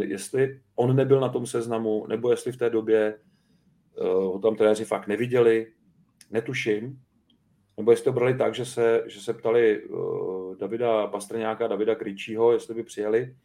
jestli 0.00 0.60
on 0.74 0.96
nebyl 0.96 1.20
na 1.20 1.28
tom 1.28 1.46
seznamu, 1.46 2.06
nebo 2.06 2.30
jestli 2.30 2.52
v 2.52 2.56
té 2.56 2.70
době 2.70 3.18
Eh, 4.00 4.04
ho 4.04 4.38
tam 4.38 4.56
trenéři 4.56 4.84
fakt 4.84 5.06
neviděli, 5.06 5.72
netuším. 6.30 7.00
Nebo 7.76 7.90
jestli 7.90 8.04
to 8.04 8.12
brali 8.12 8.34
tak, 8.34 8.54
že 8.54 8.64
se, 8.64 9.02
že 9.06 9.20
se 9.20 9.34
ptali 9.34 9.82
Davida 10.58 11.06
Pastrňáka, 11.06 11.66
Davida 11.66 11.94
Kryčího, 11.94 12.52
jestli 12.52 12.74
by 12.74 12.82
přijeli 12.82 13.36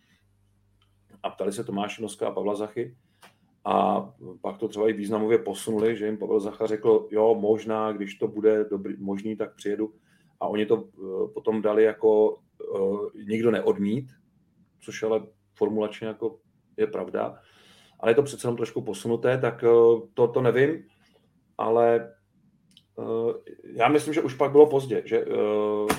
a 1.24 1.30
ptali 1.30 1.54
se 1.54 1.64
Tomáše 1.64 2.02
Noska 2.02 2.28
a 2.28 2.32
Pavla 2.32 2.56
Zachy. 2.56 2.96
A 3.66 4.10
pak 4.42 4.58
to 4.58 4.68
třeba 4.68 4.90
i 4.90 4.94
významově 4.94 5.38
posunuli, 5.38 5.98
že 5.98 6.06
jim 6.06 6.18
Pavel 6.18 6.40
Zacha 6.40 6.66
řekl, 6.66 7.08
jo, 7.12 7.36
možná, 7.40 7.92
když 7.92 8.16
to 8.16 8.28
bude 8.28 8.64
dobrý, 8.64 8.96
možný, 8.98 9.36
tak 9.36 9.56
přijedu. 9.56 9.94
A 10.40 10.48
oni 10.48 10.66
to 10.66 10.76
uh, 10.76 11.34
potom 11.34 11.62
dali 11.62 11.84
jako 11.84 12.38
uh, 12.76 13.10
nikdo 13.28 13.52
neodmít, 13.52 14.12
což 14.80 15.04
ale 15.04 15.22
formulačně 15.56 16.08
jako 16.08 16.40
je 16.78 16.88
pravda 16.88 17.40
ale 18.00 18.12
je 18.12 18.16
to 18.16 18.24
přece 18.24 18.48
jenom 18.48 18.58
trošku 18.58 18.82
posunuté, 18.82 19.38
tak 19.38 19.64
eh, 19.64 19.68
to, 20.14 20.28
to 20.28 20.42
nevím, 20.42 20.84
ale 21.58 22.14
uh, 22.96 23.34
já 23.64 23.88
myslím, 23.88 24.14
že 24.14 24.22
už 24.22 24.34
pak 24.34 24.52
bylo 24.52 24.70
pozdě, 24.70 25.02
že 25.06 25.26
uh, 25.26 25.90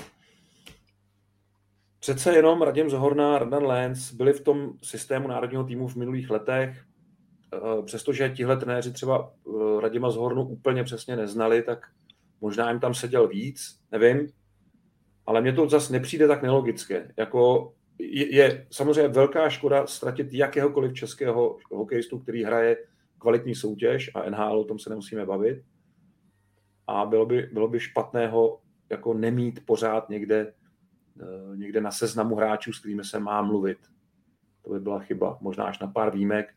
přece 2.01 2.35
jenom 2.35 2.61
Radim 2.61 2.89
Zohorna 2.89 3.35
a 3.35 3.39
Radan 3.39 3.65
Lenz 3.65 4.13
byli 4.13 4.33
v 4.33 4.41
tom 4.41 4.73
systému 4.83 5.27
národního 5.27 5.63
týmu 5.63 5.87
v 5.87 5.95
minulých 5.95 6.29
letech, 6.29 6.83
uh, 7.53 7.85
přestože 7.85 8.29
tihle 8.29 8.57
trenéři 8.57 8.93
třeba 8.93 9.33
uh, 9.43 9.79
Radima 9.79 10.09
Zohornu 10.09 10.43
úplně 10.43 10.83
přesně 10.83 11.15
neznali, 11.15 11.61
tak 11.61 11.79
možná 12.41 12.71
jim 12.71 12.79
tam 12.79 12.93
seděl 12.93 13.27
víc, 13.27 13.79
nevím, 13.91 14.27
ale 15.25 15.41
mně 15.41 15.53
to 15.53 15.69
zase 15.69 15.93
nepřijde 15.93 16.27
tak 16.27 16.41
nelogické. 16.41 17.11
Jako 17.17 17.73
je, 17.99 18.35
je 18.35 18.67
samozřejmě 18.71 19.07
velká 19.07 19.49
škoda 19.49 19.87
ztratit 19.87 20.33
jakéhokoliv 20.33 20.93
českého 20.93 21.57
hokejistu, 21.71 22.19
který 22.19 22.43
hraje 22.43 22.77
kvalitní 23.19 23.55
soutěž 23.55 24.11
a 24.15 24.29
NHL, 24.29 24.59
o 24.59 24.63
tom 24.63 24.79
se 24.79 24.89
nemusíme 24.89 25.25
bavit. 25.25 25.63
A 26.87 27.05
bylo 27.05 27.25
by, 27.25 27.49
bylo 27.53 27.67
by 27.67 27.79
špatného 27.79 28.59
jako 28.89 29.13
nemít 29.13 29.65
pořád 29.65 30.09
někde, 30.09 30.39
eh, 30.39 30.60
někde 31.55 31.81
na 31.81 31.91
seznamu 31.91 32.35
hráčů, 32.35 32.73
s 32.73 32.79
kterými 32.79 33.03
se 33.03 33.19
má 33.19 33.41
mluvit. 33.41 33.77
To 34.61 34.71
by 34.71 34.79
byla 34.79 34.99
chyba. 34.99 35.37
Možná 35.41 35.63
až 35.63 35.79
na 35.79 35.87
pár 35.87 36.13
výjimek 36.13 36.53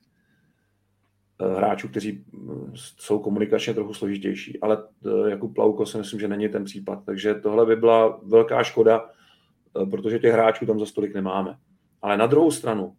eh, 1.41 1.55
hráčů, 1.55 1.89
kteří 1.89 2.25
hm, 2.33 2.73
jsou 2.75 3.19
komunikačně 3.19 3.75
trochu 3.75 3.95
složitější. 3.95 4.61
Ale 4.61 4.79
eh, 5.07 5.31
jako 5.31 5.49
Plauko 5.49 5.87
si 5.87 5.99
myslím, 5.99 6.21
že 6.21 6.29
není 6.29 6.49
ten 6.49 6.65
případ. 6.65 7.05
Takže 7.07 7.35
tohle 7.35 7.67
by 7.67 7.77
byla 7.77 8.21
velká 8.23 8.63
škoda 8.63 9.11
Eh, 9.83 9.87
protože 9.87 10.19
těch 10.19 10.33
hráčů 10.33 10.67
tam 10.67 10.79
za 10.79 10.87
stolik 10.87 11.15
nemáme. 11.15 11.59
Ale 12.03 12.17
na 12.17 12.27
druhou 12.27 12.51
stranu, 12.51 12.97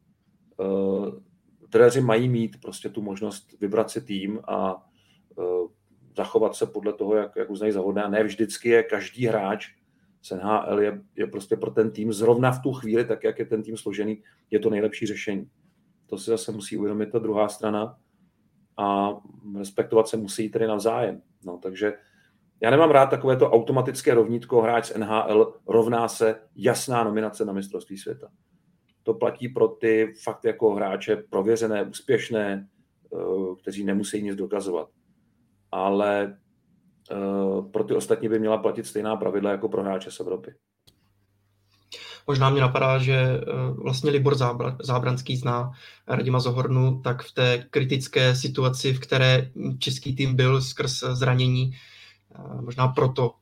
trenéři 1.70 2.02
mají 2.02 2.30
mít 2.30 2.62
prostě 2.62 2.90
tu 2.90 3.02
možnost 3.02 3.56
vybrat 3.62 3.90
si 3.90 4.02
tým 4.02 4.40
a 4.48 4.86
zachovat 6.18 6.56
se 6.56 6.66
podle 6.66 6.94
toho, 6.94 7.16
jak, 7.16 7.36
jak 7.36 7.50
uznají 7.50 7.72
zavodné. 7.74 8.04
A 8.04 8.10
ne 8.10 8.24
vždycky 8.24 8.70
je 8.70 8.84
každý 8.84 9.26
hráč 9.26 9.68
z 10.26 10.32
NHL 10.32 10.80
je, 10.80 11.02
je 11.16 11.28
prostě 11.28 11.56
pro 11.56 11.72
ten 11.72 11.92
tým 11.92 12.14
zrovna 12.14 12.52
v 12.52 12.62
tu 12.62 12.74
chvíli, 12.74 13.06
tak 13.06 13.24
jak 13.24 13.40
je 13.40 13.46
ten 13.46 13.64
tým 13.64 13.78
složený, 13.78 14.24
je 14.52 14.60
to 14.60 14.70
nejlepší 14.70 15.06
řešení. 15.06 15.50
To 16.06 16.18
si 16.18 16.30
zase 16.30 16.52
musí 16.52 16.78
uvědomit 16.78 17.12
ta 17.12 17.20
druhá 17.20 17.50
strana 17.50 17.98
a 18.78 19.18
respektovat 19.58 20.08
se 20.08 20.18
musí 20.18 20.50
tedy 20.50 20.68
navzájem. 20.68 21.22
No, 21.46 21.58
takže 21.58 21.94
já 22.62 22.70
nemám 22.70 22.92
rád 22.92 23.06
takové 23.06 23.38
to 23.38 23.52
automatické 23.52 24.14
rovnítko 24.14 24.62
hráč 24.62 24.86
z 24.86 24.98
NHL 24.98 25.54
rovná 25.68 26.08
se 26.08 26.42
jasná 26.56 27.04
nominace 27.04 27.46
na 27.46 27.54
mistrovství 27.54 27.98
světa. 27.98 28.28
To 29.04 29.14
platí 29.14 29.50
pro 29.50 29.68
ty 29.68 30.14
fakt 30.24 30.46
jako 30.46 30.74
hráče 30.74 31.16
prověřené, 31.16 31.84
úspěšné, 31.84 32.68
eh, 33.14 33.18
kteří 33.62 33.84
nemusí 33.84 34.22
nic 34.22 34.36
dokazovat. 34.36 34.90
Ale 35.72 36.38
pro 37.72 37.84
ty 37.84 37.96
ostatní 37.96 38.30
by 38.30 38.40
měla 38.40 38.58
platit 38.58 38.88
stejná 38.88 39.16
pravidla 39.16 39.52
jako 39.52 39.70
pro 39.70 39.84
hráče 39.84 40.12
z 40.12 40.20
Evropy. 40.20 40.56
Možná 42.28 42.50
mě 42.50 42.62
napadá, 42.62 42.98
že 42.98 43.14
eh, 43.14 43.42
vlastně 43.84 44.12
Libor 44.12 44.36
Zábranský 44.82 45.38
zná 45.38 45.72
Radima 46.08 46.40
Zohornu, 46.40 47.02
tak 47.04 47.24
v 47.24 47.32
té 47.32 47.66
kritické 47.70 48.36
situaci, 48.36 48.94
v 48.94 49.00
které 49.00 49.52
český 49.80 50.16
tým 50.16 50.36
byl 50.36 50.62
skrz 50.62 51.04
zranění, 51.12 51.72
eh, 52.36 52.62
možná 52.62 52.88
proto 52.88 53.34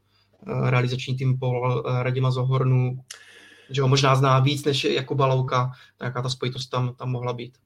eh, 0.47 0.72
realizační 0.72 1.18
tým 1.18 1.39
Paul 1.39 1.84
Radima 2.01 2.32
Zohornu, 2.32 2.99
že 3.70 3.82
ho 3.82 3.88
možná 3.88 4.16
zná 4.16 4.39
víc 4.39 4.66
než 4.66 4.84
Jakuba 4.84 5.26
Louka, 5.26 5.72
tak 5.97 6.05
jaká 6.05 6.22
ta 6.22 6.30
spojitost 6.30 6.70
tam, 6.70 6.95
tam 6.95 7.11
mohla 7.11 7.34
být? 7.34 7.57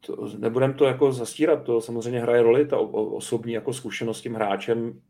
To, 0.00 0.28
nebudem 0.38 0.74
to 0.74 0.84
jako 0.84 1.12
zastírat, 1.12 1.62
to 1.62 1.80
samozřejmě 1.80 2.20
hraje 2.20 2.42
roli, 2.42 2.66
ta 2.66 2.78
osobní 2.78 3.52
jako 3.52 3.72
zkušenost 3.72 4.18
s 4.18 4.22
tím 4.22 4.34
hráčem 4.34 5.00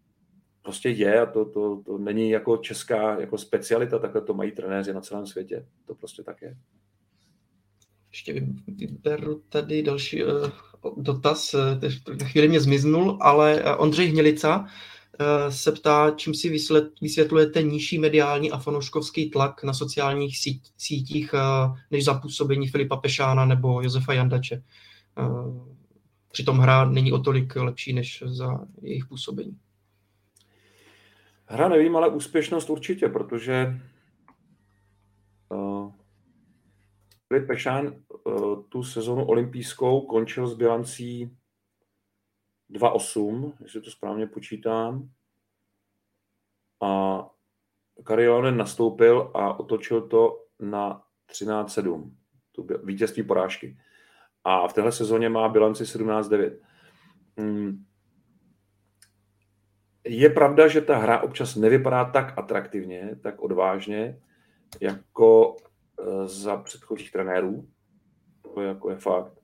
prostě 0.63 0.89
je 0.89 1.21
a 1.21 1.27
to, 1.27 1.45
to, 1.45 1.83
to 1.87 1.99
není 1.99 2.31
jako 2.31 2.57
česká 2.57 3.21
jako 3.21 3.39
specialita, 3.39 3.99
takhle 3.99 4.21
to 4.21 4.35
mají 4.35 4.53
trenéři 4.53 4.93
na 4.93 5.01
celém 5.01 5.27
světě. 5.27 5.67
To 5.87 5.95
prostě 5.95 6.23
tak 6.23 6.43
je. 6.43 6.57
Ještě 8.11 8.47
vyberu 8.67 9.43
tady 9.49 9.83
další 9.83 10.25
uh, 10.25 10.31
dotaz, 10.97 11.55
na 12.21 12.27
chvíli 12.27 12.49
mě 12.49 12.61
zmiznul, 12.61 13.19
ale 13.21 13.63
uh, 13.63 13.83
Ondřej 13.83 14.07
Hnělica 14.07 14.59
uh, 14.59 14.67
se 15.49 15.73
ptá, 15.73 16.11
čím 16.11 16.35
si 16.35 16.49
vysvětlujete 17.01 17.63
nižší 17.63 17.99
mediální 17.99 18.51
a 18.51 18.59
fanouškovský 18.59 19.31
tlak 19.31 19.63
na 19.63 19.73
sociálních 19.73 20.39
sít, 20.39 20.63
sítích 20.77 21.35
uh, 21.35 21.77
než 21.91 22.05
za 22.05 22.15
působení 22.15 22.69
Filipa 22.69 22.97
Pešána 22.97 23.45
nebo 23.45 23.83
Josefa 23.83 24.13
Jandače. 24.13 24.63
Uh, 25.19 25.69
přitom 26.33 26.59
hra 26.59 26.85
není 26.85 27.13
o 27.13 27.19
tolik 27.19 27.57
lepší 27.57 27.93
než 27.93 28.23
za 28.27 28.67
jejich 28.83 29.07
působení. 29.07 29.59
Hra 31.47 31.69
nevím, 31.69 31.97
ale 31.97 32.09
úspěšnost 32.09 32.71
určitě, 32.71 33.09
protože 33.09 33.81
Filip 37.29 37.47
Pešán 37.47 37.95
tu 38.69 38.83
sezonu 38.83 39.25
olympijskou 39.25 40.01
končil 40.01 40.49
s 40.49 40.55
bilancí 40.55 41.31
2-8, 42.71 43.53
jestli 43.61 43.81
to 43.81 43.91
správně 43.91 44.27
počítám. 44.27 45.11
A 46.83 47.25
Kariolonen 48.05 48.57
nastoupil 48.57 49.31
a 49.35 49.61
otočil 49.61 50.09
to 50.09 50.45
na 50.61 51.03
13-7, 51.33 52.11
tu 52.53 52.67
vítězství 52.85 53.23
porážky. 53.23 53.79
A 54.45 54.69
v 54.69 54.73
téhle 54.73 54.93
sezóně 54.93 55.29
má 55.29 55.49
bilanci 55.49 55.85
17-9. 55.85 56.59
Hmm 57.39 57.85
je 60.09 60.31
pravda, 60.31 60.69
že 60.69 60.81
ta 60.81 60.97
hra 60.97 61.21
občas 61.21 61.57
nevypadá 61.57 62.05
tak 62.05 62.39
atraktivně, 62.39 63.17
tak 63.23 63.41
odvážně, 63.41 64.21
jako 64.81 65.57
eh, 66.01 66.29
za 66.29 66.57
předchozích 66.57 67.13
trenérů. 67.13 67.69
To 68.55 68.61
je, 68.61 68.69
jako 68.69 68.91
je 68.91 68.97
fakt. 68.97 69.39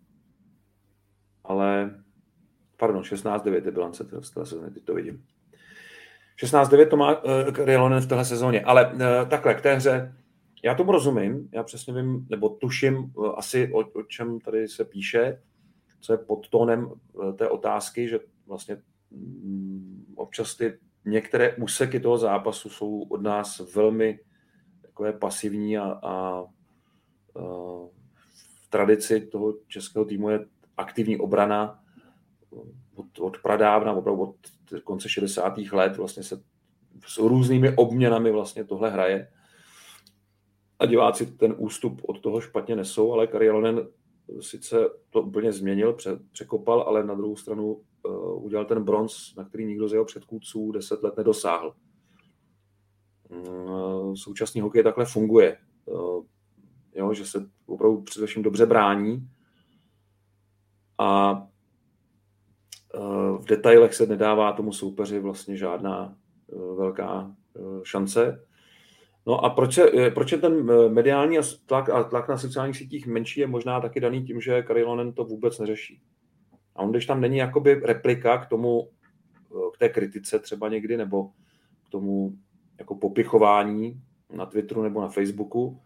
Ale, 1.45 2.04
pardon, 2.77 3.03
16-9 3.03 3.65
je 3.65 3.71
bilance 3.71 4.05
téhle 4.05 4.47
sezóny, 4.47 4.71
teď 4.71 4.85
to 4.85 4.95
vidím. 4.95 5.25
16-9 6.43 6.89
to 6.89 6.97
má 6.97 7.23
uh, 7.23 7.31
Rielonen 7.65 8.01
v 8.01 8.07
téhle 8.07 8.25
sezóně, 8.25 8.61
ale 8.61 8.93
uh, 8.93 9.29
takhle, 9.29 9.55
k 9.55 9.61
té 9.61 9.75
hře, 9.75 10.15
já 10.65 10.75
tomu 10.75 10.93
rozumím, 10.93 11.49
já 11.53 11.63
přesně 11.63 11.95
vím, 11.95 12.27
nebo 12.31 12.49
tuším 12.49 12.97
uh, 12.97 13.33
asi, 13.37 13.73
o, 13.73 13.79
o 13.79 14.03
čem 14.03 14.41
tady 14.41 14.69
se 14.69 14.85
píše, 14.85 15.43
co 16.01 16.13
je 16.13 16.19
pod 16.19 16.49
tónem 16.49 16.87
uh, 16.87 17.37
té 17.37 17.49
otázky, 17.49 18.09
že 18.09 18.19
vlastně 18.47 18.77
Mm, 19.15 20.15
občas 20.17 20.55
ty 20.55 20.79
některé 21.05 21.57
úseky 21.57 22.01
toho 22.01 22.19
zápasu 22.19 22.69
jsou 22.69 23.03
od 23.03 23.23
nás 23.23 23.75
velmi 23.75 24.21
takové 24.83 25.13
pasivní 25.13 25.79
a, 25.79 25.83
a, 25.83 26.11
a 26.13 26.45
v 28.63 28.69
tradici 28.71 29.21
toho 29.21 29.55
českého 29.69 30.05
týmu 30.05 30.31
je 30.31 30.47
aktivní 30.77 31.19
obrana 31.19 31.84
od, 32.95 33.19
od 33.19 33.39
pradávna, 33.39 33.93
opravdu 33.93 34.23
od 34.23 34.37
konce 34.85 35.09
60. 35.09 35.59
let 35.73 35.97
vlastně 35.97 36.23
se 36.23 36.43
s 37.07 37.19
různými 37.19 37.77
obměnami 37.77 38.31
vlastně 38.31 38.65
tohle 38.65 38.91
hraje. 38.91 39.29
A 40.79 40.87
diváci 40.87 41.27
ten 41.27 41.55
ústup 41.59 42.01
od 42.05 42.21
toho 42.21 42.41
špatně 42.41 42.77
nesou, 42.77 43.13
ale 43.13 43.27
Karialonen 43.27 43.89
sice 44.41 44.77
to 45.11 45.23
úplně 45.23 45.53
změnil, 45.53 45.97
překopal, 46.33 46.81
ale 46.81 47.05
na 47.05 47.15
druhou 47.15 47.37
stranu 47.37 47.73
uh, 47.73 48.45
udělal 48.45 48.65
ten 48.65 48.85
bronz, 48.85 49.35
na 49.37 49.45
který 49.45 49.67
nikdo 49.67 49.89
z 49.89 49.93
jeho 49.93 50.05
předchůdců 50.05 50.73
deset 50.73 51.03
let 51.03 51.17
nedosáhl. 51.17 51.75
Uh, 53.29 54.15
současný 54.15 54.61
hokej 54.61 54.83
takhle 54.83 55.05
funguje. 55.05 55.59
Uh, 55.85 56.25
jo, 56.95 57.15
že 57.15 57.27
se 57.27 57.51
opravdu 57.67 58.03
především 58.03 58.43
dobře 58.43 58.67
brání 58.67 59.29
a 60.99 61.43
v 63.39 63.45
detailech 63.45 63.95
se 63.95 64.07
nedává 64.07 64.53
tomu 64.53 64.73
soupeři 64.73 65.21
vlastně 65.21 65.57
žádná 65.57 66.17
uh, 66.47 66.79
velká 66.79 67.35
uh, 67.55 67.83
šance. 67.83 68.45
No 69.27 69.45
a 69.45 69.51
proč, 69.51 69.77
je, 69.77 70.11
proč 70.11 70.33
je 70.33 70.39
ten 70.39 70.71
mediální 70.93 71.39
tlak 71.67 71.89
a 71.89 72.05
tlak 72.05 72.29
na 72.29 72.39
sociálních 72.39 72.77
sítích 72.77 73.07
menší, 73.07 73.41
je 73.41 73.47
možná 73.47 73.81
taky 73.81 74.01
daný 74.01 74.25
tím, 74.25 74.41
že 74.41 74.63
Karilonen 74.63 75.13
to 75.13 75.25
vůbec 75.25 75.59
neřeší. 75.59 76.01
A 76.77 76.83
on, 76.83 76.91
když 76.91 77.07
tam 77.07 77.21
není 77.21 77.37
jakoby 77.37 77.75
replika 77.75 78.39
k 78.39 78.49
tomu, 78.49 78.89
k 79.75 79.79
té 79.79 79.89
kritice 79.89 80.39
třeba 80.39 80.69
někdy, 80.69 80.97
nebo 80.97 81.29
k 81.87 81.91
tomu 81.91 82.33
jako 82.79 82.95
popichování 82.95 84.01
na 84.33 84.47
Twitteru 84.47 84.83
nebo 84.83 85.01
na 85.01 85.09
Facebooku, 85.09 85.81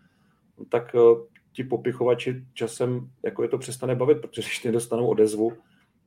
tak 0.68 0.94
eh, 0.94 0.98
ti 1.52 1.64
popichovači 1.64 2.44
časem 2.54 3.10
jako 3.24 3.42
je 3.42 3.48
to 3.48 3.58
přestane 3.58 3.94
bavit, 3.94 4.20
protože 4.20 4.42
když 4.42 4.64
nedostanou 4.64 5.06
odezvu, 5.06 5.52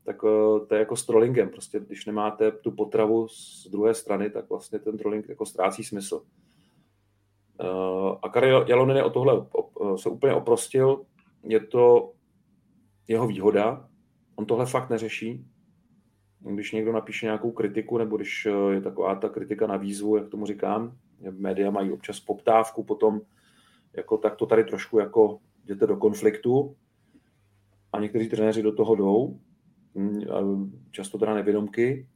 tak 0.04 0.16
eh, 0.16 0.66
to 0.66 0.76
je 0.76 0.80
jako 0.80 0.96
s 0.96 1.06
trollingem. 1.06 1.50
Prostě 1.50 1.80
když 1.80 2.06
nemáte 2.06 2.52
tu 2.52 2.72
potravu 2.72 3.28
z 3.28 3.68
druhé 3.72 3.94
strany, 3.94 4.30
tak 4.30 4.50
vlastně 4.50 4.80
ten 4.80 4.98
trolling 4.98 5.30
jako 5.30 5.46
ztrácí 5.46 5.84
smysl. 5.84 6.24
Eh, 7.62 8.18
a 8.22 8.30
Karel 8.30 8.66
Jalonen 8.68 9.04
o 9.04 9.10
tohle 9.10 9.46
se 9.96 10.10
úplně 10.10 10.34
oprostil. 10.34 11.06
Je 11.44 11.60
to 11.60 12.14
jeho 13.08 13.28
výhoda, 13.28 13.90
On 14.36 14.46
tohle 14.46 14.66
fakt 14.66 14.90
neřeší. 14.90 15.46
Když 16.40 16.72
někdo 16.72 16.92
napíše 16.92 17.26
nějakou 17.26 17.52
kritiku, 17.52 17.98
nebo 17.98 18.18
když 18.18 18.46
eh, 18.46 18.74
je 18.74 18.82
taková 18.82 19.16
ta 19.16 19.30
kritika 19.30 19.68
na 19.68 19.78
výzvu, 19.78 20.18
jak 20.18 20.30
tomu 20.30 20.46
říkám, 20.46 20.98
média 21.32 21.72
mají 21.72 21.92
občas 21.92 22.20
poptávku 22.20 22.84
potom, 22.84 23.22
jako 23.94 24.18
tak 24.18 24.36
to 24.36 24.46
tady 24.46 24.64
trošku 24.64 25.00
jako 25.00 25.40
jděte 25.64 25.88
do 25.88 25.98
konfliktu 25.98 26.76
a 27.94 28.00
někteří 28.00 28.30
trenéři 28.30 28.64
do 28.64 28.72
toho 28.72 28.96
jdou, 28.96 29.40
často 30.92 31.18
teda 31.18 31.34
nevědomky, 31.34 32.08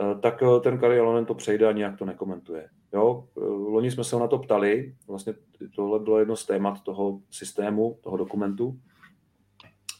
eh, 0.00 0.20
tak 0.20 0.42
eh, 0.42 0.60
ten 0.60 0.78
Kari 0.78 0.98
Alonen 0.98 1.24
to 1.24 1.34
přejde 1.34 1.68
a 1.68 1.72
nějak 1.72 1.98
to 1.98 2.04
nekomentuje. 2.04 2.68
Jo, 2.92 3.28
loni 3.46 3.90
jsme 3.90 4.04
se 4.04 4.16
ho 4.16 4.20
na 4.20 4.28
to 4.28 4.38
ptali, 4.38 4.94
vlastně 5.08 5.34
tohle 5.76 5.98
bylo 5.98 6.18
jedno 6.18 6.36
z 6.36 6.46
témat 6.46 6.80
toho 6.80 7.20
systému, 7.30 7.98
toho 8.00 8.16
dokumentu, 8.16 8.80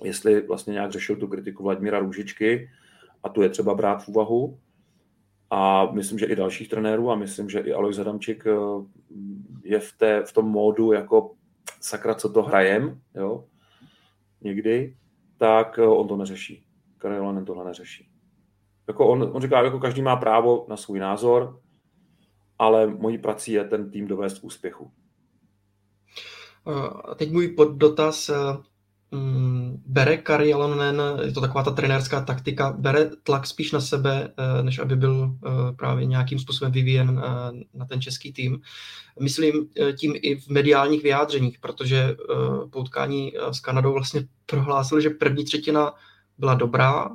jestli 0.03 0.41
vlastně 0.41 0.73
nějak 0.73 0.93
řešil 0.93 1.17
tu 1.17 1.27
kritiku 1.27 1.63
Vladimíra 1.63 1.99
Růžičky 1.99 2.71
a 3.23 3.29
tu 3.29 3.43
je 3.43 3.49
třeba 3.49 3.75
brát 3.75 4.05
v 4.05 4.09
úvahu. 4.09 4.59
A 5.51 5.87
myslím, 5.93 6.19
že 6.19 6.27
i 6.27 6.37
dalších 6.37 6.69
trenérů 6.69 7.11
a 7.11 7.17
myslím, 7.17 7.51
že 7.51 7.61
i 7.61 7.73
Alois 7.73 7.99
Adamčík 7.99 8.47
eh, 8.47 8.53
je 9.65 9.81
v, 9.81 9.93
té, 9.93 10.23
v 10.23 10.33
tom 10.33 10.47
módu 10.49 10.93
jako 10.93 11.35
sakra, 11.81 12.15
co 12.15 12.33
to 12.33 12.43
hrajem, 12.43 13.01
jo, 13.15 13.45
někdy, 14.41 14.97
tak 15.39 15.79
eh, 15.79 15.87
on 15.87 16.09
to 16.09 16.17
neřeší. 16.17 16.68
Karel 16.99 17.25
Lanen 17.25 17.45
tohle 17.45 17.65
neřeší. 17.65 18.09
Jako 18.89 19.09
on, 19.09 19.31
on 19.33 19.43
říká, 19.43 19.63
jako 19.63 19.79
každý 19.79 20.03
má 20.03 20.17
právo 20.17 20.67
na 20.69 20.77
svůj 20.77 20.99
názor, 20.99 21.61
ale 22.59 22.87
mojí 22.87 23.19
prací 23.19 23.53
je 23.53 23.65
ten 23.65 23.91
tým 23.91 24.07
dovést 24.07 24.39
k 24.39 24.45
úspěchu. 24.45 24.91
Teď 27.17 27.33
můj 27.33 27.49
poddotaz. 27.49 28.31
Mm, 29.11 29.83
bere 29.87 30.17
Kari 30.17 30.49
Jalonen, 30.49 31.03
je 31.25 31.33
to 31.33 31.41
taková 31.41 31.65
ta 31.65 31.71
trenérská 31.71 32.21
taktika, 32.21 32.73
bere 32.79 33.11
tlak 33.23 33.47
spíš 33.47 33.73
na 33.73 33.81
sebe, 33.81 34.33
eh, 34.37 34.63
než 34.63 34.79
aby 34.79 34.97
byl 34.97 35.35
eh, 35.47 35.51
právě 35.73 36.07
nějakým 36.07 36.39
způsobem 36.39 36.73
vyvíjen 36.73 37.23
eh, 37.25 37.65
na 37.75 37.85
ten 37.85 38.01
český 38.01 38.33
tým. 38.33 38.61
Myslím 39.21 39.69
tím 39.97 40.15
i 40.23 40.37
v 40.37 40.49
mediálních 40.49 41.03
vyjádřeních, 41.03 41.59
protože 41.59 42.17
po 42.71 42.81
utkání 42.81 43.33
s 43.51 43.61
Kanadou 43.61 43.93
vlastně 43.93 44.29
prohlásil, 44.47 45.01
že 45.01 45.11
první 45.11 45.45
třetina 45.45 45.93
byla 46.39 46.55
dobrá, 46.55 47.11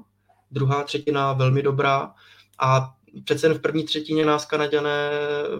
druhá 0.51 0.83
třetina 0.83 1.33
velmi 1.33 1.63
dobrá 1.63 2.13
a 2.59 2.95
přece 3.23 3.47
jen 3.47 3.53
v 3.53 3.61
první 3.61 3.83
třetině 3.83 4.25
nás 4.25 4.45
Kanaďané 4.45 5.11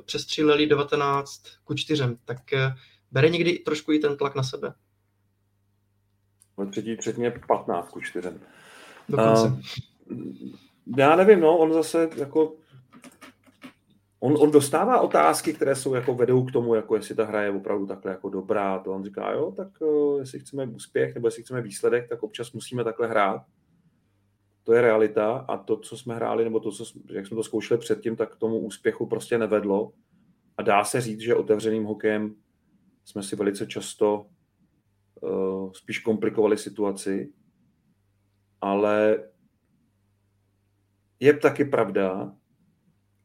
přestříleli 0.05 0.67
19 0.67 1.43
ku 1.63 1.73
4, 1.73 2.03
tak 2.25 2.37
bere 3.11 3.29
někdy 3.29 3.59
trošku 3.59 3.91
i 3.91 3.99
ten 3.99 4.17
tlak 4.17 4.35
na 4.35 4.43
sebe. 4.43 4.73
Ve 6.57 6.65
třetí 6.65 6.97
třetině 6.97 7.33
15 7.47 7.89
ku 7.89 8.01
4. 8.01 8.29
Dokonce. 9.09 9.47
Uh, 9.47 9.59
já 10.97 11.15
nevím, 11.15 11.39
no, 11.39 11.57
on 11.57 11.73
zase 11.73 12.09
jako 12.15 12.53
on, 14.23 14.37
on 14.39 14.51
dostává 14.51 15.01
otázky, 15.01 15.53
které 15.53 15.75
jsou 15.75 15.93
jako 15.93 16.13
vedou 16.13 16.45
k 16.45 16.51
tomu, 16.51 16.75
jako 16.75 16.95
jestli 16.95 17.15
ta 17.15 17.25
hra 17.25 17.41
je 17.41 17.51
opravdu 17.51 17.85
takhle 17.85 18.11
jako 18.11 18.29
dobrá, 18.29 18.79
to 18.79 18.93
on 18.93 19.03
říká, 19.03 19.31
jo, 19.31 19.51
tak 19.51 19.81
uh, 19.81 20.19
jestli 20.19 20.39
chceme 20.39 20.65
úspěch 20.65 21.15
nebo 21.15 21.27
jestli 21.27 21.43
chceme 21.43 21.61
výsledek, 21.61 22.09
tak 22.09 22.23
občas 22.23 22.51
musíme 22.51 22.83
takhle 22.83 23.07
hrát. 23.07 23.41
To 24.63 24.73
je 24.73 24.81
realita 24.81 25.31
a 25.31 25.57
to, 25.57 25.77
co 25.77 25.97
jsme 25.97 26.15
hráli, 26.15 26.43
nebo 26.43 26.59
to, 26.59 26.71
co, 26.71 26.85
jak 27.09 27.27
jsme 27.27 27.35
to 27.35 27.43
zkoušeli 27.43 27.79
předtím, 27.79 28.15
tak 28.15 28.35
k 28.35 28.39
tomu 28.39 28.57
úspěchu 28.59 29.05
prostě 29.05 29.37
nevedlo. 29.37 29.91
A 30.57 30.61
dá 30.61 30.83
se 30.83 31.01
říct, 31.01 31.19
že 31.19 31.35
otevřeným 31.35 31.83
hokejem 31.83 32.35
jsme 33.05 33.23
si 33.23 33.35
velice 33.35 33.67
často 33.67 34.25
uh, 35.21 35.71
spíš 35.71 35.99
komplikovali 35.99 36.57
situaci, 36.57 37.33
ale 38.61 39.23
je 41.19 41.37
taky 41.37 41.65
pravda, 41.65 42.35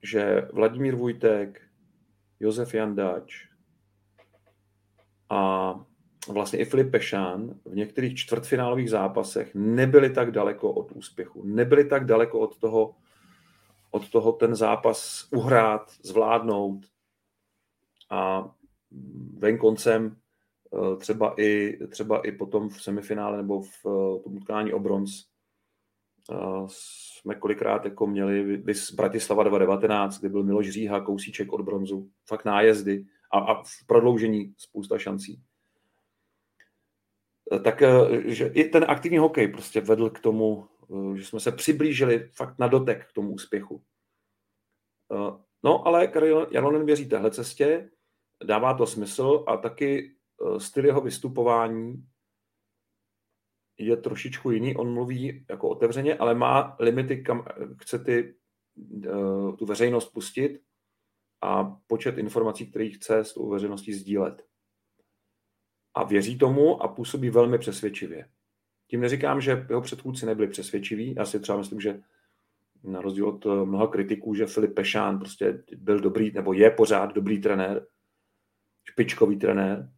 že 0.03 0.49
Vladimír 0.53 0.97
Vujtek, 0.97 1.63
Josef 2.41 2.75
Jandač 2.75 3.47
a 5.31 5.75
vlastně 6.29 6.59
i 6.59 6.65
Filip 6.65 6.91
Pešán 6.91 7.55
v 7.65 7.75
některých 7.77 8.15
čtvrtfinálových 8.15 8.91
zápasech 8.91 9.55
nebyli 9.55 10.11
tak 10.11 10.31
daleko 10.31 10.73
od 10.73 10.93
úspěchu. 10.93 11.43
Nebyli 11.45 11.85
tak 11.85 12.05
daleko 12.05 12.41
od 12.41 12.59
toho, 12.59 12.95
od 13.91 14.11
toho 14.11 14.33
ten 14.33 14.55
zápas 14.55 15.29
uhrát, 15.33 15.93
zvládnout 16.03 16.87
a 18.11 18.51
venkoncem 19.39 20.17
eh, 20.75 20.97
třeba 20.97 21.35
i, 21.41 21.79
třeba 21.89 22.21
i 22.21 22.33
potom 22.33 22.69
v 22.69 22.83
semifinále 22.83 23.37
nebo 23.37 23.63
v 23.63 23.69
eh, 23.87 24.23
tom 24.23 24.37
utkání 24.37 24.73
o 24.73 24.79
bronz 24.79 25.28
jsme 26.67 27.35
kolikrát 27.35 27.85
jako 27.85 28.07
měli 28.07 28.57
vys 28.57 28.93
Bratislava 28.93 29.43
2019, 29.43 30.19
kdy 30.19 30.29
byl 30.29 30.43
Miloš 30.43 30.71
Říha, 30.71 31.01
kousíček 31.01 31.53
od 31.53 31.61
bronzu, 31.61 32.11
fakt 32.27 32.45
nájezdy 32.45 33.05
a, 33.33 33.39
a 33.39 33.63
v 33.63 33.87
prodloužení 33.87 34.55
spousta 34.59 34.99
šancí. 34.99 35.43
Tak 37.65 37.83
že 38.25 38.47
i 38.47 38.65
ten 38.65 38.85
aktivní 38.89 39.19
hokej 39.19 39.49
prostě 39.49 39.81
vedl 39.81 40.11
k 40.11 40.21
tomu, 40.21 40.69
že 41.15 41.25
jsme 41.25 41.41
se 41.41 41.53
přiblížili 41.53 42.31
fakt 42.35 42.59
na 42.59 42.67
dotek 42.67 43.07
k 43.09 43.13
tomu 43.13 43.31
úspěchu. 43.31 43.83
No, 45.63 45.87
ale 45.87 46.07
Karel 46.07 46.47
Janonen 46.51 46.87
věří 46.87 47.09
téhle 47.09 47.31
cestě, 47.31 47.91
dává 48.45 48.75
to 48.75 48.87
smysl 48.87 49.45
a 49.47 49.57
taky 49.57 50.15
styl 50.59 50.87
jeho 50.87 51.01
vystupování 51.01 52.05
je 53.79 53.97
trošičku 53.97 54.51
jiný. 54.51 54.77
On 54.77 54.93
mluví 54.93 55.47
jako 55.51 55.69
otevřeně, 55.69 56.15
ale 56.15 56.35
má 56.35 56.77
limity, 56.81 57.23
kam 57.23 57.45
chce 57.81 57.99
ty, 57.99 58.35
eh, 59.05 59.57
tu 59.59 59.67
veřejnost 59.67 60.13
pustit 60.13 60.61
a 61.41 61.65
počet 61.87 62.19
informací, 62.19 62.67
které 62.67 62.89
chce 62.89 63.19
s 63.19 63.35
tou 63.35 63.49
veřejností 63.49 63.93
sdílet. 63.93 64.47
A 65.95 66.05
věří 66.05 66.39
tomu 66.39 66.83
a 66.83 66.89
působí 66.89 67.31
velmi 67.31 67.59
přesvědčivě. 67.59 68.29
Tím 68.91 69.01
neříkám, 69.01 69.41
že 69.41 69.67
jeho 69.69 69.81
předchůdci 69.81 70.27
nebyli 70.27 70.49
přesvědčiví. 70.49 71.15
Já 71.15 71.25
si 71.25 71.41
třeba 71.41 71.59
myslím, 71.59 71.81
že 71.81 72.01
na 72.85 73.01
rozdíl 73.01 73.29
od 73.29 73.47
eh, 73.47 73.65
mnoha 73.65 73.87
kritiků, 73.87 74.35
že 74.35 74.47
Filip 74.47 74.75
Pešán 74.75 75.19
prostě 75.19 75.65
byl 75.77 76.01
dobrý, 76.01 76.33
nebo 76.33 76.53
je 76.53 76.71
pořád 76.71 77.15
dobrý 77.15 77.41
trenér, 77.41 77.87
špičkový 78.91 79.39
trenér, 79.39 79.93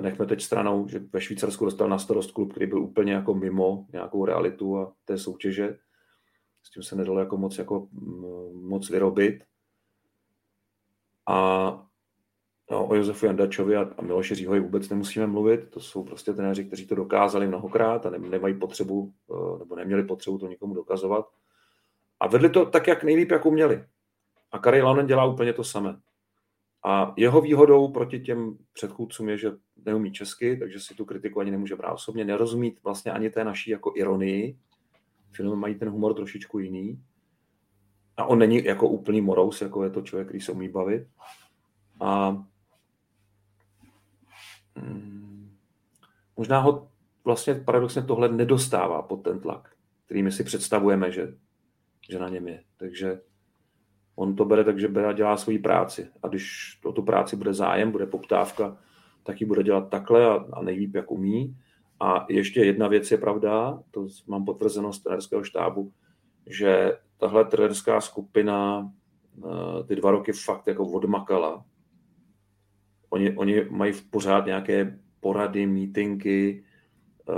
nechme 0.00 0.26
teď 0.26 0.42
stranou, 0.42 0.88
že 0.88 0.98
ve 0.98 1.20
Švýcarsku 1.20 1.64
dostal 1.64 1.88
na 1.88 1.98
starost 1.98 2.30
klub, 2.30 2.50
který 2.50 2.66
byl 2.66 2.82
úplně 2.82 3.12
jako 3.12 3.34
mimo 3.34 3.86
nějakou 3.92 4.24
realitu 4.24 4.78
a 4.78 4.92
té 5.04 5.18
soutěže. 5.18 5.78
S 6.62 6.70
tím 6.70 6.82
se 6.82 6.96
nedalo 6.96 7.18
jako 7.18 7.36
moc, 7.36 7.58
jako, 7.58 7.88
moc 8.52 8.90
vyrobit. 8.90 9.44
A 11.28 11.90
no, 12.70 12.86
o 12.86 12.94
Josefu 12.94 13.26
Jandačovi 13.26 13.76
a, 13.76 13.90
a 13.98 14.02
Miloši 14.02 14.34
Říhovi 14.34 14.60
vůbec 14.60 14.88
nemusíme 14.88 15.26
mluvit. 15.26 15.70
To 15.70 15.80
jsou 15.80 16.04
prostě 16.04 16.32
trenéři, 16.32 16.64
kteří 16.64 16.86
to 16.86 16.94
dokázali 16.94 17.46
mnohokrát 17.46 18.06
a 18.06 18.10
ne, 18.10 18.18
nemají 18.18 18.58
potřebu, 18.58 19.12
eh, 19.30 19.58
nebo 19.58 19.76
neměli 19.76 20.04
potřebu 20.04 20.38
to 20.38 20.46
nikomu 20.46 20.74
dokazovat. 20.74 21.26
A 22.20 22.28
vedli 22.28 22.50
to 22.50 22.66
tak, 22.66 22.86
jak 22.86 23.04
nejlíp, 23.04 23.30
jak 23.30 23.46
uměli. 23.46 23.84
A 24.52 24.58
Kari 24.58 24.82
Launen 24.82 25.06
dělá 25.06 25.24
úplně 25.24 25.52
to 25.52 25.64
samé. 25.64 26.00
A 26.84 27.14
jeho 27.16 27.40
výhodou 27.40 27.88
proti 27.88 28.20
těm 28.20 28.58
předchůdcům 28.72 29.28
je, 29.28 29.38
že 29.38 29.52
neumí 29.86 30.12
česky, 30.12 30.56
takže 30.56 30.80
si 30.80 30.94
tu 30.94 31.04
kritiku 31.04 31.40
ani 31.40 31.50
nemůže 31.50 31.76
brát 31.76 31.92
osobně, 31.92 32.24
nerozumí 32.24 32.76
vlastně 32.84 33.12
ani 33.12 33.30
té 33.30 33.44
naší 33.44 33.70
jako 33.70 33.92
ironii. 33.96 34.58
Filmy 35.32 35.56
mají 35.56 35.74
ten 35.74 35.90
humor 35.90 36.14
trošičku 36.14 36.58
jiný. 36.58 37.02
A 38.16 38.24
on 38.24 38.38
není 38.38 38.64
jako 38.64 38.88
úplný 38.88 39.20
morous, 39.20 39.60
jako 39.60 39.84
je 39.84 39.90
to 39.90 40.02
člověk, 40.02 40.28
který 40.28 40.40
se 40.40 40.52
umí 40.52 40.68
bavit. 40.68 41.08
A 42.00 42.30
hmm, 44.76 45.56
možná 46.36 46.60
ho 46.60 46.90
vlastně 47.24 47.54
paradoxně 47.54 48.02
tohle 48.02 48.28
nedostává 48.28 49.02
pod 49.02 49.16
ten 49.16 49.40
tlak, 49.40 49.74
který 50.04 50.22
my 50.22 50.32
si 50.32 50.44
představujeme, 50.44 51.12
že, 51.12 51.34
že 52.10 52.18
na 52.18 52.28
něm 52.28 52.48
je. 52.48 52.64
Takže 52.76 53.20
on 54.20 54.36
to 54.36 54.44
bere 54.44 54.64
tak, 54.64 54.78
že 54.78 54.88
bere 54.88 55.06
a 55.08 55.12
dělá 55.12 55.36
svoji 55.36 55.58
práci. 55.58 56.08
A 56.22 56.28
když 56.28 56.78
o 56.84 56.92
tu 56.92 57.02
práci 57.02 57.36
bude 57.36 57.54
zájem, 57.54 57.90
bude 57.90 58.06
poptávka, 58.06 58.76
tak 59.22 59.40
ji 59.40 59.46
bude 59.46 59.62
dělat 59.62 59.88
takhle 59.88 60.26
a, 60.26 60.44
a 60.52 60.62
nejlíp, 60.62 60.94
jak 60.94 61.10
umí. 61.10 61.56
A 62.00 62.26
ještě 62.28 62.60
jedna 62.60 62.88
věc 62.88 63.10
je 63.10 63.18
pravda, 63.18 63.82
to 63.90 64.06
mám 64.26 64.44
potvrzeno 64.44 64.92
z 64.92 64.98
trenerského 64.98 65.44
štábu, 65.44 65.92
že 66.46 66.98
tahle 67.16 67.44
trenerská 67.44 68.00
skupina 68.00 68.90
eh, 69.38 69.84
ty 69.84 69.96
dva 69.96 70.10
roky 70.10 70.32
fakt 70.32 70.66
jako 70.66 70.86
odmakala. 70.86 71.64
Oni, 73.10 73.36
oni 73.36 73.64
mají 73.70 73.92
pořád 74.10 74.46
nějaké 74.46 74.98
porady, 75.20 75.66
mítinky, 75.66 76.64
eh, 77.28 77.32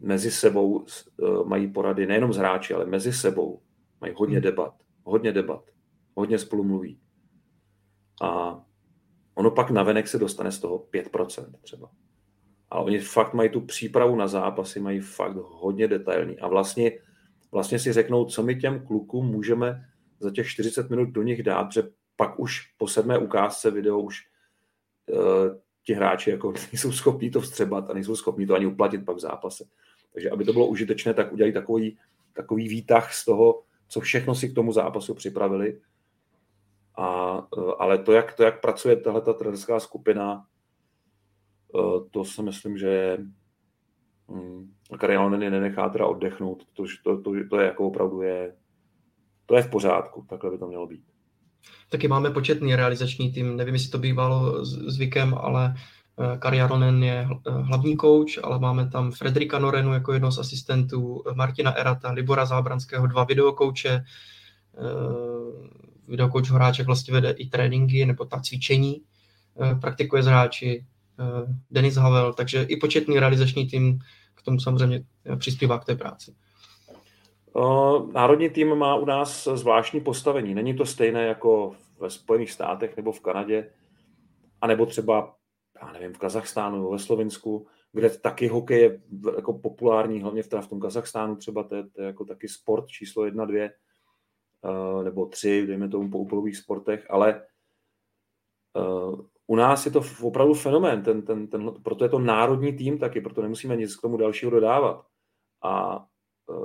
mezi 0.00 0.30
sebou 0.30 0.84
eh, 0.84 1.24
mají 1.44 1.72
porady 1.72 2.06
nejenom 2.06 2.32
z 2.32 2.36
hráči, 2.36 2.74
ale 2.74 2.86
mezi 2.86 3.12
sebou. 3.12 3.60
Mají 4.00 4.14
hodně 4.16 4.36
hmm. 4.36 4.42
debat, 4.42 4.74
hodně 5.04 5.32
debat, 5.32 5.71
hodně 6.14 6.38
spolu 6.38 6.64
mluví. 6.64 7.00
A 8.22 8.62
Ono 9.34 9.50
pak 9.50 9.70
navenek 9.70 10.08
se 10.08 10.18
dostane 10.18 10.52
z 10.52 10.58
toho 10.58 10.78
5% 10.78 11.52
třeba. 11.62 11.90
Ale 12.70 12.84
oni 12.84 12.98
fakt 12.98 13.34
mají 13.34 13.50
tu 13.50 13.60
přípravu 13.60 14.16
na 14.16 14.28
zápasy, 14.28 14.80
mají 14.80 15.00
fakt 15.00 15.36
hodně 15.36 15.88
detailní. 15.88 16.38
A 16.38 16.48
vlastně, 16.48 16.92
vlastně 17.52 17.78
si 17.78 17.92
řeknou, 17.92 18.24
co 18.24 18.42
my 18.42 18.56
těm 18.56 18.86
klukům 18.86 19.26
můžeme 19.26 19.84
za 20.20 20.30
těch 20.30 20.46
40 20.46 20.90
minut 20.90 21.08
do 21.08 21.22
nich 21.22 21.42
dát, 21.42 21.72
že 21.72 21.82
pak 22.16 22.40
už 22.40 22.60
po 22.78 22.88
sedmé 22.88 23.18
ukázce 23.18 23.70
video 23.70 24.00
už 24.00 24.20
uh, 25.06 25.18
ti 25.86 25.94
hráči 25.94 26.30
jako 26.30 26.52
nejsou 26.72 26.92
schopní 26.92 27.30
to 27.30 27.40
vstřebat 27.40 27.90
a 27.90 27.94
nejsou 27.94 28.16
schopní 28.16 28.46
to 28.46 28.54
ani 28.54 28.66
uplatit 28.66 29.04
pak 29.04 29.16
v 29.16 29.20
zápase. 29.20 29.64
Takže 30.12 30.30
aby 30.30 30.44
to 30.44 30.52
bylo 30.52 30.66
užitečné, 30.66 31.14
tak 31.14 31.32
udělají 31.32 31.52
takový, 31.52 31.98
takový 32.32 32.68
výtah 32.68 33.14
z 33.14 33.24
toho, 33.24 33.62
co 33.88 34.00
všechno 34.00 34.34
si 34.34 34.48
k 34.48 34.54
tomu 34.54 34.72
zápasu 34.72 35.14
připravili 35.14 35.80
a, 36.94 37.38
eh, 37.58 37.72
ale 37.78 37.98
to 37.98 38.12
jak, 38.12 38.34
to, 38.34 38.42
jak 38.42 38.60
pracuje 38.60 38.96
tahle 38.96 39.20
ta 39.20 39.32
trenerská 39.32 39.80
skupina, 39.80 40.44
eh, 41.76 42.08
to 42.10 42.24
si 42.24 42.42
myslím, 42.42 42.78
že 42.78 42.88
je 42.88 43.18
hm, 44.30 44.72
Karialonen 44.98 45.42
je 45.42 45.50
nenechá 45.50 45.88
teda 45.88 46.06
oddechnout, 46.06 46.64
to, 46.72 46.84
to, 47.04 47.22
to, 47.22 47.32
to 47.50 47.60
je 47.60 47.66
jako 47.66 47.86
opravdu 47.86 48.22
je, 48.22 48.54
to 49.46 49.56
je 49.56 49.62
v 49.62 49.70
pořádku, 49.70 50.26
takhle 50.28 50.50
by 50.50 50.58
to 50.58 50.66
mělo 50.66 50.86
být. 50.86 51.04
Taky 51.88 52.08
máme 52.08 52.30
početný 52.30 52.76
realizační 52.76 53.32
tým, 53.32 53.56
nevím, 53.56 53.74
jestli 53.74 53.90
to 53.90 53.98
bývalo 53.98 54.64
zvykem, 54.64 55.34
ale 55.34 55.74
eh, 55.74 56.38
Kari 56.38 56.60
Aronen 56.60 57.04
je 57.04 57.28
hlavní 57.46 57.96
kouč, 57.96 58.38
ale 58.42 58.58
máme 58.58 58.90
tam 58.90 59.10
Frederika 59.10 59.58
Norenu 59.58 59.94
jako 59.94 60.12
jednoho 60.12 60.32
z 60.32 60.38
asistentů, 60.38 61.22
Martina 61.34 61.72
Erata, 61.72 62.12
Libora 62.12 62.46
Zábranského, 62.46 63.06
dva 63.06 63.24
videokouče, 63.24 64.04
videokouč 66.08 66.50
Horáček 66.50 66.86
vlastně 66.86 67.14
vede 67.14 67.30
i 67.30 67.46
tréninky 67.46 68.06
nebo 68.06 68.24
ta 68.24 68.40
cvičení, 68.40 69.02
eh, 69.60 69.74
praktikuje 69.74 70.22
s 70.22 70.26
hráči, 70.26 70.84
eh, 71.20 71.54
Denis 71.70 71.94
Havel, 71.94 72.32
takže 72.32 72.62
i 72.62 72.76
početný 72.76 73.18
realizační 73.18 73.66
tým 73.66 73.98
k 74.34 74.42
tomu 74.42 74.60
samozřejmě 74.60 75.04
eh, 75.24 75.36
přispívá 75.36 75.78
k 75.78 75.84
té 75.84 75.94
práci. 75.94 76.34
Národní 78.12 78.50
tým 78.50 78.74
má 78.74 78.94
u 78.94 79.04
nás 79.04 79.48
zvláštní 79.54 80.00
postavení. 80.00 80.54
Není 80.54 80.74
to 80.74 80.86
stejné 80.86 81.26
jako 81.26 81.76
ve 82.00 82.10
Spojených 82.10 82.50
státech 82.50 82.96
nebo 82.96 83.12
v 83.12 83.20
Kanadě, 83.20 83.70
anebo 84.60 84.86
třeba, 84.86 85.34
já 85.82 85.92
nevím, 85.92 86.12
v 86.12 86.18
Kazachstánu 86.18 86.76
nebo 86.76 86.90
ve 86.90 86.98
Slovensku, 86.98 87.66
kde 87.92 88.10
taky 88.10 88.48
hokej 88.48 88.80
je 88.80 89.00
jako 89.36 89.52
populární, 89.52 90.22
hlavně 90.22 90.42
v, 90.42 90.48
v 90.60 90.68
tom 90.68 90.80
Kazachstánu 90.80 91.36
třeba, 91.36 91.62
to 91.62 91.74
je, 91.74 91.82
to 91.82 92.00
je 92.00 92.06
jako 92.06 92.24
taky 92.24 92.48
sport 92.48 92.86
číslo 92.86 93.24
jedna, 93.24 93.44
dvě 93.44 93.70
nebo 95.02 95.26
tři, 95.26 95.66
dejme 95.66 95.88
tomu 95.88 96.10
po 96.10 96.18
úplových 96.18 96.56
sportech, 96.56 97.06
ale 97.10 97.46
u 99.46 99.56
nás 99.56 99.86
je 99.86 99.92
to 99.92 100.02
opravdu 100.22 100.54
fenomén, 100.54 101.02
ten, 101.02 101.22
ten, 101.22 101.48
ten, 101.48 101.74
proto 101.82 102.04
je 102.04 102.08
to 102.08 102.18
národní 102.18 102.72
tým 102.72 102.98
taky, 102.98 103.20
proto 103.20 103.42
nemusíme 103.42 103.76
nic 103.76 103.96
k 103.96 104.00
tomu 104.00 104.16
dalšího 104.16 104.50
dodávat. 104.50 105.06
A 105.62 106.04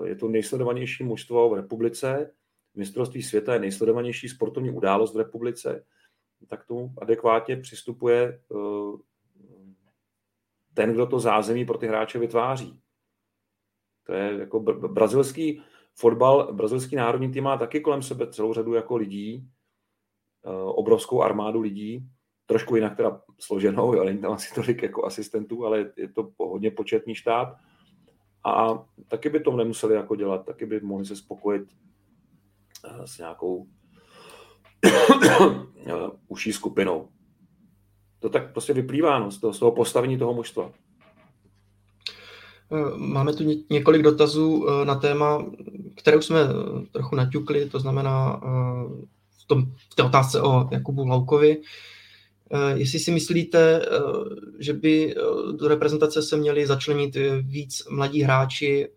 je 0.04 0.16
to 0.16 0.28
nejsledovanější 0.28 1.04
mužstvo 1.04 1.50
v 1.50 1.54
republice, 1.54 2.34
mistrovství 2.76 3.24
světa 3.24 3.54
je 3.54 3.60
nejsledovanější 3.60 4.30
sportovní 4.30 4.72
událost 4.72 5.14
v 5.14 5.18
republice, 5.18 5.86
tak 6.48 6.66
tomu 6.66 6.94
adekvátně 7.02 7.58
přistupuje 7.58 8.42
ten, 10.74 10.94
kdo 10.94 11.06
to 11.06 11.20
zázemí 11.20 11.66
pro 11.66 11.78
ty 11.78 11.88
hráče 11.88 12.20
vytváří. 12.20 12.82
To 14.06 14.14
je 14.14 14.40
jako 14.40 14.60
brazilský 14.60 15.62
fotbal, 16.00 16.54
brazilský 16.54 16.96
národní 16.96 17.32
tým 17.32 17.44
má 17.44 17.58
taky 17.58 17.80
kolem 17.80 18.02
sebe 18.02 18.32
celou 18.32 18.54
řadu 18.54 18.74
jako 18.74 18.96
lidí, 18.96 19.48
eh, 20.46 20.50
obrovskou 20.64 21.22
armádu 21.22 21.62
lidí, 21.62 22.08
trošku 22.46 22.76
jinak 22.76 22.98
teda 22.98 23.22
složenou, 23.40 23.94
jo, 23.96 24.04
není 24.04 24.18
tam 24.18 24.32
asi 24.32 24.56
tolik 24.56 24.84
jako 24.84 25.06
asistentů, 25.06 25.66
ale 25.66 25.92
je 25.98 26.08
to 26.08 26.32
hodně 26.40 26.72
početný 26.72 27.16
štát. 27.16 27.58
A 28.46 28.86
taky 29.08 29.30
by 29.30 29.40
to 29.40 29.56
nemuseli 29.56 29.96
jako 29.96 30.16
dělat, 30.16 30.46
taky 30.46 30.66
by 30.66 30.80
mohli 30.80 31.06
se 31.06 31.16
spokojit 31.16 31.64
eh, 32.86 33.08
s 33.08 33.18
nějakou 33.18 33.68
eh, 35.88 35.94
uší 36.28 36.54
skupinou. 36.54 37.10
To 38.20 38.30
tak 38.30 38.52
prostě 38.52 38.74
vyplývá 38.74 39.20
no, 39.20 39.32
z, 39.32 39.40
toho, 39.40 39.54
z 39.54 39.60
toho 39.60 39.72
postavení 39.72 40.18
toho 40.18 40.34
mužstva. 40.34 40.72
Eh, 42.72 42.98
máme 42.98 43.34
tu 43.34 43.44
několik 43.70 44.02
dotazů 44.02 44.68
eh, 44.70 44.86
na 44.86 44.96
téma, 44.96 45.46
které 45.96 46.18
už 46.18 46.26
jsme 46.26 46.40
eh, 46.42 46.86
trochu 46.92 47.16
naťukli, 47.16 47.70
to 47.70 47.80
znamená 47.80 48.42
v, 49.42 49.48
tom, 49.48 49.66
v 49.90 49.96
té 49.96 50.04
otázce 50.04 50.42
o 50.42 50.70
Jakubu 50.72 51.08
Laukovi. 51.08 51.62
Jestli 52.74 53.00
si 53.00 53.12
myslíte, 53.12 53.86
že 54.60 54.74
by 54.74 55.16
do 55.58 55.68
reprezentace 55.68 56.22
se 56.22 56.38
měli 56.38 56.68
začlenit 56.68 57.18
víc 57.42 57.88
mladí 57.90 58.22
hráči, 58.22 58.88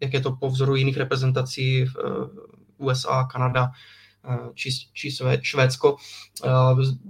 jak 0.00 0.12
je 0.14 0.20
to 0.20 0.32
po 0.32 0.50
vzoru 0.50 0.74
jiných 0.76 0.96
reprezentací 0.96 1.84
v 1.84 1.96
USA, 2.78 3.24
Kanada, 3.32 3.70
či, 4.54 4.70
či 4.92 5.10
Švédsko. 5.42 5.96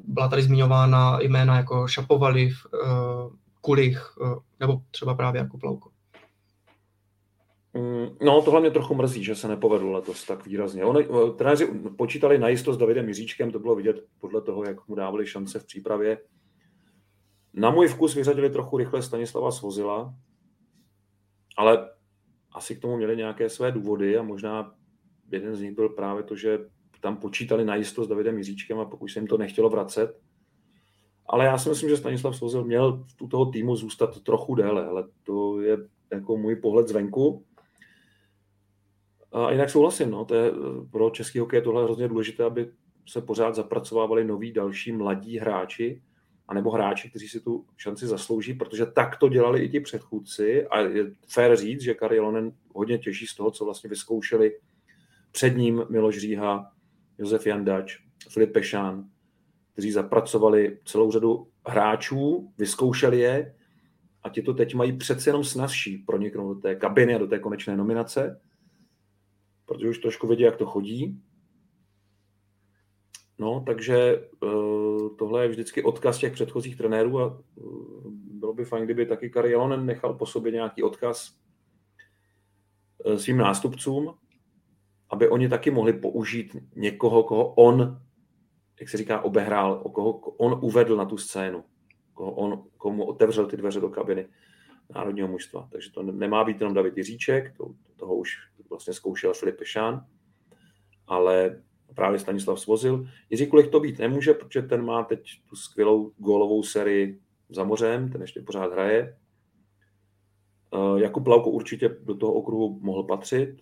Byla 0.05 0.29
tady 0.29 0.43
zmiňována 0.43 1.21
jména 1.21 1.57
jako 1.57 1.89
Šapovaliv, 1.89 2.67
Kulich, 3.69 4.17
nebo 4.61 4.83
třeba 4.91 5.15
právě 5.15 5.39
jako 5.39 5.59
Plauko. 5.59 5.91
Mm, 7.75 8.17
no, 8.23 8.43
tohle 8.43 8.61
mě 8.61 8.71
trochu 8.71 8.95
mrzí, 8.95 9.25
že 9.25 9.35
se 9.35 9.49
nepovedlo 9.49 9.93
letos 9.93 10.25
tak 10.25 10.47
výrazně. 10.47 10.85
Oni, 10.85 11.05
eh, 11.05 11.31
trenéři 11.37 11.67
počítali 11.99 12.39
najisto 12.39 12.73
s 12.73 12.79
Davidem 12.79 13.09
Jiříčkem, 13.09 13.51
to 13.51 13.59
bylo 13.59 13.75
vidět 13.75 14.05
podle 14.21 14.43
toho, 14.43 14.65
jak 14.65 14.89
mu 14.89 14.95
dávali 14.95 15.27
šance 15.27 15.59
v 15.59 15.67
přípravě. 15.67 16.19
Na 17.55 17.71
můj 17.71 17.89
vkus 17.89 18.15
vyřadili 18.15 18.51
trochu 18.51 18.79
rychle 18.79 19.03
Stanislava 19.03 19.51
Svozila, 19.51 20.15
ale 21.57 21.91
asi 22.53 22.77
k 22.77 22.81
tomu 22.81 22.97
měli 22.97 23.17
nějaké 23.17 23.49
své 23.49 23.73
důvody 23.73 24.19
a 24.19 24.23
možná 24.23 24.75
jeden 25.33 25.57
z 25.57 25.61
nich 25.61 25.75
byl 25.75 25.89
právě 25.89 26.23
to, 26.23 26.37
že 26.37 26.59
tam 27.01 27.17
počítali 27.17 27.65
najisto 27.65 28.05
s 28.05 28.09
Davidem 28.09 28.39
Jiříčkem 28.39 28.79
a 28.79 28.85
pokud 28.85 29.09
se 29.09 29.19
jim 29.19 29.27
to 29.27 29.39
nechtělo 29.39 29.71
vracet, 29.71 30.28
ale 31.29 31.45
já 31.45 31.59
si 31.59 31.69
myslím, 31.69 31.89
že 31.89 31.97
Stanislav 31.97 32.37
Svozil 32.37 32.65
měl 32.65 33.05
u 33.21 33.29
toho 33.29 33.47
týmu 33.47 33.77
zůstat 33.77 34.23
trochu 34.23 34.55
déle, 34.55 34.87
ale 34.87 35.05
to 35.23 35.61
je 35.61 35.79
jako 36.13 36.37
můj 36.37 36.57
pohled 36.57 36.89
zvenku. 36.89 37.45
A 39.33 39.51
jinak 39.51 39.71
souhlasím, 39.71 40.11
no, 40.11 40.25
to 40.25 40.35
je, 40.35 40.53
pro 40.91 41.11
český 41.11 41.39
hokej 41.39 41.57
je 41.57 41.63
tohle 41.63 41.85
hrozně 41.85 42.09
důležité, 42.09 42.45
aby 42.45 42.71
se 43.09 43.21
pořád 43.21 43.55
zapracovávali 43.55 44.25
noví 44.25 44.53
další 44.53 44.93
mladí 44.93 45.39
hráči, 45.39 46.03
anebo 46.49 46.71
hráči, 46.71 47.11
kteří 47.11 47.29
si 47.29 47.41
tu 47.41 47.67
šanci 47.77 48.07
zaslouží, 48.07 48.55
protože 48.55 48.87
tak 48.87 49.17
to 49.17 49.29
dělali 49.29 49.65
i 49.65 49.69
ti 49.69 49.81
předchůdci 49.81 50.67
a 50.67 50.81
je 50.81 51.11
fér 51.29 51.57
říct, 51.57 51.81
že 51.81 51.95
Kari 51.95 52.17
Jelonen 52.17 52.53
hodně 52.75 52.99
těží 52.99 53.27
z 53.27 53.35
toho, 53.35 53.51
co 53.51 53.65
vlastně 53.65 53.91
vyzkoušeli 53.91 54.59
před 55.33 55.57
ním 55.57 55.85
Miloš 55.89 56.19
Říha, 56.19 56.73
Josef 57.19 57.47
Jandač, 57.47 57.99
Filip 58.29 58.53
Pešán, 58.53 59.05
kteří 59.79 59.93
zapracovali 59.93 60.79
celou 60.85 61.13
řadu 61.13 61.49
hráčů, 61.67 62.53
vyzkoušeli 62.59 63.19
je 63.19 63.55
a 64.23 64.29
ti 64.29 64.43
to 64.43 64.55
teď 64.55 64.75
mají 64.75 64.97
přece 64.97 65.31
jenom 65.31 65.45
snazší 65.45 65.99
proniknout 65.99 66.55
do 66.55 66.61
té 66.61 66.75
kabiny 66.75 67.15
a 67.15 67.19
do 67.19 67.27
té 67.27 67.39
konečné 67.39 67.77
nominace, 67.77 68.41
protože 69.67 69.89
už 69.89 69.99
trošku 69.99 70.27
vědí, 70.27 70.43
jak 70.43 70.57
to 70.57 70.67
chodí. 70.67 71.23
No, 73.39 73.63
takže 73.67 74.29
uh, 74.43 75.17
tohle 75.17 75.45
je 75.45 75.49
vždycky 75.49 75.83
odkaz 75.83 76.19
těch 76.19 76.33
předchozích 76.33 76.77
trenérů 76.77 77.21
a 77.21 77.27
uh, 77.55 78.13
bylo 78.13 78.55
by 78.55 78.65
fajn, 78.65 78.85
kdyby 78.85 79.07
taky 79.07 79.31
Kari 79.31 79.53
Jalonen 79.53 79.87
nechal 79.87 80.15
po 80.15 80.27
sobě 80.27 80.53
nějaký 80.53 80.83
odkaz 80.83 81.37
uh, 83.05 83.17
svým 83.17 83.37
nástupcům, 83.37 84.15
aby 85.11 85.29
oni 85.29 85.49
taky 85.49 85.71
mohli 85.71 85.93
použít 85.93 86.57
někoho, 86.77 87.23
koho 87.23 87.55
on 87.55 88.08
jak 88.81 88.89
se 88.89 88.97
říká, 88.97 89.21
obehrál, 89.21 89.81
o 89.85 89.91
koho 89.91 90.13
on 90.19 90.59
uvedl 90.63 90.97
na 90.97 91.05
tu 91.05 91.17
scénu, 91.17 91.65
koho 92.15 92.31
on, 92.33 92.65
komu 92.77 93.05
otevřel 93.05 93.47
ty 93.47 93.57
dveře 93.57 93.81
do 93.81 93.89
kabiny 93.89 94.29
národního 94.95 95.29
mužstva. 95.29 95.69
Takže 95.73 95.93
to 95.93 96.03
nemá 96.03 96.45
být 96.45 96.61
jenom 96.61 96.75
David 96.75 96.97
Jiříček, 96.97 97.57
to, 97.57 97.75
toho 97.97 98.15
už 98.15 98.37
vlastně 98.71 98.95
zkoušel 98.95 99.35
Filip 99.35 99.57
Pešán, 99.57 100.07
ale 101.07 101.63
právě 101.95 102.19
Stanislav 102.19 102.61
Svozil. 102.61 103.07
Jiří 103.31 103.47
Kulich 103.47 103.69
to 103.69 103.81
být 103.81 103.99
nemůže, 103.99 104.35
protože 104.35 104.63
ten 104.63 104.85
má 104.85 105.05
teď 105.05 105.21
tu 105.49 105.57
skvělou 105.57 106.13
gólovou 106.19 106.63
sérii 106.63 107.21
za 107.49 107.65
mořem, 107.65 108.13
ten 108.13 108.21
ještě 108.21 108.41
pořád 108.41 108.73
hraje. 108.73 109.19
Eh, 110.75 111.01
Jakub 111.01 111.27
Lauko 111.27 111.51
určitě 111.51 111.97
do 112.03 112.15
toho 112.15 112.33
okruhu 112.33 112.79
mohl 112.83 113.03
patřit. 113.03 113.57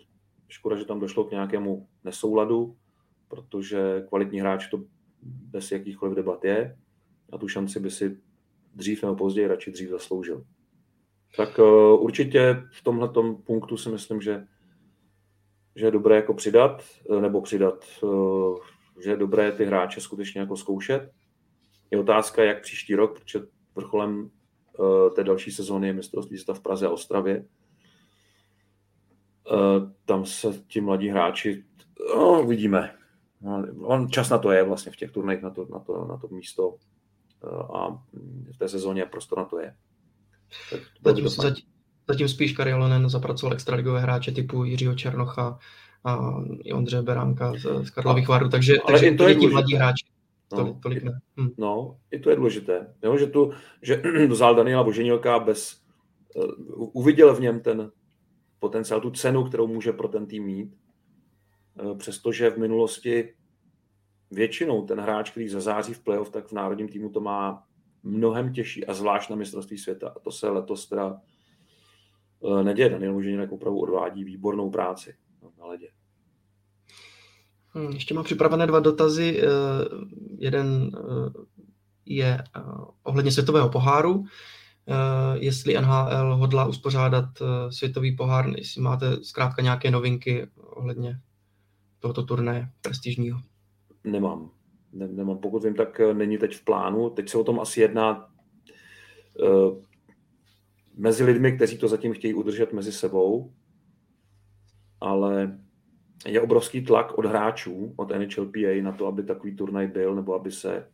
Škoda, 0.49 0.77
že 0.77 0.85
tam 0.85 1.01
došlo 1.01 1.25
k 1.25 1.31
nějakému 1.31 1.89
nesouladu, 2.05 2.77
protože 3.29 4.05
kvalitní 4.09 4.41
hráč 4.41 4.69
to 4.69 4.85
bez 5.27 5.73
jakýchkoliv 5.73 6.17
debat 6.17 6.45
je 6.45 6.77
a 7.33 7.39
tu 7.39 7.49
šanci 7.49 7.81
by 7.81 7.91
si 7.91 8.21
dřív 8.75 9.03
nebo 9.03 9.17
později 9.17 9.47
radši 9.47 9.71
dřív 9.71 9.91
zasloužil. 9.91 10.45
Tak 11.37 11.59
uh, 11.59 12.05
určitě 12.05 12.63
v 12.73 12.83
tomhle 12.83 13.09
punktu 13.47 13.77
si 13.77 13.89
myslím, 13.89 14.21
že, 14.21 14.47
že 15.77 15.87
je 15.87 15.91
dobré 15.91 16.17
jako 16.17 16.35
přidat, 16.35 16.83
eh, 17.11 17.21
nebo 17.21 17.41
přidat, 17.41 17.85
uh, 18.03 18.59
že 19.05 19.11
je 19.11 19.17
dobré 19.17 19.53
ty 19.53 19.65
hráče 19.65 20.01
skutečně 20.01 20.41
jako 20.41 20.57
zkoušet. 20.57 21.11
Je 21.91 21.99
otázka, 21.99 22.45
jak 22.45 22.63
příští 22.63 22.95
rok, 22.95 23.21
protože 23.21 23.41
vrcholem 23.75 24.31
té 25.15 25.25
další 25.25 25.51
sezóny 25.51 25.87
je 25.87 25.93
mistrovství 25.93 26.39
světa 26.39 26.55
v 26.55 26.61
Praze 26.61 26.87
a 26.87 26.91
Ostravě. 26.91 27.45
Tam 30.05 30.27
se 30.27 30.63
ti 30.69 30.81
mladí 30.81 31.09
hráči, 31.09 31.65
no, 32.17 32.43
uvidíme, 32.43 32.95
on 33.81 34.09
čas 34.09 34.31
na 34.31 34.39
to 34.39 34.51
je 34.51 34.63
vlastně 34.63 34.93
v 34.93 34.97
těch 34.97 35.11
turnajích 35.11 35.43
na 35.43 35.51
to, 35.51 35.67
na 35.73 35.79
to, 35.79 36.05
na 36.05 36.17
to 36.17 36.29
místo 36.29 36.75
eh, 37.45 37.49
a 37.49 37.99
v 38.55 38.59
té 38.59 38.69
sezóně 38.69 39.07
prostor 39.07 39.39
na 39.39 39.45
to 39.45 39.61
je. 39.61 39.75
Tak 40.71 40.81
zatím, 41.05 41.25
to 41.25 41.31
zatím, 41.31 41.65
zatím 42.09 42.29
spíš 42.29 42.53
Karialonen 42.53 43.09
zapracoval 43.09 43.55
extraligové 43.55 44.01
hráče 44.01 44.33
typu 44.33 44.65
Jiřího 44.65 44.95
Černocha 44.95 45.59
a 46.05 46.35
i 46.65 46.73
Ondřeje 46.73 47.03
Beránka 47.03 47.53
z, 47.53 47.87
z 47.87 47.91
Karlových 47.91 48.29
Varů, 48.29 48.49
takže, 48.49 48.81
Ale 48.81 48.93
takže 48.93 49.17
to 49.17 49.29
je 49.29 49.35
ti 49.35 49.47
mladí 49.47 49.75
hráči. 49.75 50.07
No, 50.53 50.59
tolik, 50.59 50.83
tolik 50.83 51.03
ne. 51.03 51.21
Hm. 51.41 51.51
No, 51.59 51.97
i 52.11 52.19
to 52.19 52.31
je 52.31 52.37
důležité. 52.37 52.95
Jo, 53.03 53.19
že 53.19 53.27
tu, 53.27 53.53
že 53.83 54.03
vzal 54.29 54.55
Daniela 54.55 54.85
Boženilka 54.85 55.39
bez, 55.39 55.83
uh, 56.35 56.91
uviděl 56.93 57.35
v 57.35 57.41
něm 57.41 57.61
ten 57.61 57.91
potenciál, 58.59 59.01
tu 59.01 59.11
cenu, 59.11 59.45
kterou 59.45 59.67
může 59.67 59.93
pro 59.93 60.09
ten 60.09 60.27
tým 60.27 60.45
mít 60.45 60.75
přestože 61.99 62.51
v 62.51 62.59
minulosti 62.59 63.35
většinou 64.31 64.87
ten 64.87 65.01
hráč, 65.01 65.31
který 65.31 65.49
zazáří 65.49 65.95
v 65.95 66.01
playoff, 66.01 66.31
tak 66.31 66.47
v 66.47 66.53
národním 66.53 66.89
týmu 66.89 67.11
to 67.11 67.21
má 67.21 67.63
mnohem 68.03 68.53
těžší 68.53 68.87
a 68.87 68.95
zvlášť 68.95 69.31
na 69.31 69.37
mistrovství 69.37 69.79
světa. 69.79 70.09
A 70.09 70.19
to 70.19 70.31
se 70.31 70.49
letos 70.49 70.87
teda 70.87 71.21
eh, 72.45 72.65
neděje. 72.65 72.91
Daniel 72.91 73.13
Mužiněk 73.13 73.53
opravdu 73.53 73.79
odvádí 73.79 74.25
výbornou 74.25 74.71
práci 74.71 75.15
na 75.59 75.67
ledě. 75.67 75.89
Hmm, 77.69 77.93
ještě 77.93 78.15
mám 78.15 78.25
připravené 78.25 78.67
dva 78.67 78.81
dotazy. 78.81 79.43
Eh, 79.43 79.47
jeden 80.39 80.91
je 82.07 82.45
ohledně 83.03 83.33
světového 83.33 83.69
poháru. 83.69 84.25
Jestli 85.35 85.75
NHL 85.81 86.37
hodlá 86.37 86.67
uspořádat 86.67 87.25
světový 87.71 88.17
pohár, 88.17 88.49
jestli 88.57 88.83
máte 88.83 89.25
zkrátka 89.25 89.63
nějaké 89.63 89.91
novinky 89.91 90.47
ohledně 90.57 91.21
tohoto 92.01 92.23
turné 92.23 92.73
prestižního? 92.83 93.41
Nemám. 94.05 94.51
Ne, 94.93 95.09
nemám. 95.09 95.39
Pokud 95.39 95.65
vím, 95.65 95.75
tak 95.75 96.01
eh, 96.01 96.15
není 96.15 96.39
teď 96.39 96.55
v 96.55 96.65
plánu. 96.65 97.11
Teď 97.11 97.29
se 97.29 97.39
o 97.39 97.45
tom 97.45 97.61
asi 97.61 97.81
jedná 97.81 98.31
uh, 99.41 99.83
mezi 100.97 101.25
lidmi, 101.25 101.53
kteří 101.53 101.79
to 101.79 101.89
zatím 101.89 102.13
chtějí 102.13 102.35
udržet 102.35 102.73
mezi 102.73 102.93
sebou, 102.93 103.53
ale 105.01 105.59
je 106.27 106.41
obrovský 106.41 106.85
tlak 106.85 107.19
od 107.19 107.25
hráčů, 107.25 107.95
od 107.97 108.11
NHLPA 108.11 108.83
na 108.83 108.93
to, 108.93 109.07
aby 109.07 109.23
takový 109.23 109.57
turnaj 109.57 109.87
byl, 109.87 110.15
nebo 110.15 110.35
aby 110.35 110.53
se 110.53 110.89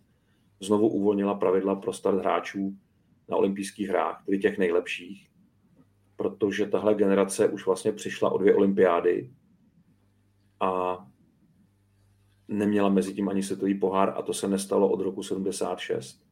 znovu 0.60 0.88
uvolnila 0.88 1.34
pravidla 1.34 1.74
pro 1.74 1.92
start 1.92 2.18
hráčů 2.18 2.76
na 3.28 3.36
olympijských 3.36 3.88
hrách, 3.88 4.22
tedy 4.26 4.38
těch 4.38 4.58
nejlepších, 4.58 5.28
protože 6.16 6.66
tahle 6.66 6.94
generace 6.94 7.48
už 7.48 7.66
vlastně 7.66 7.92
přišla 7.92 8.30
o 8.30 8.38
dvě 8.38 8.54
olympiády 8.54 9.30
a 10.62 10.98
neměla 12.48 12.88
mezi 12.88 13.14
tím 13.14 13.28
ani 13.28 13.42
světový 13.42 13.78
pohár 13.78 14.14
a 14.16 14.22
to 14.22 14.34
se 14.34 14.48
nestalo 14.48 14.88
od 14.88 15.00
roku 15.00 15.22
76 15.22 16.22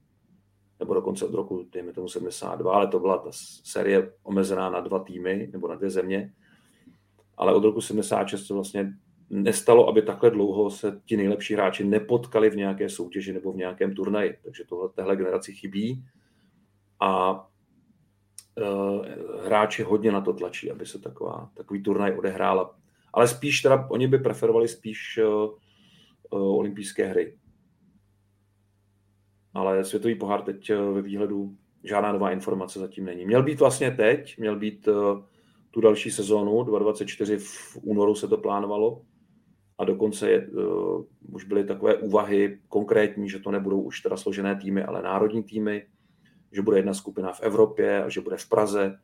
nebo 0.81 0.95
dokonce 0.95 1.27
od 1.27 1.35
roku, 1.35 1.67
dejme 1.73 1.93
tomu 1.93 2.09
72, 2.09 2.73
ale 2.73 2.87
to 2.87 2.99
byla 2.99 3.19
ta 3.19 3.29
série 3.65 4.13
omezená 4.23 4.71
na 4.71 4.81
dva 4.81 4.99
týmy 4.99 5.49
nebo 5.53 5.69
na 5.69 5.75
dvě 5.75 5.91
země. 5.91 6.33
Ale 7.37 7.55
od 7.55 7.65
roku 7.65 7.81
76 7.81 8.47
se 8.47 8.55
vlastně 8.55 8.93
nestalo, 9.31 9.89
aby 9.89 10.03
takhle 10.03 10.31
dlouho 10.31 10.71
se 10.71 11.01
ti 11.05 11.17
nejlepší 11.17 11.55
hráči 11.55 11.85
nepotkali 11.85 12.51
v 12.51 12.57
nějaké 12.57 12.89
soutěži 12.89 13.33
nebo 13.33 13.53
v 13.53 13.57
nějakém 13.57 13.95
turnaji. 13.95 14.39
Takže 14.45 14.65
tohle 14.65 14.89
téhle 14.89 15.17
generaci 15.17 15.53
chybí 15.53 16.05
a 17.01 17.33
uh, 17.33 19.07
hráči 19.45 19.83
hodně 19.83 20.13
na 20.13 20.21
to 20.21 20.33
tlačí, 20.33 20.71
aby 20.71 20.87
se 20.87 20.99
taková, 20.99 21.51
takový 21.55 21.83
turnaj 21.83 22.19
odehrála. 22.19 22.75
Ale 23.13 23.29
spíš 23.29 23.61
teda, 23.61 23.87
oni 23.91 24.09
by 24.09 24.19
preferovali 24.19 24.69
spíš 24.69 25.21
uh, 25.23 25.51
uh, 26.31 26.59
olympijské 26.59 27.07
hry 27.07 27.41
ale 29.55 29.85
světový 29.85 30.15
pohár 30.15 30.43
teď 30.43 30.71
eh, 30.71 30.77
ve 30.77 31.03
výhledu 31.03 31.57
žádná 31.85 32.13
nová 32.13 32.31
informace 32.31 32.79
zatím 32.79 33.05
není. 33.05 33.27
Měl 33.27 33.43
být 33.43 33.61
vlastně 33.61 33.91
teď, 33.91 34.39
měl 34.39 34.59
být 34.59 34.89
eh, 34.89 35.23
tu 35.71 35.81
další 35.81 36.11
sezónu, 36.11 36.65
2024 36.65 37.37
v 37.39 37.79
únoru 37.83 38.15
se 38.15 38.29
to 38.29 38.37
plánovalo 38.37 39.03
a 39.79 39.85
dokonce 39.85 40.31
je, 40.31 40.49
uh, 40.49 41.05
už 41.33 41.45
byly 41.45 41.65
takové 41.65 41.97
úvahy 41.97 42.59
konkrétní, 42.69 43.31
že 43.31 43.39
to 43.39 43.51
nebudou 43.51 43.81
už 43.81 44.01
teda 44.01 44.17
složené 44.17 44.57
týmy, 44.57 44.85
ale 44.85 45.03
národní 45.03 45.43
týmy, 45.43 45.87
že 46.53 46.63
bude 46.63 46.79
jedna 46.79 46.95
skupina 46.95 47.33
v 47.33 47.41
Evropě 47.41 48.05
a 48.05 48.09
že 48.09 48.21
bude 48.21 48.37
v 48.37 48.49
Praze. 48.49 48.99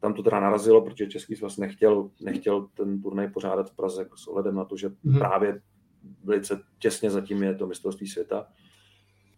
Tam 0.00 0.14
to 0.14 0.22
teda 0.22 0.40
narazilo, 0.40 0.82
protože 0.82 1.06
Český 1.06 1.36
svaz 1.36 1.56
nechtěl, 1.56 2.10
nechtěl 2.20 2.68
ten 2.74 3.02
turnaj 3.02 3.28
pořádat 3.28 3.70
v 3.70 3.76
Praze 3.76 4.08
s 4.16 4.26
ohledem 4.26 4.54
na 4.54 4.64
to, 4.64 4.76
že 4.76 4.88
mm-hmm. 4.88 5.18
právě 5.18 5.60
velice 6.24 6.60
těsně 6.78 7.10
zatím 7.10 7.42
je 7.42 7.54
to 7.54 7.66
mistrovství 7.66 8.08
světa 8.08 8.46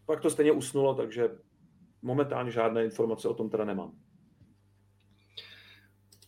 pak 0.06 0.20
to 0.20 0.30
stejně 0.30 0.52
usnulo, 0.52 0.94
takže 0.94 1.28
momentálně 2.02 2.50
žádné 2.50 2.84
informace 2.84 3.28
o 3.28 3.34
tom 3.34 3.50
teda 3.50 3.64
nemám. 3.64 3.90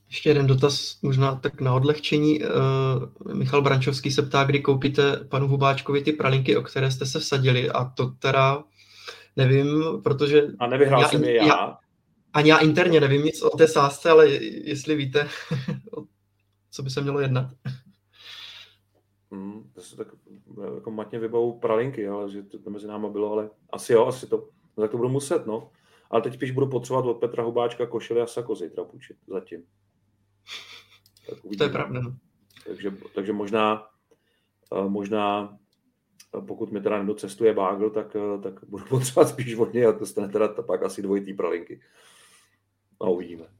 Ještě 0.08 0.30
jeden 0.30 0.46
dotaz, 0.46 0.98
možná 1.02 1.34
tak 1.34 1.60
na 1.60 1.74
odlehčení. 1.74 2.40
Uh, 2.40 3.34
Michal 3.34 3.62
Brančovský 3.62 4.10
se 4.10 4.22
ptá, 4.22 4.44
kdy 4.44 4.60
koupíte 4.60 5.16
panu 5.28 5.48
Hubáčkovi 5.48 6.02
ty 6.02 6.12
pralinky, 6.12 6.56
o 6.56 6.62
které 6.62 6.90
jste 6.90 7.06
se 7.06 7.20
vsadili. 7.20 7.70
A 7.70 7.84
to 7.84 8.06
teda 8.06 8.64
nevím, 9.36 9.84
protože... 10.04 10.42
A 10.58 10.66
nevyhrál 10.66 11.00
já, 11.00 11.08
jsem 11.08 11.24
je 11.24 11.36
já. 11.36 11.46
já. 11.46 11.78
Ani 12.34 12.50
já 12.50 12.58
interně 12.58 13.00
nevím 13.00 13.24
nic 13.24 13.42
o 13.42 13.56
té 13.56 13.68
sázce, 13.68 14.10
ale 14.10 14.28
jestli 14.30 14.94
víte, 14.94 15.28
co 16.70 16.82
by 16.82 16.90
se 16.90 17.00
mělo 17.00 17.20
jednat. 17.20 17.46
Hmm, 19.30 19.70
to 19.72 19.80
se 19.80 19.96
tak 19.96 20.08
jako 20.74 20.90
matně 20.90 21.18
vybavou 21.18 21.58
pralinky, 21.58 22.08
ale 22.08 22.30
že 22.30 22.42
to 22.42 22.70
mezi 22.70 22.86
náma 22.86 23.08
bylo, 23.08 23.32
ale 23.32 23.50
asi 23.72 23.92
jo, 23.92 24.06
asi 24.06 24.26
to, 24.26 24.48
no, 24.76 24.82
tak 24.82 24.90
to 24.90 24.96
budu 24.96 25.08
muset, 25.08 25.46
no. 25.46 25.70
Ale 26.10 26.22
teď 26.22 26.34
spíš 26.34 26.50
budu 26.50 26.66
potřebovat 26.66 27.06
od 27.06 27.14
Petra 27.14 27.42
Hubáčka 27.42 27.86
košely 27.86 28.20
a 28.20 28.26
sako 28.26 28.54
zítra 28.54 28.84
půjčit, 28.84 29.16
zatím. 29.26 29.64
Tak 31.30 31.38
to 31.58 31.64
je 31.64 31.70
pravda, 31.70 32.00
no. 32.00 32.16
Takže, 32.66 32.92
takže 33.14 33.32
možná, 33.32 33.86
eh, 34.72 34.88
možná 34.88 35.58
eh, 36.38 36.40
pokud 36.40 36.72
mi 36.72 36.80
teda 36.80 36.98
nedocestuje 36.98 37.54
Bágl, 37.54 37.90
tak, 37.90 38.16
eh, 38.16 38.42
tak 38.42 38.64
budu 38.64 38.84
potřebovat 38.88 39.28
spíš 39.28 39.54
od 39.54 39.72
něj 39.72 39.86
a 39.86 39.92
to 39.92 40.06
stane 40.06 40.28
teda 40.28 40.48
pak 40.48 40.82
asi 40.82 41.02
dvojitý 41.02 41.34
pralinky. 41.34 41.80
A 43.04 43.08
uvidíme 43.08 43.54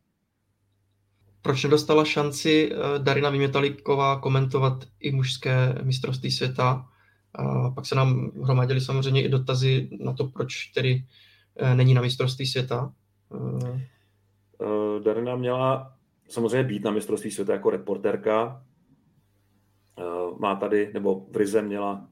proč 1.45 1.65
nedostala 1.65 2.05
šanci 2.05 2.73
eh, 2.73 2.99
Darina 2.99 3.31
Vymětalíková 3.31 4.21
komentovat 4.21 4.85
i 5.01 5.13
mužské 5.13 5.75
mistrovství 5.83 6.31
světa. 6.31 6.89
A 7.35 7.71
pak 7.71 7.87
se 7.87 7.95
nám 7.95 8.31
hromadili 8.43 8.81
samozřejmě 8.81 9.25
i 9.25 9.29
dotazy 9.29 9.89
na 10.01 10.13
to, 10.13 10.25
proč 10.25 10.67
tedy 10.67 11.05
eh, 11.57 11.75
není 11.75 11.95
na 11.95 12.03
mistrovství 12.03 12.47
světa. 12.47 12.93
Eh, 13.33 15.01
Darina 15.05 15.37
měla 15.37 15.93
samozřejmě 16.29 16.65
být 16.65 16.85
na 16.85 16.91
mistrovství 16.91 17.31
světa 17.31 17.53
jako 17.53 17.71
reportérka. 17.71 18.63
Má 20.39 20.55
tady, 20.55 20.91
nebo 20.95 21.27
v 21.31 21.37
Rize 21.37 21.63
měla, 21.63 22.09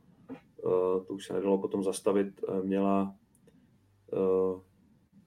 to 1.06 1.14
už 1.14 1.26
se 1.26 1.32
nedalo 1.32 1.58
potom 1.58 1.84
zastavit, 1.84 2.40
měla 2.62 3.14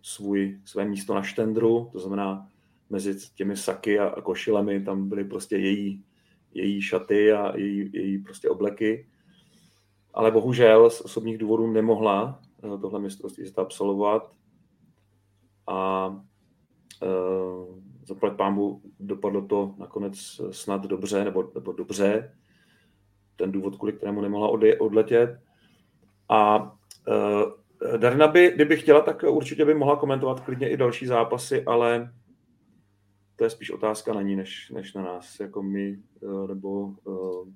svůj, 0.06 0.60
své 0.66 0.86
místo 0.86 1.14
na 1.14 1.24
štendru, 1.24 1.90
to 1.92 2.00
znamená 2.00 2.48
mezi 2.90 3.16
těmi 3.36 3.58
saky 3.58 4.00
a, 4.00 4.22
košilemi, 4.22 4.84
tam 4.84 5.10
byly 5.10 5.24
prostě 5.24 5.58
její, 5.58 6.04
její 6.54 6.82
šaty 6.82 7.32
a 7.32 7.58
její, 7.58 7.90
její 7.94 8.18
prostě 8.18 8.50
obleky. 8.50 9.08
Ale 10.14 10.32
bohužel 10.32 10.90
z 10.90 11.02
osobních 11.02 11.38
důvodů 11.38 11.68
nemohla 11.68 12.42
eh, 12.64 12.78
tohle 12.78 13.00
mistrovství 13.00 13.46
se 13.46 13.62
absolvovat 13.62 14.32
a 15.68 16.08
uh, 16.08 17.80
zaplať 18.08 18.34
pámbu 18.36 18.82
dopadlo 19.00 19.42
to 19.42 19.76
nakonec 19.78 20.42
snad 20.52 20.86
dobře, 20.86 21.24
nebo, 21.24 21.52
nebo 21.56 21.72
dobře, 21.72 22.36
ten 23.36 23.52
důvod, 23.52 23.76
kvůli 23.76 23.94
kterému 23.94 24.22
nemohla 24.22 24.50
odletět. 24.80 25.40
A 26.30 26.62
uh, 26.62 27.65
Darina 27.98 28.28
by, 28.28 28.52
kdyby 28.56 28.78
chtěla, 28.78 29.02
tak 29.02 29.24
určitě 29.24 29.66
by 29.66 29.74
mohla 29.74 29.96
komentovat 29.96 30.40
klidně 30.40 30.70
i 30.70 30.78
další 30.78 31.06
zápasy, 31.06 31.64
ale 31.64 32.14
to 33.36 33.44
je 33.44 33.50
spíš 33.50 33.72
otázka 33.72 34.14
na 34.14 34.22
ní, 34.22 34.36
než, 34.36 34.70
než 34.70 34.94
na 34.94 35.02
nás, 35.02 35.40
jako 35.40 35.64
my, 35.64 36.00
eh, 36.24 36.48
nebo 36.48 36.94
uh, 37.04 37.48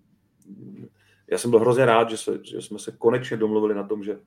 já 1.31 1.37
jsem 1.37 1.51
byl 1.51 1.59
hrozně 1.59 1.85
rád, 1.85 2.09
že, 2.09 2.17
se, 2.17 2.39
že 2.43 2.61
jsme 2.61 2.79
se 2.79 2.91
konečně 2.91 3.37
domluvili 3.37 3.75
na 3.75 3.83
tom, 3.83 4.03
že 4.03 4.19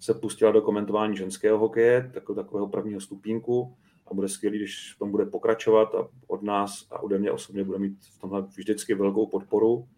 se 0.00 0.14
pustila 0.14 0.52
do 0.52 0.62
komentování 0.62 1.16
ženského 1.16 1.58
hokeje, 1.58 2.10
tako, 2.14 2.34
takového 2.34 2.68
prvního 2.68 3.00
stupínku 3.00 3.76
a 4.06 4.14
bude 4.14 4.28
skvělý, 4.28 4.58
když 4.58 4.94
v 4.94 4.98
tom 4.98 5.10
bude 5.10 5.26
pokračovat 5.26 5.94
a 5.94 6.08
od 6.26 6.42
nás 6.42 6.86
a 6.90 6.98
ode 6.98 7.18
mě 7.18 7.30
osobně 7.30 7.64
bude 7.64 7.78
mít 7.78 7.98
v 8.16 8.20
tomhle 8.20 8.42
vždycky 8.42 8.94
velkou 8.94 9.26
podporu. 9.26 9.88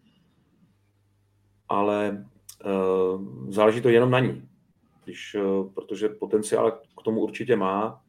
Ale 1.69 2.25
uh, 2.65 3.25
záleží 3.49 3.81
to 3.81 3.89
jenom 3.89 4.11
na 4.11 4.19
ní, 4.19 4.49
když, 5.03 5.35
uh, 5.35 5.73
protože 5.73 6.09
potenciál 6.09 6.71
k 6.71 7.03
tomu 7.03 7.21
určitě 7.21 7.55
má 7.55 8.01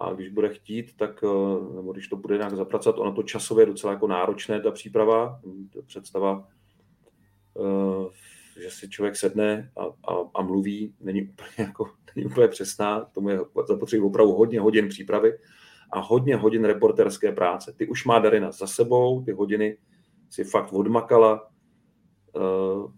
a 0.00 0.12
když 0.12 0.28
bude 0.28 0.48
chtít, 0.48 0.96
tak, 0.96 1.24
eh, 1.24 1.74
nebo 1.74 1.92
když 1.92 2.08
to 2.08 2.16
bude 2.16 2.36
nějak 2.36 2.56
zapracovat, 2.56 2.98
ono 2.98 3.12
to 3.12 3.22
časově 3.22 3.62
je 3.62 3.66
docela 3.66 3.92
jako 3.92 4.06
náročné, 4.06 4.60
ta 4.60 4.70
příprava, 4.70 5.40
ta 5.74 5.80
představa, 5.86 6.48
eh, 7.56 8.08
že 8.62 8.70
si 8.70 8.88
člověk 8.88 9.16
sedne 9.16 9.70
a, 9.76 10.12
a, 10.12 10.16
a 10.34 10.42
mluví, 10.42 10.94
není 11.00 11.22
úplně, 11.22 11.48
jako, 11.58 11.90
není 12.16 12.26
úplně 12.26 12.48
přesná, 12.48 13.00
tomu 13.00 13.28
je 13.28 13.40
zapotřebí 13.68 14.02
opravdu 14.02 14.32
hodně 14.32 14.60
hodin 14.60 14.88
přípravy 14.88 15.38
a 15.90 16.00
hodně 16.00 16.36
hodin 16.36 16.64
reporterské 16.64 17.32
práce. 17.32 17.72
Ty 17.72 17.88
už 17.88 18.04
má 18.04 18.18
Darina 18.18 18.50
za 18.50 18.66
sebou, 18.66 19.22
ty 19.22 19.32
hodiny 19.32 19.78
si 20.30 20.44
fakt 20.44 20.72
odmakala, 20.72 21.50
eh, 22.36 22.40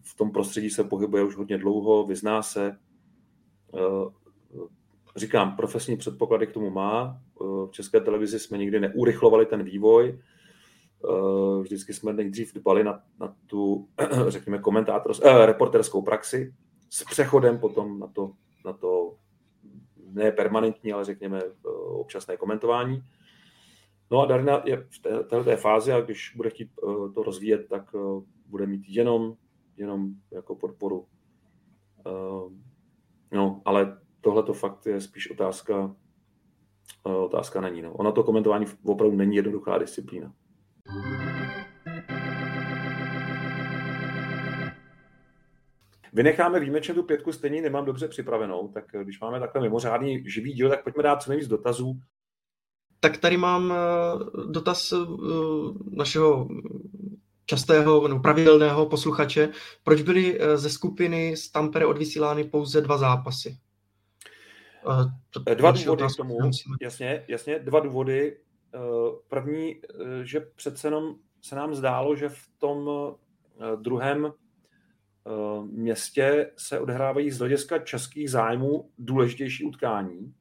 v 0.03 0.17
tom 0.17 0.31
prostředí 0.33 0.71
se 0.71 0.85
pohybuje 0.85 1.25
už 1.25 1.37
hodně 1.37 1.59
dlouho, 1.59 2.07
vyzná 2.07 2.43
se, 2.43 2.79
říkám, 5.17 5.57
profesní 5.57 5.97
předpoklady 5.97 6.47
k 6.47 6.53
tomu 6.53 6.71
má. 6.71 7.21
Eh, 7.41 7.45
v 7.45 7.71
české 7.71 8.01
televizi 8.01 8.39
jsme 8.39 8.59
nikdy 8.59 8.81
neurychlovali 8.81 9.47
ten 9.47 9.63
vývoj. 9.63 10.19
Eh, 11.05 11.63
vždycky 11.63 11.95
jsme 11.95 12.13
nejdřív 12.13 12.55
dbali 12.55 12.85
na, 12.85 13.03
na 13.21 13.37
tu, 13.47 13.89
řekněme, 14.29 14.59
komentátor, 14.59 15.13
eh, 15.23 15.47
reporterskou 15.47 16.03
praxi 16.03 16.55
s 16.91 17.05
přechodem 17.05 17.59
potom 17.59 17.99
na 17.99 18.07
to, 18.07 18.33
na 18.65 18.73
to 18.73 19.17
ne 20.13 20.33
permanentní, 20.33 20.93
ale 20.93 21.05
řekněme 21.05 21.43
eh, 21.43 21.69
občasné 21.73 22.37
komentování. 22.37 23.03
No 24.11 24.21
a 24.21 24.27
Darina 24.27 24.63
je 24.65 24.87
v 24.91 24.99
té, 24.99 25.25
této 25.25 25.57
fázi 25.57 25.93
a 25.93 26.01
když 26.01 26.33
bude 26.37 26.51
chtít 26.51 26.71
to 27.15 27.23
rozvíjet, 27.23 27.69
tak 27.69 27.95
bude 28.47 28.67
mít 28.67 28.85
jenom, 28.89 29.37
jenom 29.77 30.11
jako 30.31 30.55
podporu. 30.55 31.07
No, 33.33 33.63
ale 33.65 33.99
tohle 34.21 34.43
to 34.43 34.53
fakt 34.53 34.87
je 34.87 35.01
spíš 35.01 35.31
otázka, 35.31 35.97
eh, 37.07 37.13
otázka 37.13 37.61
není. 37.61 37.83
No. 37.83 37.93
Ono 37.93 38.13
to 38.13 38.25
komentování 38.25 38.67
opravdu 38.85 39.17
není 39.17 39.37
jednoduchá 39.37 39.79
disciplína. 39.79 40.33
Vynecháme 46.13 46.61
výjimečně 46.61 46.95
tu 46.95 47.03
pětku, 47.03 47.33
stejně 47.33 47.63
nemám 47.63 47.85
dobře 47.85 48.09
připravenou, 48.09 48.69
tak 48.69 48.85
když 49.03 49.21
máme 49.21 49.41
takhle 49.41 49.63
mimořádný 49.63 50.25
živý 50.27 50.53
díl, 50.53 50.69
tak 50.69 50.85
pojďme 50.85 51.03
dát 51.03 51.23
co 51.23 51.31
nejvíc 51.31 51.49
dotazů. 51.49 52.01
Tak 53.01 53.17
tady 53.17 53.37
mám 53.37 53.73
eh, 53.73 53.77
dotaz 54.51 54.93
eh, 54.93 54.97
našeho 55.91 56.49
častého 57.51 58.09
nebo 58.09 58.21
pravidelného 58.21 58.87
posluchače, 58.87 59.49
proč 59.85 60.03
byly 60.03 60.39
ze 60.55 60.71
skupiny 60.71 61.37
z 61.37 61.51
Tampere 61.51 61.87
odvysílány 61.87 62.45
pouze 62.45 62.81
dva 62.81 62.99
zápasy? 62.99 63.59
Dva 65.55 65.71
důvody 65.71 66.05
k 66.15 66.17
tomu, 66.17 66.39
jasně, 66.83 67.25
jasně, 67.29 67.59
dva 67.59 67.81
důvody. 67.81 68.37
První, 69.29 69.81
že 70.23 70.41
přece 70.41 70.87
jenom 70.87 71.15
se 71.43 71.57
nám 71.57 71.75
zdálo, 71.75 72.17
že 72.17 72.29
v 72.29 72.49
tom 72.59 72.91
druhém 73.77 74.33
městě 75.63 76.51
se 76.57 76.81
odehrávají 76.81 77.31
z 77.31 77.39
hlediska 77.39 77.79
českých 77.79 78.31
zájmů 78.31 78.91
důležitější 78.99 79.65
utkání. 79.65 80.35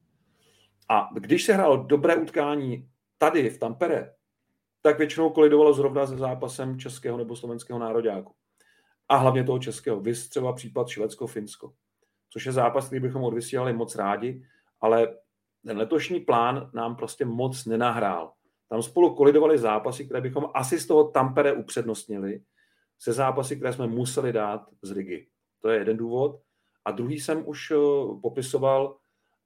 A 0.88 1.08
když 1.14 1.44
se 1.44 1.52
hrálo 1.52 1.76
dobré 1.76 2.16
utkání 2.16 2.88
tady 3.18 3.50
v 3.50 3.58
Tampere, 3.58 4.12
tak 4.82 4.98
většinou 4.98 5.30
kolidovalo 5.30 5.72
zrovna 5.72 6.06
se 6.06 6.16
zápasem 6.16 6.78
českého 6.78 7.18
nebo 7.18 7.36
slovenského 7.36 7.78
nároďáku. 7.78 8.34
A 9.08 9.16
hlavně 9.16 9.44
toho 9.44 9.58
českého. 9.58 10.00
Vys 10.00 10.28
třeba 10.28 10.52
případ 10.52 10.88
Švédsko-Finsko, 10.88 11.72
což 12.30 12.46
je 12.46 12.52
zápas, 12.52 12.86
který 12.86 13.00
bychom 13.00 13.22
odvysílali 13.22 13.72
moc 13.72 13.96
rádi, 13.96 14.42
ale 14.80 15.16
ten 15.66 15.78
letošní 15.78 16.20
plán 16.20 16.70
nám 16.74 16.96
prostě 16.96 17.24
moc 17.24 17.66
nenahrál. 17.66 18.32
Tam 18.68 18.82
spolu 18.82 19.14
kolidovali 19.14 19.58
zápasy, 19.58 20.04
které 20.04 20.20
bychom 20.20 20.48
asi 20.54 20.78
z 20.78 20.86
toho 20.86 21.04
Tampere 21.04 21.52
upřednostnili, 21.52 22.42
se 22.98 23.12
zápasy, 23.12 23.56
které 23.56 23.72
jsme 23.72 23.86
museli 23.86 24.32
dát 24.32 24.66
z 24.82 24.90
Rigi. 24.90 25.28
To 25.62 25.68
je 25.68 25.78
jeden 25.78 25.96
důvod. 25.96 26.40
A 26.84 26.90
druhý 26.90 27.20
jsem 27.20 27.48
už 27.48 27.70
eh, 27.70 27.76
popisoval, 28.22 28.96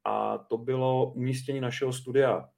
a 0.04 0.38
to 0.38 0.58
bylo 0.58 1.12
umístění 1.12 1.60
našeho 1.60 1.92
studia 1.92 2.48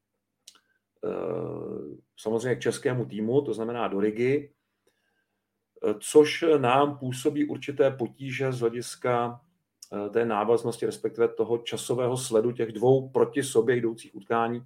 samozřejmě 2.17 2.57
k 2.57 2.61
českému 2.61 3.07
týmu, 3.07 3.43
to 3.43 3.55
znamená 3.55 3.89
do 3.89 4.01
Rigi, 4.01 4.53
eh, 5.89 5.95
což 6.01 6.45
nám 6.59 6.99
působí 6.99 7.49
určité 7.49 7.91
potíže 7.91 8.53
z 8.53 8.61
hlediska 8.61 9.41
té 10.11 10.25
návaznosti, 10.25 10.87
respektive 10.87 11.29
toho 11.29 11.59
časového 11.59 12.17
sledu 12.17 12.53
těch 12.53 12.73
dvou 12.73 13.09
proti 13.09 13.43
sobě 13.43 13.77
jdoucích 13.77 14.15
utkání. 14.15 14.63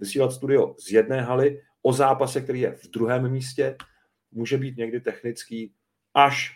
Vysílat 0.00 0.32
studio 0.32 0.74
z 0.78 0.92
jedné 0.92 1.20
haly 1.20 1.62
o 1.82 1.92
zápase, 1.92 2.40
který 2.40 2.60
je 2.60 2.72
v 2.72 2.90
druhém 2.90 3.32
místě, 3.32 3.76
může 4.32 4.58
být 4.58 4.76
někdy 4.76 5.00
technický 5.00 5.74
až, 6.14 6.50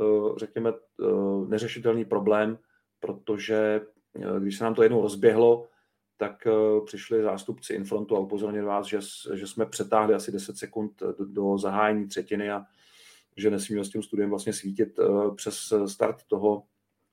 eh, 0.00 0.38
řekněme, 0.38 0.70
eh, 0.70 1.48
neřešitelný 1.48 2.04
problém, 2.04 2.58
protože 3.00 3.80
eh, 4.16 4.40
když 4.40 4.58
se 4.58 4.64
nám 4.64 4.74
to 4.74 4.82
jednou 4.82 5.02
rozběhlo, 5.02 5.68
tak 6.16 6.46
přišli 6.84 7.22
zástupci 7.22 7.74
Infrontu 7.74 8.16
a 8.16 8.20
upozornili 8.20 8.66
vás, 8.66 8.86
že, 8.86 8.98
že 9.34 9.46
jsme 9.46 9.66
přetáhli 9.66 10.14
asi 10.14 10.32
10 10.32 10.56
sekund 10.56 11.02
do, 11.18 11.24
do 11.24 11.58
zahájení 11.58 12.08
třetiny 12.08 12.50
a 12.50 12.64
že 13.36 13.50
nesmíme 13.50 13.84
s 13.84 13.90
tím 13.90 14.02
studiem 14.02 14.30
vlastně 14.30 14.52
svítit 14.52 14.98
přes 15.36 15.72
start 15.86 16.24
toho 16.26 16.62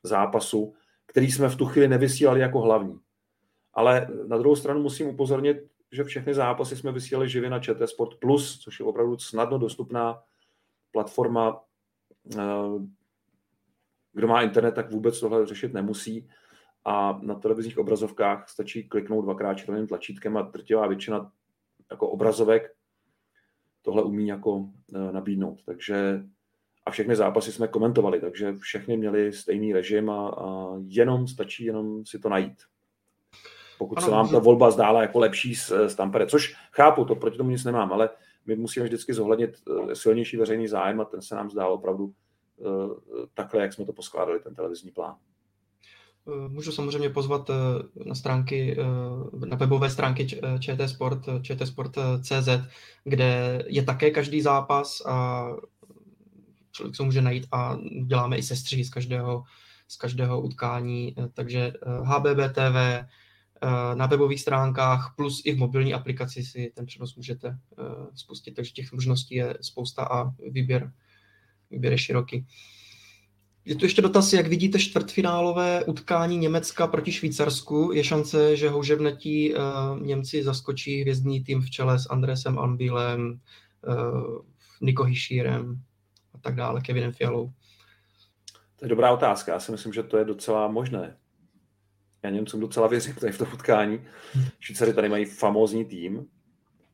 zápasu, 0.04 0.74
který 1.06 1.32
jsme 1.32 1.50
v 1.50 1.56
tu 1.56 1.66
chvíli 1.66 1.88
nevysílali 1.88 2.40
jako 2.40 2.62
hlavní. 2.62 3.00
Ale 3.74 4.08
na 4.28 4.38
druhou 4.38 4.56
stranu 4.56 4.82
musím 4.82 5.08
upozornit, 5.08 5.58
že 5.92 6.04
všechny 6.04 6.34
zápasy 6.34 6.76
jsme 6.76 6.92
vysílali 6.92 7.30
živě 7.30 7.50
na 7.50 7.60
ČT 7.60 7.90
Sport 7.90 8.20
Plus, 8.20 8.60
což 8.60 8.80
je 8.80 8.86
opravdu 8.86 9.18
snadno 9.18 9.58
dostupná 9.58 10.24
platforma. 10.92 11.64
Eh, 12.38 12.40
kdo 14.14 14.28
má 14.28 14.42
internet, 14.42 14.72
tak 14.72 14.92
vůbec 14.92 15.20
tohle 15.20 15.46
řešit 15.46 15.74
nemusí. 15.74 16.30
A 16.86 17.20
na 17.22 17.36
televizních 17.36 17.78
obrazovkách 17.78 18.50
stačí 18.50 18.84
kliknout 18.84 19.26
dvakrát 19.26 19.54
červeným 19.54 19.88
tlačítkem 19.88 20.38
a 20.38 20.42
drtivá 20.42 20.88
většina 20.88 21.32
jako 21.92 22.10
obrazovek 22.10 22.74
tohle 23.82 24.04
umí 24.04 24.28
jako 24.28 24.70
eh, 24.96 25.12
nabídnout. 25.12 25.60
Takže 25.66 26.24
a 26.86 26.92
všechny 26.92 27.16
zápasy 27.16 27.52
jsme 27.52 27.68
komentovali, 27.68 28.22
takže 28.22 28.54
všechny 28.58 28.98
měli 28.98 29.34
stejný 29.34 29.74
režim 29.74 30.10
a, 30.10 30.30
a 30.30 30.74
jenom 30.88 31.28
stačí 31.28 31.66
jenom 31.66 32.06
si 32.06 32.20
to 32.20 32.30
najít 32.30 32.58
pokud 33.78 33.98
ano, 33.98 34.06
se 34.06 34.12
vám 34.12 34.30
ta 34.30 34.40
volba 34.40 34.72
zdála 34.72 35.02
jako 35.02 35.20
lepší 35.20 35.56
z, 35.56 35.72
z 35.88 35.96
Tampere, 35.96 36.28
což 36.28 36.56
chápu, 36.72 37.06
to 37.06 37.16
proti 37.16 37.38
tomu 37.38 37.50
nic 37.50 37.64
nemám, 37.64 37.94
ale 37.94 38.10
my 38.46 38.56
musíme 38.56 38.86
vždycky 38.86 39.14
zohlednit 39.14 39.58
eh, 39.90 39.96
silnější 39.96 40.38
veřejný 40.38 40.68
zájem 40.68 41.02
a 41.02 41.06
ten 41.06 41.22
se 41.22 41.36
nám 41.36 41.50
zdál 41.50 41.74
opravdu 41.74 42.14
takhle, 43.34 43.62
jak 43.62 43.74
jsme 43.74 43.86
to 43.86 43.94
poskládali, 43.94 44.40
ten 44.40 44.56
televizní 44.56 44.92
plán. 44.92 45.16
Eh, 46.28 46.50
můžu 46.50 46.72
samozřejmě 46.72 47.10
pozvat 47.10 47.52
na 48.06 48.16
stránky, 48.16 48.78
na 49.46 49.58
webové 49.58 49.90
stránky 49.90 50.28
ČT 50.60 50.90
Sport, 50.90 51.26
čtsport.cz, 51.42 52.50
kde 53.04 53.64
je 53.68 53.84
také 53.84 54.12
každý 54.12 54.42
zápas 54.42 55.02
a 55.06 55.48
člověk 56.72 56.96
se 56.96 57.04
může 57.04 57.22
najít 57.22 57.48
a 57.52 57.78
děláme 58.06 58.38
i 58.38 58.44
sestřihy 58.44 58.86
z 58.86 58.90
každého, 58.90 59.44
z 59.88 59.98
každého 59.98 60.42
utkání, 60.42 61.16
takže 61.34 61.74
HBB 62.04 62.54
TV, 62.54 63.06
Eh, 63.64 63.96
na 63.96 64.06
webových 64.06 64.42
stránkách, 64.42 65.14
plus 65.16 65.42
i 65.46 65.54
v 65.54 65.58
mobilní 65.58 65.94
aplikaci 65.94 66.44
si 66.44 66.72
ten 66.76 66.86
přenos 66.86 67.16
můžete 67.16 67.48
eh, 67.48 67.84
spustit, 68.16 68.52
takže 68.52 68.72
těch 68.72 68.92
možností 68.92 69.36
je 69.36 69.58
spousta 69.62 70.04
a 70.04 70.34
výběr, 70.50 70.92
výběr 71.72 71.94
je 71.94 71.98
široký. 71.98 72.48
Je 73.66 73.76
tu 73.76 73.86
ještě 73.86 74.02
dotaz, 74.02 74.34
jak 74.34 74.48
vidíte 74.48 74.80
čtvrtfinálové 74.80 75.86
utkání 75.86 76.38
Německa 76.38 76.88
proti 76.88 77.12
Švýcarsku. 77.12 77.92
Je 77.94 78.04
šance, 78.04 78.58
že 78.58 78.70
houževnatí 78.70 79.54
uh, 79.54 79.60
Němci 80.02 80.44
zaskočí 80.44 81.02
hvězdný 81.02 81.44
tým 81.44 81.62
v 81.62 81.70
čele 81.70 82.00
s 82.00 82.10
Andresem 82.10 82.60
Anbílem, 82.60 83.40
uh, 83.88 84.42
Niko 84.82 85.04
Hišírem 85.04 85.82
a 86.34 86.38
tak 86.38 86.56
dále, 86.56 86.82
Kevinem 86.82 87.12
Fialou? 87.12 87.52
To 88.76 88.86
je 88.86 88.90
dobrá 88.90 89.12
otázka. 89.12 89.54
Já 89.54 89.60
si 89.60 89.72
myslím, 89.72 89.94
že 89.94 90.04
to 90.04 90.18
je 90.18 90.26
docela 90.26 90.68
možné 90.68 91.18
já 92.24 92.30
Němcům 92.30 92.60
docela 92.60 92.88
věřím 92.88 93.16
tady 93.16 93.32
v 93.32 93.38
to 93.38 93.46
utkání. 93.54 94.02
Švýcary 94.60 94.94
tady 94.94 95.10
mají 95.10 95.26
famózní 95.26 95.86
tým 95.86 96.28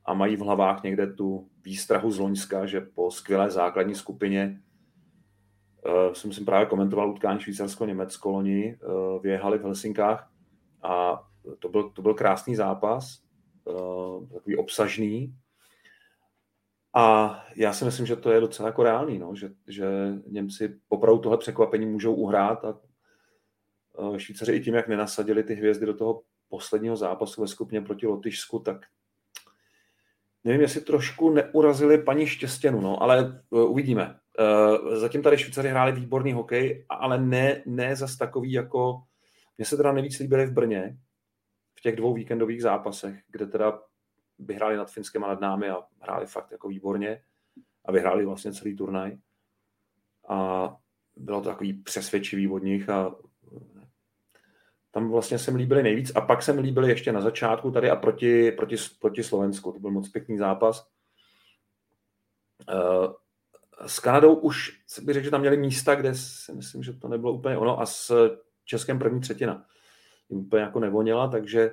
a 0.04 0.14
mají 0.14 0.36
v 0.36 0.40
hlavách 0.40 0.82
někde 0.82 1.06
tu 1.06 1.48
výstrahu 1.64 2.10
z 2.10 2.18
Loňska, 2.18 2.66
že 2.66 2.80
po 2.80 3.10
skvělé 3.10 3.50
základní 3.50 3.94
skupině 3.94 4.60
uh, 5.88 6.12
jsem 6.12 6.32
si 6.32 6.44
právě 6.44 6.66
komentoval 6.66 7.10
utkání 7.10 7.40
Švýcarsko-Německo 7.40 8.30
loni, 8.30 8.78
uh, 8.84 9.22
v 9.22 9.62
Helsinkách 9.62 10.30
a 10.82 11.22
to 11.58 11.68
byl, 11.68 11.90
to 11.90 12.02
byl 12.02 12.14
krásný 12.14 12.56
zápas, 12.56 13.22
uh, 13.64 14.28
takový 14.28 14.56
obsažný. 14.56 15.34
A 16.94 17.36
já 17.56 17.72
si 17.72 17.84
myslím, 17.84 18.06
že 18.06 18.16
to 18.16 18.30
je 18.30 18.40
docela 18.40 18.68
jako 18.68 18.82
reálný, 18.82 19.18
no, 19.18 19.34
že, 19.34 19.50
že 19.66 19.86
Němci 20.26 20.80
opravdu 20.88 21.20
tohle 21.20 21.38
překvapení 21.38 21.86
můžou 21.86 22.14
uhrát 22.14 22.64
a 22.64 22.78
Eh, 23.98 24.20
Švýcaři 24.20 24.52
i 24.52 24.60
tím, 24.60 24.74
jak 24.74 24.88
nenasadili 24.88 25.42
ty 25.42 25.54
hvězdy 25.54 25.86
do 25.86 25.94
toho 25.94 26.22
posledního 26.48 26.96
zápasu 26.96 27.40
ve 27.40 27.48
skupině 27.48 27.80
proti 27.80 28.06
Lotyšsku, 28.06 28.58
tak 28.58 28.86
nevím, 30.44 30.60
jestli 30.60 30.80
trošku 30.80 31.30
neurazili 31.30 32.02
paní 32.02 32.26
Štěstěnu, 32.26 32.80
no, 32.80 33.02
ale 33.02 33.42
uh, 33.50 33.70
uvidíme. 33.70 34.18
Uh, 34.38 34.94
zatím 34.94 35.22
tady 35.22 35.38
Švýcaři 35.38 35.68
hráli 35.68 35.92
výborný 35.92 36.32
hokej, 36.32 36.86
ale 36.88 37.20
ne, 37.20 37.62
ne 37.66 37.96
zas 37.96 38.16
takový 38.16 38.52
jako... 38.52 39.02
Mně 39.58 39.64
se 39.64 39.76
teda 39.76 39.92
nejvíc 39.92 40.18
líbily 40.18 40.46
v 40.46 40.52
Brně, 40.52 40.98
v 41.78 41.80
těch 41.80 41.96
dvou 41.96 42.14
víkendových 42.14 42.62
zápasech, 42.62 43.22
kde 43.28 43.46
teda 43.46 43.80
vyhráli 44.38 44.76
nad 44.76 44.90
Finskem 44.90 45.24
a 45.24 45.28
nad 45.28 45.40
námi 45.40 45.70
a 45.70 45.82
hráli 46.00 46.26
fakt 46.26 46.52
jako 46.52 46.68
výborně 46.68 47.22
a 47.84 47.92
vyhráli 47.92 48.26
vlastně 48.26 48.52
celý 48.52 48.76
turnaj. 48.76 49.18
A 50.28 50.76
bylo 51.16 51.40
to 51.40 51.48
takový 51.48 51.72
přesvědčivý 51.72 52.48
od 52.48 52.62
nich 52.62 52.88
a 52.88 53.16
tam 54.90 55.10
vlastně 55.10 55.38
se 55.38 55.50
mi 55.50 55.58
líbily 55.58 55.82
nejvíc 55.82 56.12
a 56.14 56.20
pak 56.20 56.42
se 56.42 56.52
mi 56.52 56.60
líbily 56.60 56.88
ještě 56.88 57.12
na 57.12 57.20
začátku 57.20 57.70
tady 57.70 57.90
a 57.90 57.96
proti, 57.96 58.52
proti, 58.52 58.76
proti 59.00 59.24
Slovensku. 59.24 59.72
To 59.72 59.78
byl 59.78 59.90
moc 59.90 60.08
pěkný 60.08 60.38
zápas. 60.38 60.88
S 63.86 64.00
Kanadou 64.00 64.34
už 64.34 64.80
bych 65.02 65.14
řekl, 65.14 65.24
že 65.24 65.30
tam 65.30 65.40
měli 65.40 65.56
místa, 65.56 65.94
kde 65.94 66.14
si 66.14 66.52
myslím, 66.52 66.82
že 66.82 66.92
to 66.92 67.08
nebylo 67.08 67.32
úplně 67.32 67.56
ono 67.58 67.80
a 67.80 67.86
s 67.86 68.30
Českem 68.64 68.98
první 68.98 69.20
třetina 69.20 69.64
úplně 70.28 70.62
jako 70.62 70.80
nevoněla, 70.80 71.28
takže, 71.28 71.72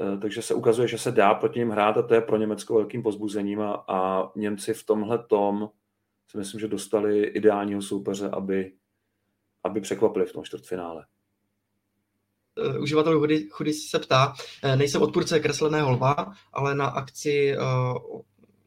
uh, 0.00 0.20
takže 0.20 0.42
se 0.42 0.54
ukazuje, 0.54 0.88
že 0.88 0.98
se 0.98 1.10
dá 1.10 1.34
proti 1.34 1.58
ním 1.58 1.70
hrát 1.70 1.96
a 1.96 2.02
to 2.02 2.14
je 2.14 2.20
pro 2.20 2.36
Německo 2.36 2.74
velkým 2.74 3.02
pozbuzením 3.02 3.60
a, 3.60 3.84
a 3.88 4.30
Němci 4.36 4.74
v 4.74 4.84
tomhle 4.84 5.18
tom 5.18 5.70
si 6.30 6.38
myslím, 6.38 6.60
že 6.60 6.68
dostali 6.68 7.22
ideálního 7.24 7.82
soupeře, 7.82 8.28
aby, 8.30 8.72
aby 9.64 9.80
překvapili 9.80 10.26
v 10.26 10.32
tom 10.32 10.44
čtvrtfinále. 10.44 11.06
Uh, 12.74 12.82
uživatel 12.82 13.28
Chudy, 13.50 13.72
se 13.72 13.98
ptá, 13.98 14.34
uh, 14.64 14.76
nejsem 14.76 15.02
odpůrce 15.02 15.40
kresleného 15.40 15.90
lva, 15.90 16.32
ale 16.52 16.74
na 16.74 16.86
akci 16.86 17.56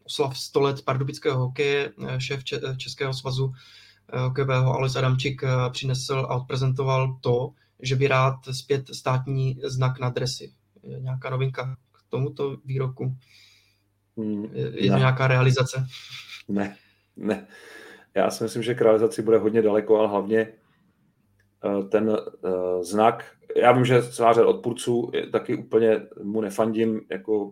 oslav 0.09 0.37
100 0.37 0.61
let 0.61 0.81
pardubického 0.85 1.39
hokeje 1.39 1.93
šéf 2.17 2.43
Českého 2.77 3.13
svazu 3.13 3.53
hokejového 4.13 4.73
Alois 4.73 4.95
Adamčík 4.95 5.41
přinesl 5.71 6.27
a 6.29 6.35
odprezentoval 6.35 7.17
to, 7.21 7.49
že 7.79 7.95
by 7.95 8.07
rád 8.07 8.35
zpět 8.51 8.87
státní 8.93 9.59
znak 9.63 9.99
na 9.99 10.09
dresy. 10.09 10.53
Je 10.83 10.99
nějaká 10.99 11.29
novinka 11.29 11.77
k 11.91 12.09
tomuto 12.09 12.57
výroku? 12.65 13.15
Hmm, 14.17 14.45
je 14.53 14.91
to 14.91 14.97
nějaká 14.97 15.27
realizace? 15.27 15.87
Ne, 16.47 16.77
Ne. 17.19 17.47
Já 18.15 18.29
si 18.29 18.43
myslím, 18.43 18.63
že 18.63 18.73
k 18.73 18.81
realizaci 18.81 19.21
bude 19.21 19.37
hodně 19.37 19.61
daleko, 19.61 19.99
ale 19.99 20.07
hlavně 20.07 20.39
eh, 20.39 21.83
ten 21.83 22.09
uh, 22.09 22.81
znak, 22.81 23.25
já 23.55 23.71
vím, 23.71 23.85
že 23.85 24.03
celá 24.03 24.33
řada 24.33 24.47
odpůrců 24.47 25.11
taky 25.31 25.55
úplně 25.55 26.01
mu 26.23 26.41
nefandím, 26.41 27.01
jako, 27.11 27.51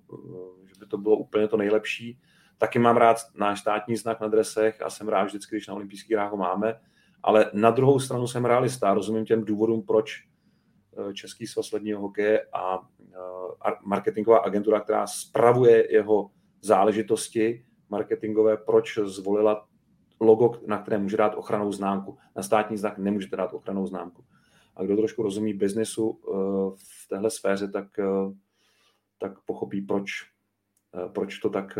že 0.65 0.73
by 0.79 0.85
to 0.85 0.97
bylo 0.97 1.17
úplně 1.17 1.47
to 1.47 1.57
nejlepší. 1.57 2.19
Taky 2.57 2.79
mám 2.79 2.97
rád 2.97 3.17
náš 3.35 3.59
státní 3.59 3.95
znak 3.95 4.21
na 4.21 4.27
dresech 4.27 4.81
a 4.81 4.89
jsem 4.89 5.07
rád 5.07 5.23
vždycky, 5.23 5.55
když 5.55 5.67
na 5.67 5.73
olympijských 5.73 6.11
hrách 6.15 6.31
ho 6.31 6.37
máme, 6.37 6.79
ale 7.23 7.51
na 7.53 7.71
druhou 7.71 7.99
stranu 7.99 8.27
jsem 8.27 8.45
realista, 8.45 8.93
rozumím 8.93 9.25
těm 9.25 9.45
důvodům, 9.45 9.83
proč 9.83 10.27
Český 11.13 11.47
svaz 11.47 11.71
ledního 11.71 12.01
hokeje 12.01 12.45
a 12.53 12.79
marketingová 13.85 14.39
agentura, 14.39 14.79
která 14.79 15.07
spravuje 15.07 15.93
jeho 15.93 16.31
záležitosti 16.61 17.65
marketingové, 17.89 18.57
proč 18.57 18.99
zvolila 19.03 19.67
logo, 20.19 20.51
na 20.67 20.81
které 20.81 20.97
může 20.97 21.17
dát 21.17 21.35
ochranou 21.35 21.71
známku. 21.71 22.17
Na 22.35 22.43
státní 22.43 22.77
znak 22.77 22.97
nemůžete 22.97 23.35
dát 23.35 23.53
ochranou 23.53 23.87
známku. 23.87 24.25
A 24.75 24.83
kdo 24.83 24.97
trošku 24.97 25.23
rozumí 25.23 25.53
biznesu 25.53 26.19
eh, 26.19 26.31
v 26.77 27.07
téhle 27.09 27.29
sféře, 27.29 27.67
tak, 27.67 27.99
eh, 27.99 28.33
tak 29.19 29.41
pochopí, 29.45 29.81
proč, 29.81 30.09
eh, 30.95 31.09
proč 31.09 31.39
to 31.39 31.49
tak 31.49 31.79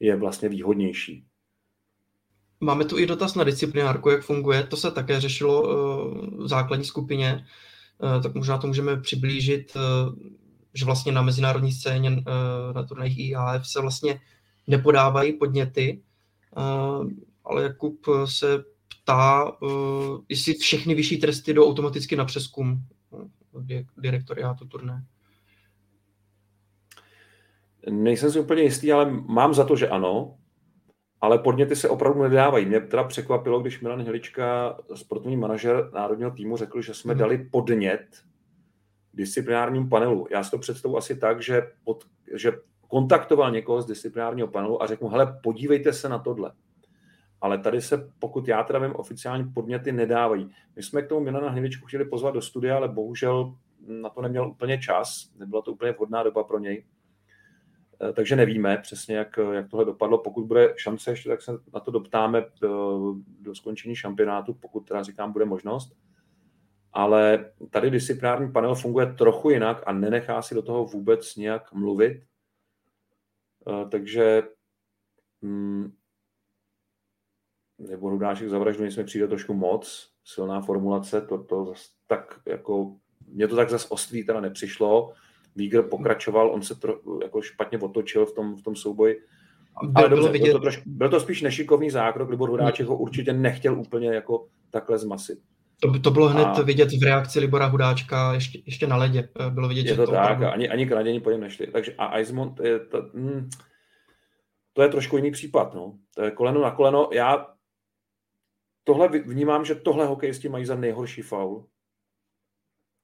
je 0.00 0.16
vlastně 0.16 0.48
výhodnější. 0.48 1.24
Máme 2.60 2.84
tu 2.84 2.98
i 2.98 3.06
dotaz 3.06 3.34
na 3.34 3.44
disciplinárku, 3.44 4.10
jak 4.10 4.22
funguje. 4.22 4.62
To 4.62 4.76
se 4.76 4.90
také 4.90 5.20
řešilo 5.20 5.62
v 6.38 6.48
základní 6.48 6.84
skupině, 6.84 7.46
tak 8.22 8.34
možná 8.34 8.58
to 8.58 8.66
můžeme 8.66 8.96
přiblížit, 8.96 9.76
že 10.74 10.84
vlastně 10.84 11.12
na 11.12 11.22
mezinárodní 11.22 11.72
scéně 11.72 12.10
na 12.74 12.82
turnajích 12.82 13.18
IAF 13.18 13.68
se 13.68 13.80
vlastně 13.80 14.20
nepodávají 14.66 15.32
podněty, 15.32 16.02
ale 17.44 17.62
Jakub 17.62 18.06
se 18.24 18.64
ptá, 18.88 19.52
jestli 20.28 20.54
všechny 20.54 20.94
vyšší 20.94 21.16
tresty 21.18 21.54
jdou 21.54 21.68
automaticky 21.68 22.16
na 22.16 22.24
přeskum 22.24 22.84
direktoriátu 23.98 24.64
turné. 24.64 25.04
Nejsem 27.90 28.30
si 28.30 28.40
úplně 28.40 28.62
jistý, 28.62 28.92
ale 28.92 29.10
mám 29.10 29.54
za 29.54 29.64
to, 29.64 29.76
že 29.76 29.88
ano, 29.88 30.36
ale 31.20 31.38
podněty 31.38 31.76
se 31.76 31.88
opravdu 31.88 32.22
nedávají. 32.22 32.66
Mě 32.66 32.80
teda 32.80 33.04
překvapilo, 33.04 33.60
když 33.60 33.80
Milan 33.80 34.02
Helička, 34.02 34.78
sportovní 34.94 35.36
manažer 35.36 35.90
národního 35.94 36.30
týmu, 36.30 36.56
řekl, 36.56 36.82
že 36.82 36.94
jsme 36.94 37.12
hmm. 37.12 37.20
dali 37.20 37.38
podnět 37.38 38.06
disciplinárnímu 39.14 39.88
panelu. 39.88 40.26
Já 40.30 40.44
si 40.44 40.50
to 40.50 40.58
představu 40.58 40.96
asi 40.96 41.16
tak, 41.16 41.42
že, 41.42 41.62
pod, 41.84 42.04
že 42.34 42.52
kontaktoval 42.88 43.50
někoho 43.50 43.82
z 43.82 43.86
disciplinárního 43.86 44.48
panelu 44.48 44.82
a 44.82 44.86
řekl 44.86 45.04
mu, 45.04 45.10
hele, 45.10 45.38
podívejte 45.42 45.92
se 45.92 46.08
na 46.08 46.18
tohle. 46.18 46.52
Ale 47.40 47.58
tady 47.58 47.80
se, 47.80 48.10
pokud 48.18 48.48
já 48.48 48.62
teda 48.62 48.78
vím, 48.78 48.96
oficiální 48.96 49.52
podněty 49.52 49.92
nedávají. 49.92 50.50
My 50.76 50.82
jsme 50.82 51.02
k 51.02 51.08
tomu 51.08 51.20
Milana 51.20 51.50
Hnivičku 51.50 51.86
chtěli 51.86 52.04
pozvat 52.04 52.34
do 52.34 52.42
studia, 52.42 52.76
ale 52.76 52.88
bohužel 52.88 53.54
na 53.86 54.08
to 54.08 54.22
neměl 54.22 54.48
úplně 54.48 54.78
čas, 54.78 55.30
nebyla 55.38 55.62
to 55.62 55.72
úplně 55.72 55.92
vhodná 55.92 56.22
doba 56.22 56.44
pro 56.44 56.58
něj. 56.58 56.84
Eh, 58.02 58.12
takže 58.12 58.36
nevíme 58.36 58.78
přesně, 58.78 59.16
jak, 59.16 59.38
jak 59.52 59.68
tohle 59.68 59.84
dopadlo. 59.84 60.18
Pokud 60.18 60.46
bude 60.46 60.74
šance 60.76 61.10
ještě, 61.10 61.28
tak 61.28 61.42
se 61.42 61.52
na 61.74 61.80
to 61.80 61.90
doptáme 61.90 62.44
do, 62.60 63.14
do 63.40 63.54
skončení 63.54 63.96
šampionátu, 63.96 64.54
pokud 64.54 64.80
teda 64.80 65.02
říkám, 65.02 65.32
bude 65.32 65.44
možnost. 65.44 65.92
Ale 66.92 67.52
tady 67.70 67.90
disciplinární 67.90 68.52
panel 68.52 68.74
funguje 68.74 69.06
trochu 69.06 69.50
jinak 69.50 69.82
a 69.86 69.92
nenechá 69.92 70.42
si 70.42 70.54
do 70.54 70.62
toho 70.62 70.84
vůbec 70.84 71.36
nějak 71.36 71.72
mluvit. 71.72 72.22
Eh, 73.68 73.88
takže 73.88 74.42
hm, 75.42 75.92
nebo 77.78 78.10
Rudáček 78.10 78.48
zavraždu, 78.48 78.84
jsme 78.84 79.04
přijde 79.04 79.28
trošku 79.28 79.54
moc, 79.54 80.10
silná 80.24 80.60
formulace, 80.60 81.20
to, 81.20 81.44
to 81.44 81.64
zas, 81.64 81.88
tak 82.06 82.40
jako, 82.46 82.96
mě 83.26 83.48
to 83.48 83.56
tak 83.56 83.70
zase 83.70 83.88
ostrý 83.88 84.24
teda 84.24 84.40
nepřišlo. 84.40 85.12
Víger 85.60 85.82
pokračoval, 85.82 86.50
on 86.50 86.62
se 86.62 86.74
tro, 86.74 86.94
jako 87.22 87.42
špatně 87.42 87.78
otočil 87.78 88.26
v 88.26 88.34
tom, 88.34 88.56
v 88.56 88.62
tom 88.62 88.76
souboji. 88.76 89.20
Ale 89.94 90.08
dobře, 90.08 90.22
bylo, 90.22 90.32
vidět... 90.32 90.44
byl, 90.44 90.52
to 90.52 90.58
trošku, 90.58 90.82
byl 90.86 91.08
to 91.08 91.20
spíš 91.20 91.42
nešikovný 91.42 91.90
zákrok, 91.90 92.30
Libor 92.30 92.50
Hudáček 92.50 92.86
ho 92.86 92.96
určitě 92.96 93.32
nechtěl 93.32 93.80
úplně 93.80 94.14
jako 94.14 94.46
takhle 94.70 94.98
zmasit. 94.98 95.38
To, 95.80 96.00
to 96.00 96.10
bylo 96.10 96.28
hned 96.28 96.46
a... 96.46 96.62
vidět 96.62 96.88
v 96.92 97.02
reakci 97.02 97.40
Libora 97.40 97.66
Hudáčka 97.66 98.32
ještě, 98.34 98.62
ještě 98.66 98.86
na 98.86 98.96
ledě. 98.96 99.28
Bylo 99.50 99.68
vidět, 99.68 99.80
je 99.80 99.88
že 99.88 99.96
to, 99.96 100.06
to 100.06 100.12
tak, 100.12 100.22
opravdu... 100.22 100.46
ani, 100.46 100.68
ani 100.68 100.86
kradění 100.86 101.20
po 101.20 101.30
něm 101.30 101.40
nešli. 101.40 101.66
Takže 101.66 101.94
a 101.98 102.16
Eismont, 102.16 102.60
je 102.60 102.78
to, 102.80 103.02
hm, 103.14 103.48
to 104.72 104.82
je 104.82 104.88
trošku 104.88 105.16
jiný 105.16 105.30
případ. 105.30 105.74
No. 105.74 105.94
To 106.14 106.22
je 106.22 106.30
koleno 106.30 106.62
na 106.62 106.70
koleno. 106.70 107.08
Já 107.12 107.46
tohle 108.84 109.08
vnímám, 109.08 109.64
že 109.64 109.74
tohle 109.74 110.06
hokejisti 110.06 110.48
mají 110.48 110.64
za 110.64 110.74
nejhorší 110.74 111.22
faul. 111.22 111.66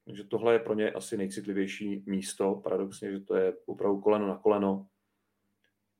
Takže 0.06 0.24
tohle 0.24 0.52
je 0.52 0.58
pro 0.58 0.74
ně 0.74 0.90
asi 0.90 1.16
nejcitlivější 1.16 2.02
místo, 2.06 2.54
paradoxně, 2.54 3.10
že 3.10 3.20
to 3.20 3.36
je 3.36 3.56
opravdu 3.66 4.00
koleno 4.00 4.28
na 4.28 4.36
koleno, 4.36 4.86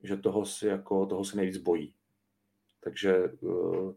že 0.03 0.17
toho 0.17 0.45
si, 0.45 0.67
jako, 0.67 1.07
toho 1.07 1.25
si 1.25 1.37
nejvíc 1.37 1.57
bojí. 1.57 1.95
Takže 2.81 3.15
eh, 3.15 3.95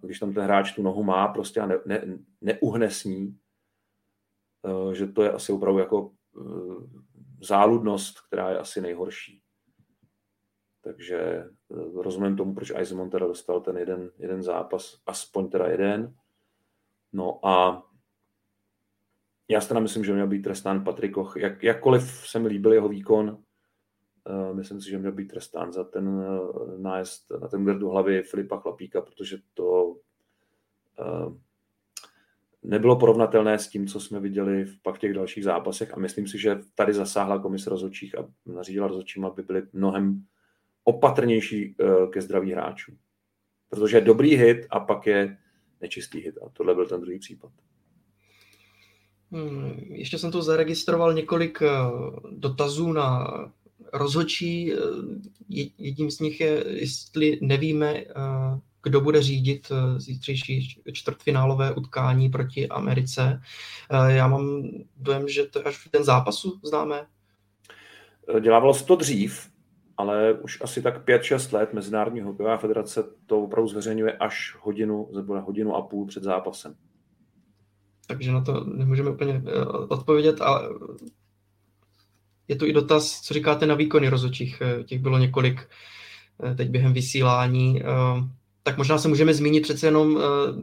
když 0.00 0.18
tam 0.18 0.32
ten 0.32 0.42
hráč 0.42 0.72
tu 0.72 0.82
nohu 0.82 1.02
má 1.02 1.28
prostě 1.28 1.60
a 1.60 1.66
ne, 1.66 1.78
ne, 1.86 2.18
neuhne 2.40 2.90
s 2.90 3.04
ní, 3.04 3.38
eh, 4.64 4.94
že 4.94 5.06
to 5.06 5.22
je 5.22 5.32
asi 5.32 5.52
opravdu 5.52 5.78
jako 5.78 6.12
eh, 6.36 7.00
záludnost, 7.40 8.20
která 8.20 8.50
je 8.50 8.58
asi 8.58 8.80
nejhorší. 8.80 9.42
Takže 10.80 11.50
rozumím 11.94 12.36
tomu, 12.36 12.54
proč 12.54 12.70
Eisenman 12.70 13.10
teda 13.10 13.26
dostal 13.26 13.60
ten 13.60 13.76
jeden, 13.76 14.10
jeden 14.18 14.42
zápas, 14.42 15.02
aspoň 15.06 15.48
teda 15.48 15.66
jeden. 15.66 16.14
No 17.12 17.46
a 17.46 17.84
já 19.48 19.60
si 19.60 19.80
myslím, 19.80 20.04
že 20.04 20.12
měl 20.12 20.26
být 20.26 20.42
trestán 20.42 20.84
Patrik 20.84 21.12
Koch. 21.12 21.36
Jak, 21.36 21.62
jakkoliv 21.62 22.02
se 22.26 22.38
mi 22.38 22.48
líbil 22.48 22.72
jeho 22.72 22.88
výkon, 22.88 23.28
uh, 23.28 24.56
myslím 24.56 24.80
si, 24.80 24.90
že 24.90 24.98
měl 24.98 25.12
být 25.12 25.28
trestán 25.28 25.72
za 25.72 25.84
ten 25.84 26.08
uh, 26.08 26.80
nájezd 26.80 27.30
na 27.40 27.48
ten 27.48 27.78
do 27.78 27.88
hlavy 27.88 28.22
Filipa 28.22 28.60
Chlapíka, 28.60 29.00
protože 29.00 29.38
to 29.54 29.84
uh, 29.84 31.36
nebylo 32.62 32.96
porovnatelné 32.96 33.58
s 33.58 33.68
tím, 33.68 33.86
co 33.86 34.00
jsme 34.00 34.20
viděli 34.20 34.64
v 34.64 34.82
pak 34.82 34.98
těch 34.98 35.14
dalších 35.14 35.44
zápasech 35.44 35.94
a 35.94 36.00
myslím 36.00 36.28
si, 36.28 36.38
že 36.38 36.60
tady 36.74 36.94
zasáhla 36.94 37.38
komise 37.38 37.70
rozhodčích 37.70 38.18
a 38.18 38.28
nařídila 38.46 38.88
rozhodčím, 38.88 39.24
aby 39.24 39.42
byly 39.42 39.62
mnohem 39.72 40.24
opatrnější 40.84 41.76
ke 42.12 42.22
zdraví 42.22 42.52
hráčů. 42.52 42.96
Protože 43.68 43.96
je 43.96 44.00
dobrý 44.00 44.36
hit 44.36 44.66
a 44.70 44.80
pak 44.80 45.06
je 45.06 45.38
nečistý 45.80 46.18
hit. 46.18 46.38
A 46.46 46.48
tohle 46.52 46.74
byl 46.74 46.86
ten 46.86 47.00
druhý 47.00 47.18
případ. 47.18 47.52
Hmm, 49.32 49.72
ještě 49.90 50.18
jsem 50.18 50.30
tu 50.30 50.42
zaregistroval 50.42 51.14
několik 51.14 51.62
eh, 51.62 51.68
dotazů 52.30 52.92
na 52.92 53.28
rozhodčí. 53.92 54.72
Eh, 54.72 54.76
jedním 55.78 56.10
z 56.10 56.20
nich 56.20 56.40
je, 56.40 56.64
jestli 56.68 57.38
nevíme, 57.42 58.04
kdo 58.82 59.00
bude 59.00 59.22
řídit 59.22 59.72
zítřejší 59.96 60.80
čtvrtfinálové 60.92 61.74
utkání 61.74 62.28
proti 62.28 62.68
Americe. 62.68 63.42
Já 64.08 64.28
mám 64.28 64.62
dojem, 64.96 65.28
že 65.28 65.44
to 65.44 65.66
až 65.66 65.86
v 65.86 65.90
ten 65.90 66.04
zápasu 66.04 66.60
známe. 66.62 67.06
Dělávalo 68.40 68.74
se 68.74 68.84
to 68.84 68.96
dřív, 68.96 69.50
ale 69.96 70.32
už 70.32 70.58
asi 70.60 70.82
tak 70.82 71.08
5-6 71.08 71.54
let 71.54 71.72
Mezinárodní 71.72 72.20
hokejová 72.20 72.56
federace 72.56 73.04
to 73.26 73.40
opravdu 73.40 73.68
zveřejňuje 73.68 74.12
až 74.12 74.56
hodinu, 74.60 75.08
nebo 75.14 75.40
hodinu 75.40 75.76
a 75.76 75.82
půl 75.82 76.06
před 76.06 76.22
zápasem. 76.22 76.74
Takže 78.08 78.32
na 78.32 78.40
to 78.40 78.64
nemůžeme 78.64 79.10
úplně 79.10 79.42
eh, 79.46 79.64
odpovědět, 79.66 80.40
ale 80.40 80.68
je 82.48 82.56
tu 82.56 82.66
i 82.66 82.72
dotaz, 82.72 83.20
co 83.20 83.34
říkáte 83.34 83.66
na 83.66 83.74
výkony 83.74 84.08
rozhodčích. 84.08 84.62
Eh, 84.62 84.84
těch 84.84 84.98
bylo 84.98 85.18
několik 85.18 85.68
eh, 86.44 86.54
teď 86.54 86.68
během 86.68 86.92
vysílání. 86.92 87.82
Tak 88.62 88.78
možná 88.78 88.98
se 88.98 89.08
můžeme 89.08 89.34
zmínit 89.34 89.60
přece 89.60 89.86
jenom, 89.86 90.20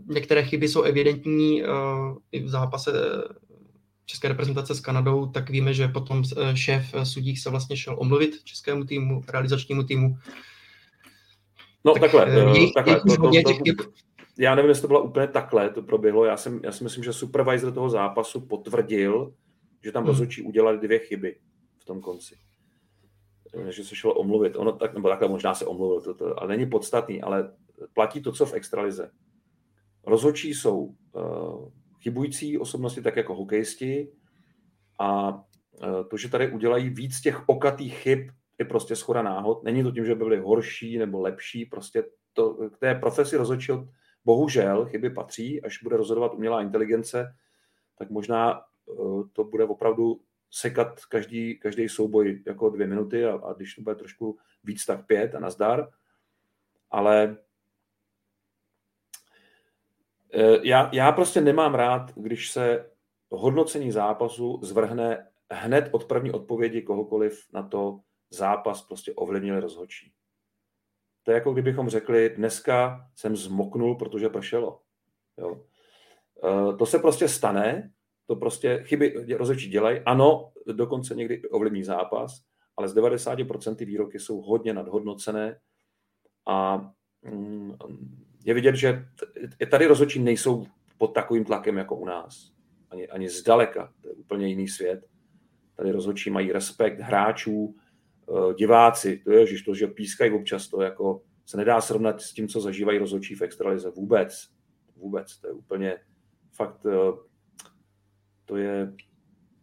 některé 0.07 0.43
chyby 0.43 0.67
jsou 0.67 0.81
evidentní 0.81 1.63
i 2.31 2.43
v 2.43 2.49
zápase 2.49 2.91
české 4.05 4.27
reprezentace 4.27 4.75
s 4.75 4.79
Kanadou, 4.79 5.25
tak 5.25 5.49
víme, 5.49 5.73
že 5.73 5.87
potom 5.87 6.23
šéf 6.53 6.95
sudích 7.03 7.39
se 7.39 7.49
vlastně 7.49 7.77
šel 7.77 7.95
omluvit 7.99 8.43
českému 8.43 8.83
týmu, 8.83 9.21
realizačnímu 9.29 9.83
týmu. 9.83 10.17
No 11.85 11.93
tak, 11.93 12.01
takhle, 12.01 12.29
je, 12.29 12.71
takhle 12.75 12.95
to, 12.95 13.15
to, 13.15 13.31
to, 13.31 13.83
to, 13.83 14.04
já 14.39 14.55
nevím, 14.55 14.69
jestli 14.69 14.81
to 14.81 14.87
bylo 14.87 15.03
úplně 15.03 15.27
takhle, 15.27 15.69
to 15.69 15.81
proběhlo. 15.81 16.25
Já, 16.25 16.37
jsem, 16.37 16.59
já 16.63 16.71
si 16.71 16.83
myslím, 16.83 17.03
že 17.03 17.13
supervisor 17.13 17.73
toho 17.73 17.89
zápasu 17.89 18.47
potvrdil, 18.47 19.33
že 19.83 19.91
tam 19.91 20.03
hmm. 20.03 20.07
rozhodčí 20.07 20.41
udělali 20.41 20.79
dvě 20.79 20.99
chyby 20.99 21.39
v 21.77 21.85
tom 21.85 22.01
konci. 22.01 22.35
Že 23.69 23.83
se 23.83 23.95
šlo 23.95 24.13
omluvit. 24.13 24.55
Ono 24.55 24.71
tak, 24.71 24.93
nebo 24.93 25.09
takhle 25.09 25.27
možná 25.27 25.53
se 25.53 25.65
omluvil, 25.65 26.01
to, 26.01 26.13
to, 26.13 26.39
ale 26.39 26.47
není 26.57 26.69
podstatný, 26.69 27.21
ale 27.21 27.53
platí 27.93 28.21
to, 28.21 28.31
co 28.31 28.45
v 28.45 28.53
extralize. 28.53 29.11
Rozhodčí 30.07 30.53
jsou 30.53 30.95
uh, 31.13 31.69
chybující 32.01 32.57
osobnosti, 32.57 33.01
tak 33.01 33.15
jako 33.15 33.35
hokejisti. 33.35 34.11
A 34.99 35.41
e, 35.83 36.03
to, 36.03 36.17
že 36.17 36.29
tady 36.29 36.51
udělají 36.51 36.89
víc 36.89 37.21
těch 37.21 37.49
okatých 37.49 37.97
chyb, 37.97 38.19
je 38.59 38.65
prostě 38.65 38.95
schoda 38.95 39.21
náhod. 39.21 39.63
Není 39.63 39.83
to 39.83 39.91
tím, 39.91 40.05
že 40.05 40.15
by 40.15 40.23
byli 40.23 40.37
horší 40.39 40.97
nebo 40.97 41.21
lepší, 41.21 41.65
prostě 41.65 42.03
to, 42.33 42.53
k 42.53 42.77
té 42.77 42.95
profesi 42.95 43.37
rozhodčího 43.37 43.87
bohužel 44.25 44.85
chyby 44.85 45.09
patří, 45.09 45.61
až 45.61 45.83
bude 45.83 45.97
rozhodovat 45.97 46.33
umělá 46.33 46.61
inteligence, 46.61 47.35
tak 47.97 48.09
možná 48.09 48.61
to 49.33 49.43
bude 49.43 49.63
opravdu 49.63 50.21
sekat 50.51 51.05
každý, 51.05 51.59
každý 51.59 51.89
souboj 51.89 52.43
jako 52.45 52.69
dvě 52.69 52.87
minuty 52.87 53.25
a, 53.25 53.33
a 53.35 53.53
když 53.53 53.75
to 53.75 53.81
bude 53.81 53.95
trošku 53.95 54.37
víc, 54.63 54.85
tak 54.85 55.05
pět 55.05 55.35
a 55.35 55.39
nazdar. 55.39 55.89
Ale 56.91 57.37
já, 60.63 60.89
já 60.93 61.11
prostě 61.11 61.41
nemám 61.41 61.75
rád, 61.75 62.11
když 62.15 62.51
se 62.51 62.91
hodnocení 63.29 63.91
zápasu 63.91 64.59
zvrhne 64.63 65.27
hned 65.51 65.89
od 65.91 66.05
první 66.05 66.31
odpovědi 66.31 66.81
kohokoliv 66.81 67.47
na 67.53 67.63
to 67.63 67.99
zápas 68.29 68.81
prostě 68.81 69.13
ovlivnili 69.13 69.59
rozhodčí. 69.59 70.13
To 71.25 71.31
je 71.31 71.35
jako 71.35 71.53
kdybychom 71.53 71.89
řekli, 71.89 72.29
dneska 72.37 73.07
jsem 73.15 73.35
zmoknul, 73.35 73.95
protože 73.95 74.29
pršelo. 74.29 74.81
Jo. 75.37 75.61
E, 76.43 76.77
to 76.77 76.85
se 76.85 76.99
prostě 76.99 77.27
stane, 77.27 77.91
to 78.27 78.35
prostě 78.35 78.83
chyby 78.83 79.35
rozhodčí 79.37 79.69
dělají. 79.69 79.99
Ano, 79.99 80.51
dokonce 80.67 81.15
někdy 81.15 81.41
ovlivní 81.41 81.83
zápas, 81.83 82.41
ale 82.77 82.89
z 82.89 82.95
90% 82.95 83.85
výroky 83.85 84.19
jsou 84.19 84.41
hodně 84.41 84.73
nadhodnocené 84.73 85.59
a 86.47 86.89
mm, 87.21 87.73
je 88.45 88.53
vidět, 88.53 88.75
že 88.75 89.05
tady 89.71 89.85
rozhodčí 89.85 90.19
nejsou 90.19 90.65
pod 90.97 91.07
takovým 91.07 91.45
tlakem 91.45 91.77
jako 91.77 91.95
u 91.95 92.05
nás. 92.05 92.51
Ani, 92.89 93.07
ani 93.07 93.29
zdaleka. 93.29 93.93
To 94.01 94.07
je 94.07 94.13
úplně 94.13 94.47
jiný 94.47 94.67
svět. 94.67 95.05
Tady 95.75 95.91
rozhodčí 95.91 96.29
mají 96.29 96.51
respekt 96.51 96.99
hráčů, 96.99 97.75
diváci. 98.57 99.21
To 99.25 99.31
je, 99.31 99.47
že 99.47 99.63
to, 99.65 99.75
že 99.75 99.87
pískají 99.87 100.31
občas, 100.31 100.67
to 100.67 100.81
jako 100.81 101.21
se 101.45 101.57
nedá 101.57 101.81
srovnat 101.81 102.21
s 102.21 102.33
tím, 102.33 102.47
co 102.47 102.61
zažívají 102.61 102.97
rozhodčí 102.97 103.35
v 103.35 103.41
extralize. 103.41 103.89
Vůbec. 103.89 104.47
Vůbec. 104.95 105.39
To 105.39 105.47
je 105.47 105.53
úplně 105.53 105.97
fakt, 106.55 106.85
eh, 106.85 107.17
to 108.45 108.57
je, 108.57 108.93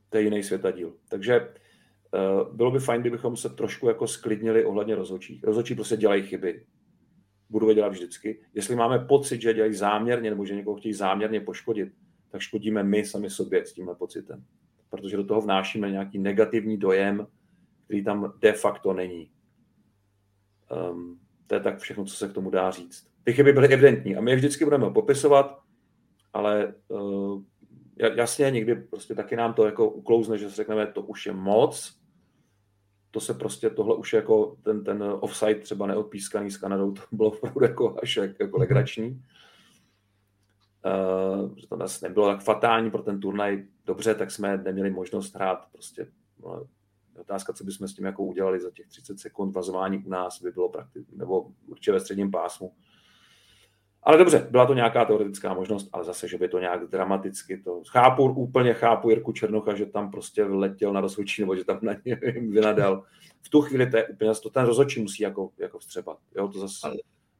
to 0.08 0.16
je 0.16 0.22
jiný 0.22 0.42
světadíl. 0.42 0.96
Takže 1.08 1.34
eh, 1.34 2.18
bylo 2.52 2.70
by 2.70 2.78
fajn, 2.78 3.00
kdybychom 3.00 3.36
se 3.36 3.48
trošku 3.48 3.88
jako 3.88 4.06
sklidnili 4.06 4.64
ohledně 4.64 4.94
rozhodčí. 4.94 5.40
Rozhodčí 5.44 5.74
prostě 5.74 5.96
dělají 5.96 6.22
chyby 6.22 6.66
budu 7.52 7.68
je 7.68 7.74
dělat 7.74 7.88
vždycky. 7.88 8.40
Jestli 8.54 8.76
máme 8.76 8.98
pocit, 8.98 9.40
že 9.40 9.54
dělají 9.54 9.74
záměrně 9.74 10.30
nebo 10.30 10.44
že 10.44 10.54
někoho 10.54 10.76
chtějí 10.76 10.94
záměrně 10.94 11.40
poškodit, 11.40 11.92
tak 12.30 12.40
škodíme 12.40 12.82
my 12.82 13.04
sami 13.04 13.30
sobě 13.30 13.66
s 13.66 13.72
tímhle 13.72 13.94
pocitem. 13.94 14.44
Protože 14.90 15.16
do 15.16 15.24
toho 15.24 15.40
vnášíme 15.40 15.90
nějaký 15.90 16.18
negativní 16.18 16.76
dojem, 16.76 17.26
který 17.84 18.04
tam 18.04 18.32
de 18.38 18.52
facto 18.52 18.92
není. 18.92 19.30
Um, 20.90 21.20
to 21.46 21.54
je 21.54 21.60
tak 21.60 21.78
všechno, 21.78 22.04
co 22.04 22.16
se 22.16 22.28
k 22.28 22.32
tomu 22.32 22.50
dá 22.50 22.70
říct. 22.70 23.06
Ty 23.24 23.32
chyby 23.32 23.52
byly 23.52 23.68
evidentní 23.68 24.16
a 24.16 24.20
my 24.20 24.30
je 24.30 24.36
vždycky 24.36 24.64
budeme 24.64 24.90
popisovat, 24.90 25.58
ale 26.32 26.74
uh, 26.88 27.42
jasně, 28.16 28.50
někdy 28.50 28.74
prostě 28.74 29.14
taky 29.14 29.36
nám 29.36 29.54
to 29.54 29.66
jako 29.66 29.90
uklouzne, 29.90 30.38
že 30.38 30.50
si 30.50 30.56
řekneme, 30.56 30.86
to 30.86 31.02
už 31.02 31.26
je 31.26 31.32
moc, 31.32 32.02
to 33.10 33.20
se 33.20 33.34
prostě, 33.34 33.70
tohle 33.70 33.96
už 33.96 34.12
jako 34.12 34.56
ten, 34.62 34.84
ten 34.84 35.02
offside 35.02 35.54
třeba 35.54 35.86
neodpískaný 35.86 36.50
s 36.50 36.56
Kanadou, 36.56 36.92
to 36.92 37.02
bylo 37.12 37.30
opravdu 37.30 37.64
jako 37.64 37.96
až 38.02 38.16
jako 38.16 38.44
mhm. 38.44 38.60
legrační. 38.60 39.22
Uh, 40.84 41.56
že 41.56 41.68
to 41.68 41.76
nás 41.76 42.00
nebylo 42.00 42.26
tak 42.26 42.42
fatální 42.42 42.90
pro 42.90 43.02
ten 43.02 43.20
turnaj. 43.20 43.64
Dobře, 43.86 44.14
tak 44.14 44.30
jsme 44.30 44.56
neměli 44.56 44.90
možnost 44.90 45.34
hrát 45.34 45.66
prostě 45.72 46.06
no, 46.42 46.66
otázka, 47.20 47.52
co 47.52 47.64
bychom 47.64 47.88
s 47.88 47.94
tím 47.94 48.04
jako 48.04 48.22
udělali 48.22 48.60
za 48.60 48.70
těch 48.70 48.86
30 48.86 49.20
sekund 49.20 49.54
vazování 49.54 49.98
u 49.98 50.08
nás 50.08 50.42
by 50.42 50.50
bylo 50.50 50.68
prakticky, 50.68 51.16
nebo 51.16 51.46
určitě 51.66 51.92
ve 51.92 52.00
středním 52.00 52.30
pásmu. 52.30 52.72
Ale 54.02 54.18
dobře, 54.18 54.46
byla 54.50 54.66
to 54.66 54.74
nějaká 54.74 55.04
teoretická 55.04 55.54
možnost, 55.54 55.88
ale 55.92 56.04
zase, 56.04 56.28
že 56.28 56.38
by 56.38 56.48
to 56.48 56.58
nějak 56.58 56.86
dramaticky 56.86 57.56
to... 57.56 57.82
Chápu, 57.88 58.24
úplně 58.24 58.74
chápu 58.74 59.10
Jirku 59.10 59.32
Černocha, 59.32 59.74
že 59.74 59.86
tam 59.86 60.10
prostě 60.10 60.44
letěl 60.44 60.92
na 60.92 61.00
rozhodčí, 61.00 61.42
nebo 61.42 61.56
že 61.56 61.64
tam 61.64 61.78
na 61.82 61.92
něj 62.04 62.16
vynadal. 62.50 63.04
V 63.42 63.48
tu 63.48 63.60
chvíli 63.60 63.90
to 63.90 63.96
je 63.96 64.08
úplně, 64.08 64.30
to 64.42 64.50
ten 64.50 64.64
rozhodčí 64.64 65.02
musí 65.02 65.22
jako, 65.22 65.50
jako 65.58 65.78
vstřebat. 65.78 66.18
Jo, 66.36 66.48
to 66.48 66.58
zase, 66.58 66.88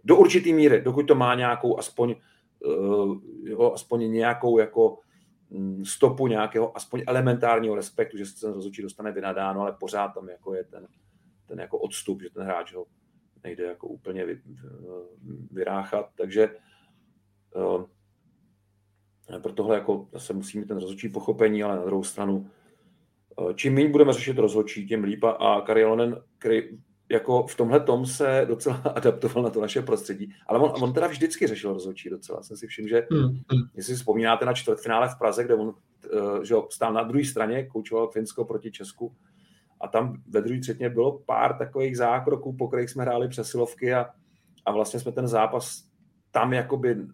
do 0.05 0.16
určitý 0.16 0.53
míry, 0.53 0.82
dokud 0.82 1.03
to 1.03 1.15
má 1.15 1.35
nějakou 1.35 1.78
aspoň, 1.78 2.15
uh, 2.66 3.16
jo, 3.44 3.73
aspoň 3.74 4.12
nějakou 4.12 4.59
jako 4.59 4.99
stopu 5.85 6.27
nějakého 6.27 6.77
aspoň 6.77 7.03
elementárního 7.07 7.74
respektu, 7.74 8.16
že 8.16 8.27
se 8.27 8.41
ten 8.41 8.53
rozhodčí 8.53 8.83
dostane 8.83 9.12
vynadáno, 9.12 9.61
ale 9.61 9.73
pořád 9.73 10.09
tam 10.09 10.29
jako 10.29 10.55
je 10.55 10.65
ten, 10.65 10.87
ten 11.47 11.61
jako 11.61 11.79
odstup, 11.79 12.23
že 12.23 12.31
ten 12.31 12.43
hráč 12.43 12.74
ho 12.74 12.87
nejde 13.45 13.65
jako 13.65 13.89
úplně 13.89 14.24
vy, 14.24 14.43
vyráchat, 15.51 16.11
takže 16.15 16.57
uh, 17.55 17.85
pro 19.43 19.53
tohle 19.53 19.74
jako 19.74 20.09
zase 20.12 20.33
musí 20.33 20.59
mít 20.59 20.69
ten 20.69 20.77
rozhodčí 20.77 21.09
pochopení, 21.09 21.62
ale 21.62 21.77
na 21.77 21.85
druhou 21.85 22.05
stranu 22.05 22.51
uh, 23.39 23.53
čím 23.53 23.74
méně 23.74 23.89
budeme 23.89 24.12
řešit 24.12 24.39
rozhodčí, 24.39 24.87
tím 24.87 25.05
lípa 25.05 25.31
a 25.31 25.61
Karialonen, 25.61 26.23
který 26.39 26.62
jako 27.13 27.47
v 27.47 27.57
tomhle 27.57 27.81
tom 27.81 28.07
se 28.07 28.45
docela 28.49 28.77
adaptoval 28.95 29.45
na 29.45 29.51
to 29.51 29.61
naše 29.61 29.83
prostředí, 29.83 30.35
ale 30.47 30.59
on, 30.59 30.83
on 30.83 30.93
teda 30.93 31.07
vždycky 31.07 31.47
řešil 31.47 31.73
rozhodčí 31.73 32.11
docela. 32.11 32.43
Jsem 32.43 32.57
si 32.57 32.67
všiml, 32.67 32.89
že 32.89 33.07
hmm. 33.13 33.39
jestli 33.75 33.95
si 33.95 33.99
vzpomínáte 33.99 34.45
na 34.45 34.53
čtvrtfinále 34.53 35.09
v 35.09 35.19
Praze, 35.19 35.45
kde 35.45 35.55
on 35.55 35.67
uh, 35.69 36.43
že 36.43 36.55
stál 36.71 36.93
na 36.93 37.03
druhé 37.03 37.25
straně, 37.25 37.67
koučoval 37.67 38.09
Finsko 38.09 38.45
proti 38.45 38.71
Česku, 38.71 39.15
a 39.81 39.89
tam 39.89 40.23
ve 40.29 40.41
druhé 40.41 40.61
třetině 40.61 40.91
bylo 40.91 41.19
pár 41.19 41.59
takových 41.59 41.97
zákroků, 41.97 42.57
po 42.57 42.69
kterých 42.69 42.91
jsme 42.91 43.03
hráli 43.03 43.29
přesilovky 43.29 43.95
a, 43.95 44.07
a 44.65 44.73
vlastně 44.73 45.01
jsme 45.01 45.13
ten 45.13 45.29
zápas 45.29 45.85
tam 46.31 46.53
jakoby 46.53 46.95
uh, 46.95 47.05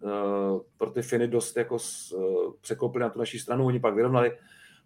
pro 0.79 0.91
ty 0.91 1.03
Finy 1.03 1.29
dost 1.29 1.57
jako 1.57 1.75
uh, 1.75 2.53
překlopili 2.61 3.03
na 3.03 3.11
tu 3.11 3.19
naší 3.19 3.39
stranu, 3.39 3.67
oni 3.67 3.81
pak 3.81 3.95
vyrovnali, 3.95 4.33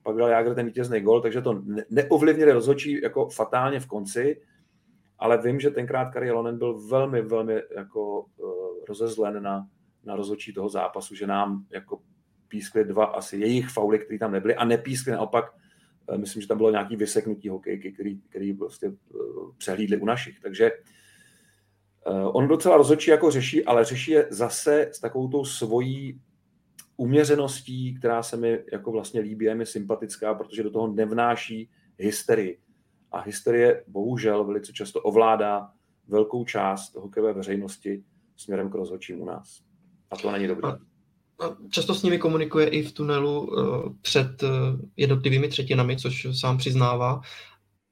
pak 0.03 0.17
dal 0.17 0.29
Jágr 0.29 0.55
ten 0.55 0.67
vítězný 0.67 1.01
gol, 1.01 1.21
takže 1.21 1.43
to 1.43 1.63
ne- 1.65 1.85
neovlivnili 1.91 2.53
rozhodčí 2.53 3.03
jako 3.03 3.29
fatálně 3.29 3.81
v 3.81 3.87
konci, 3.87 4.41
ale 5.23 5.43
vím, 5.43 5.61
že 5.61 5.71
tenkrát 5.71 6.13
Kari 6.13 6.31
Lonen 6.31 6.59
byl 6.59 6.89
velmi, 6.89 7.23
velmi 7.23 7.63
jako 7.77 8.21
uh, 8.21 8.85
rozezlen 8.89 9.43
na, 9.43 9.69
na 10.05 10.17
rozhodčí 10.17 10.53
toho 10.53 10.69
zápasu, 10.69 11.15
že 11.15 11.27
nám 11.27 11.67
jako 11.71 12.01
pískli 12.49 12.85
dva 12.85 13.05
asi 13.05 13.37
jejich 13.37 13.69
fauly, 13.69 13.99
které 13.99 14.19
tam 14.19 14.33
nebyly 14.33 14.55
a 14.55 14.65
nepískli 14.65 15.13
naopak 15.13 15.45
Eh, 16.09 16.19
myslím, 16.19 16.43
že 16.43 16.49
tam 16.49 16.57
bylo 16.57 16.71
nějaký 16.71 16.97
vyseknutí 16.97 17.49
hokejky, 17.49 17.93
který, 17.93 18.21
který 18.21 18.55
prostě 18.55 18.87
eh, 18.87 19.19
přehlídli 19.59 19.97
u 19.97 20.05
našich. 20.05 20.41
Takže 20.41 20.71
eh, 22.07 22.25
on 22.25 22.49
docela 22.49 22.77
rozhodčí 22.77 23.11
jako 23.11 23.31
řeší, 23.31 23.65
ale 23.65 23.85
řeší 23.85 24.11
je 24.11 24.27
zase 24.31 24.89
s 24.93 25.01
takovou 25.01 25.29
tou 25.29 25.45
svojí 25.45 26.21
uměřeností, 26.97 27.95
která 27.95 28.23
se 28.23 28.37
mi 28.37 28.59
jako 28.73 28.93
vlastně 28.93 29.21
líbí, 29.21 29.45
je 29.45 29.55
mi 29.55 29.67
sympatická, 29.67 30.35
protože 30.35 30.63
do 30.63 30.71
toho 30.71 30.93
nevnáší 30.93 31.71
hysterii. 31.99 32.59
A 33.13 33.21
hysterie 33.21 33.85
bohužel 33.89 34.45
velice 34.45 34.73
často 34.73 35.01
ovládá 35.01 35.69
velkou 36.09 36.45
část 36.45 36.95
hokejové 36.95 37.33
veřejnosti 37.33 38.05
směrem 38.37 38.71
k 38.71 38.75
rozhodčím 38.75 39.21
u 39.21 39.25
nás. 39.25 39.61
A 40.11 40.17
to 40.17 40.31
není 40.31 40.47
dobré 40.47 40.73
často 41.71 41.95
s 41.95 42.03
nimi 42.03 42.19
komunikuje 42.19 42.69
i 42.69 42.83
v 42.83 42.93
tunelu 42.93 43.41
uh, 43.41 43.93
před 44.01 44.43
uh, 44.43 44.51
jednotlivými 44.97 45.49
třetinami, 45.49 45.97
což 45.97 46.27
sám 46.41 46.59
přiznává, 46.59 47.21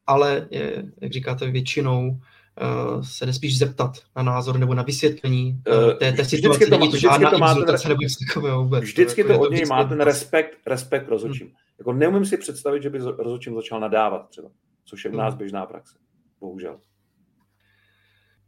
ale 0.07 0.49
je, 0.51 0.85
jak 1.01 1.13
říkáte, 1.13 1.51
většinou 1.51 2.09
uh, 2.11 3.03
se 3.03 3.27
nespíš 3.27 3.59
zeptat 3.59 3.91
na 4.17 4.23
názor 4.23 4.59
nebo 4.59 4.75
na 4.75 4.83
vysvětlení 4.83 5.63
uh, 5.69 5.93
té, 5.99 6.13
té 6.13 6.25
situace. 6.25 6.67
To, 6.67 6.79
Není 6.79 6.91
to 6.91 6.97
žádná 6.97 7.31
to 7.31 7.39
máte, 7.39 7.89
nebo 7.89 8.03
nic 8.03 8.17
takového 8.27 8.63
vůbec. 8.63 8.85
Vždycky 8.85 9.25
to, 9.25 9.33
jako 9.33 9.43
od 9.43 9.53
něj 9.53 9.65
má 9.69 9.85
ten 9.85 10.01
respekt, 10.01 10.59
respekt 10.67 11.09
rozhodčím. 11.09 11.47
Hmm. 11.47 11.57
Jako 11.79 11.93
neumím 11.93 12.25
si 12.25 12.37
představit, 12.37 12.83
že 12.83 12.91
by 12.91 12.99
rozhodčím 12.99 13.55
začal 13.55 13.81
nadávat 13.81 14.29
třeba, 14.29 14.49
což 14.91 15.05
je 15.05 15.11
u 15.11 15.17
nás 15.17 15.35
hmm. 15.35 15.39
běžná 15.39 15.67
praxe. 15.67 15.99
Bohužel. 16.41 16.81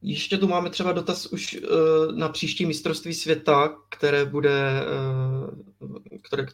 Ještě 0.02 0.38
tu 0.38 0.48
máme 0.48 0.70
třeba 0.70 0.92
dotaz 0.92 1.26
už 1.26 1.60
uh, 1.62 2.16
na 2.16 2.28
příští 2.28 2.66
mistrovství 2.66 3.14
světa, 3.14 3.76
které 3.88 4.24
bude, 4.24 4.84
uh, 5.80 6.18
které, 6.22 6.46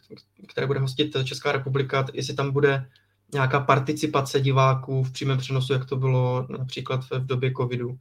které 0.47 0.67
bude 0.67 0.79
hostit 0.79 1.15
Česká 1.23 1.51
republika, 1.51 2.05
jestli 2.13 2.33
tam 2.33 2.51
bude 2.51 2.89
nějaká 3.33 3.59
participace 3.59 4.39
diváků 4.39 5.03
v 5.03 5.11
přímém 5.11 5.37
přenosu, 5.37 5.73
jak 5.73 5.85
to 5.85 5.95
bylo 5.95 6.47
například 6.49 7.01
v 7.09 7.25
době 7.25 7.51
covidu 7.57 7.99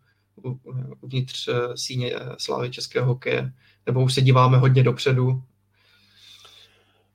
uvnitř 1.00 1.48
uh, 1.48 1.54
síně 1.74 2.12
slávy 2.38 2.70
českého 2.70 3.06
hokeje, 3.06 3.52
nebo 3.86 4.02
už 4.02 4.14
se 4.14 4.20
díváme 4.20 4.58
hodně 4.58 4.82
dopředu? 4.82 5.42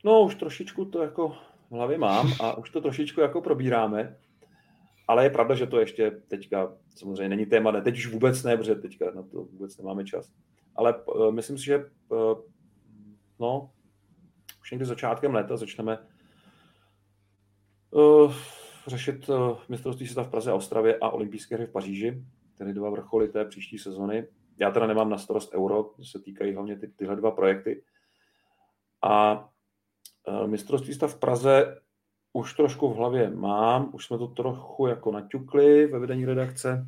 No, 0.04 0.22
už 0.22 0.36
trošičku 0.36 0.86
to 0.86 1.04
jako 1.04 1.30
v 1.70 1.76
hlavě 1.76 1.98
mám 1.98 2.34
a 2.40 2.58
už 2.58 2.70
to 2.70 2.82
trošičku 2.82 3.22
jako 3.22 3.42
probíráme. 3.42 4.16
Ale 5.08 5.24
je 5.24 5.30
pravda, 5.30 5.56
že 5.56 5.68
to 5.68 5.80
ještě 5.80 6.12
teďka 6.12 6.74
samozřejmě 6.96 7.30
není 7.30 7.46
téma, 7.46 7.72
ne, 7.72 7.82
teď 7.82 7.96
už 7.96 8.08
vůbec 8.08 8.44
ne, 8.44 8.58
protože 8.58 8.76
teďka 8.76 9.12
na 9.12 9.24
to 9.24 9.44
vůbec 9.44 9.78
nemáme 9.78 10.06
čas. 10.06 10.32
Ale 10.76 11.04
uh, 11.04 11.32
myslím 11.32 11.58
si, 11.58 11.66
že 11.66 11.78
uh, 11.78 12.40
no, 13.40 13.72
už 14.62 14.72
někdy 14.72 14.86
začátkem 14.86 15.34
léta 15.34 15.58
začneme 15.58 15.98
uh, 17.92 18.34
řešit 18.88 19.30
uh, 19.30 19.58
mistrovství 19.70 20.08
světa 20.08 20.24
v 20.24 20.32
Praze 20.32 20.52
a 20.52 20.56
Ostravě 20.56 20.98
a 21.02 21.10
olympijské 21.10 21.56
hry 21.56 21.66
v 21.66 21.72
Paříži, 21.72 22.24
tedy 22.58 22.74
dva 22.74 22.90
vrcholy 22.90 23.28
té 23.28 23.46
příští 23.46 23.78
sezony. 23.78 24.28
Já 24.58 24.72
teda 24.72 24.88
nemám 24.88 25.10
na 25.10 25.18
starost 25.18 25.54
euro, 25.54 25.92
se 26.04 26.20
týkají 26.20 26.54
hlavně 26.54 26.80
ty, 26.80 26.88
tyhle 26.88 27.16
dva 27.16 27.32
projekty. 27.32 27.84
A 29.02 29.46
e, 30.28 30.48
mistrovství 30.48 30.94
v 30.94 31.20
Praze 31.20 31.82
už 32.34 32.54
trošku 32.54 32.90
v 32.90 32.96
hlavě 32.96 33.30
mám, 33.30 33.90
už 33.94 34.06
jsme 34.06 34.18
to 34.18 34.28
trochu 34.28 34.88
jako 34.88 35.12
naťukli 35.12 35.88
ve 35.88 36.00
vedení 36.00 36.26
redakce, 36.26 36.88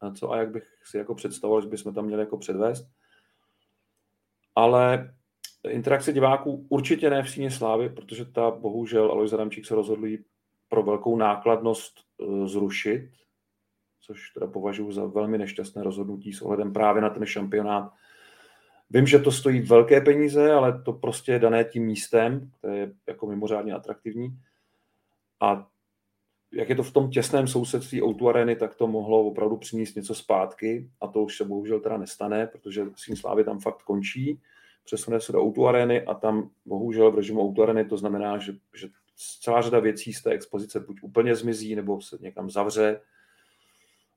a 0.00 0.10
co 0.10 0.30
a 0.30 0.36
jak 0.36 0.50
bych 0.50 0.64
si 0.84 0.98
jako 0.98 1.14
představoval, 1.14 1.62
že 1.62 1.68
bychom 1.68 1.94
tam 1.94 2.04
měli 2.04 2.22
jako 2.22 2.38
předvést. 2.38 2.88
Ale 4.54 5.14
interakce 5.68 6.12
diváků 6.12 6.66
určitě 6.68 7.10
ne 7.10 7.22
v 7.22 7.30
síně 7.30 7.50
slávy, 7.50 7.88
protože 7.88 8.24
ta 8.24 8.50
bohužel 8.50 9.10
Alois 9.10 9.32
Adamčík 9.32 9.66
se 9.66 9.74
rozhodli 9.74 10.24
pro 10.68 10.82
velkou 10.82 11.16
nákladnost 11.16 12.00
e, 12.00 12.48
zrušit, 12.48 13.10
což 14.00 14.30
teda 14.30 14.46
považuji 14.46 14.92
za 14.92 15.06
velmi 15.06 15.38
nešťastné 15.38 15.82
rozhodnutí 15.82 16.32
s 16.32 16.42
ohledem 16.42 16.72
právě 16.72 17.02
na 17.02 17.10
ten 17.10 17.26
šampionát. 17.26 17.92
Vím, 18.90 19.06
že 19.06 19.18
to 19.18 19.32
stojí 19.32 19.60
velké 19.60 20.00
peníze, 20.00 20.52
ale 20.52 20.82
to 20.82 20.92
prostě 20.92 21.32
je 21.32 21.38
dané 21.38 21.64
tím 21.64 21.86
místem, 21.86 22.50
které 22.58 22.76
je 22.76 22.92
jako 23.06 23.26
mimořádně 23.26 23.72
atraktivní. 23.72 24.38
A 25.40 25.66
jak 26.52 26.68
je 26.68 26.74
to 26.74 26.82
v 26.82 26.92
tom 26.92 27.10
těsném 27.10 27.46
sousedství 27.46 28.02
Outu 28.02 28.28
Areny, 28.28 28.56
tak 28.56 28.74
to 28.74 28.86
mohlo 28.86 29.24
opravdu 29.24 29.56
přinést 29.56 29.94
něco 29.94 30.14
zpátky 30.14 30.90
a 31.00 31.06
to 31.06 31.22
už 31.22 31.36
se 31.36 31.44
bohužel 31.44 31.80
teda 31.80 31.96
nestane, 31.96 32.46
protože 32.46 32.86
Sín 32.96 33.16
Slávy 33.16 33.44
tam 33.44 33.60
fakt 33.60 33.82
končí, 33.82 34.40
přesune 34.84 35.20
se 35.20 35.32
do 35.32 35.42
Outu 35.42 35.68
Areny 35.68 36.02
a 36.02 36.14
tam 36.14 36.50
bohužel 36.64 37.10
v 37.10 37.14
režimu 37.14 37.40
Outu 37.40 37.62
Areny 37.62 37.84
to 37.84 37.96
znamená, 37.96 38.38
že, 38.38 38.52
že 38.74 38.88
celá 39.40 39.62
řada 39.62 39.80
věcí 39.80 40.12
z 40.12 40.22
té 40.22 40.30
expozice 40.30 40.80
buď 40.80 41.02
úplně 41.02 41.34
zmizí, 41.34 41.76
nebo 41.76 42.00
se 42.00 42.18
někam 42.20 42.50
zavře, 42.50 43.00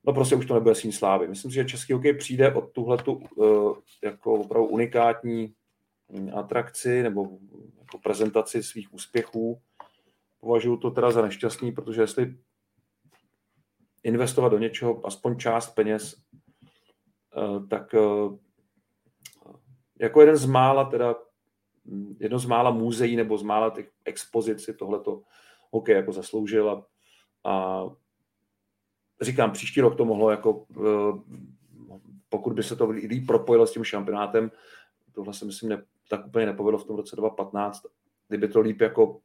no 0.07 0.13
prostě 0.13 0.35
už 0.35 0.45
to 0.45 0.53
nebude 0.53 0.75
sín 0.75 0.91
slávy. 0.91 1.27
Myslím 1.27 1.51
si, 1.51 1.55
že 1.55 1.65
český 1.65 1.93
hokej 1.93 2.13
přijde 2.13 2.53
od 2.53 2.71
tuhletu 2.71 3.13
uh, 3.13 3.77
jako 4.03 4.34
opravdu 4.34 4.67
unikátní 4.67 5.53
hm, 6.11 6.29
atrakci 6.35 7.03
nebo 7.03 7.29
jako 7.79 7.97
prezentaci 8.03 8.63
svých 8.63 8.93
úspěchů. 8.93 9.61
Považuji 10.39 10.77
to 10.77 10.91
teda 10.91 11.11
za 11.11 11.21
nešťastný, 11.21 11.71
protože 11.71 12.01
jestli 12.01 12.38
investovat 14.03 14.49
do 14.49 14.57
něčeho 14.57 15.05
aspoň 15.07 15.38
část 15.38 15.75
peněz, 15.75 16.15
uh, 17.38 17.67
tak 17.67 17.93
uh, 17.93 18.38
jako 19.99 20.21
jeden 20.21 20.38
z 20.38 20.45
mála 20.45 20.85
teda 20.85 21.15
hm, 21.85 22.17
jedno 22.19 22.39
z 22.39 22.45
mála 22.45 22.71
muzeí 22.71 23.15
nebo 23.15 23.38
z 23.38 23.43
mála 23.43 23.69
těch 23.69 23.91
expozic 24.05 24.63
si 24.63 24.73
tohleto 24.73 25.21
hokej 25.71 25.95
jako 25.95 26.11
zasloužil 26.11 26.69
a, 26.69 26.85
a 27.43 27.84
říkám, 29.22 29.52
příští 29.52 29.81
rok 29.81 29.98
to 29.98 30.06
mohlo 30.06 30.31
jako, 30.31 30.65
eh, 30.77 31.35
pokud 32.30 32.53
by 32.53 32.64
se 32.64 32.76
to 32.76 32.89
líp 32.89 33.27
propojilo 33.27 33.68
s 33.68 33.73
tím 33.73 33.84
šampionátem, 33.84 34.52
tohle 35.14 35.34
se 35.34 35.45
myslím 35.45 35.69
ne, 35.69 35.84
tak 36.10 36.27
úplně 36.27 36.45
nepovedlo 36.45 36.80
v 36.80 36.85
tom 36.85 36.95
roce 36.95 37.15
2015, 37.15 37.81
kdyby 38.27 38.48
to 38.48 38.60
líp 38.60 38.81
jako 38.81 39.19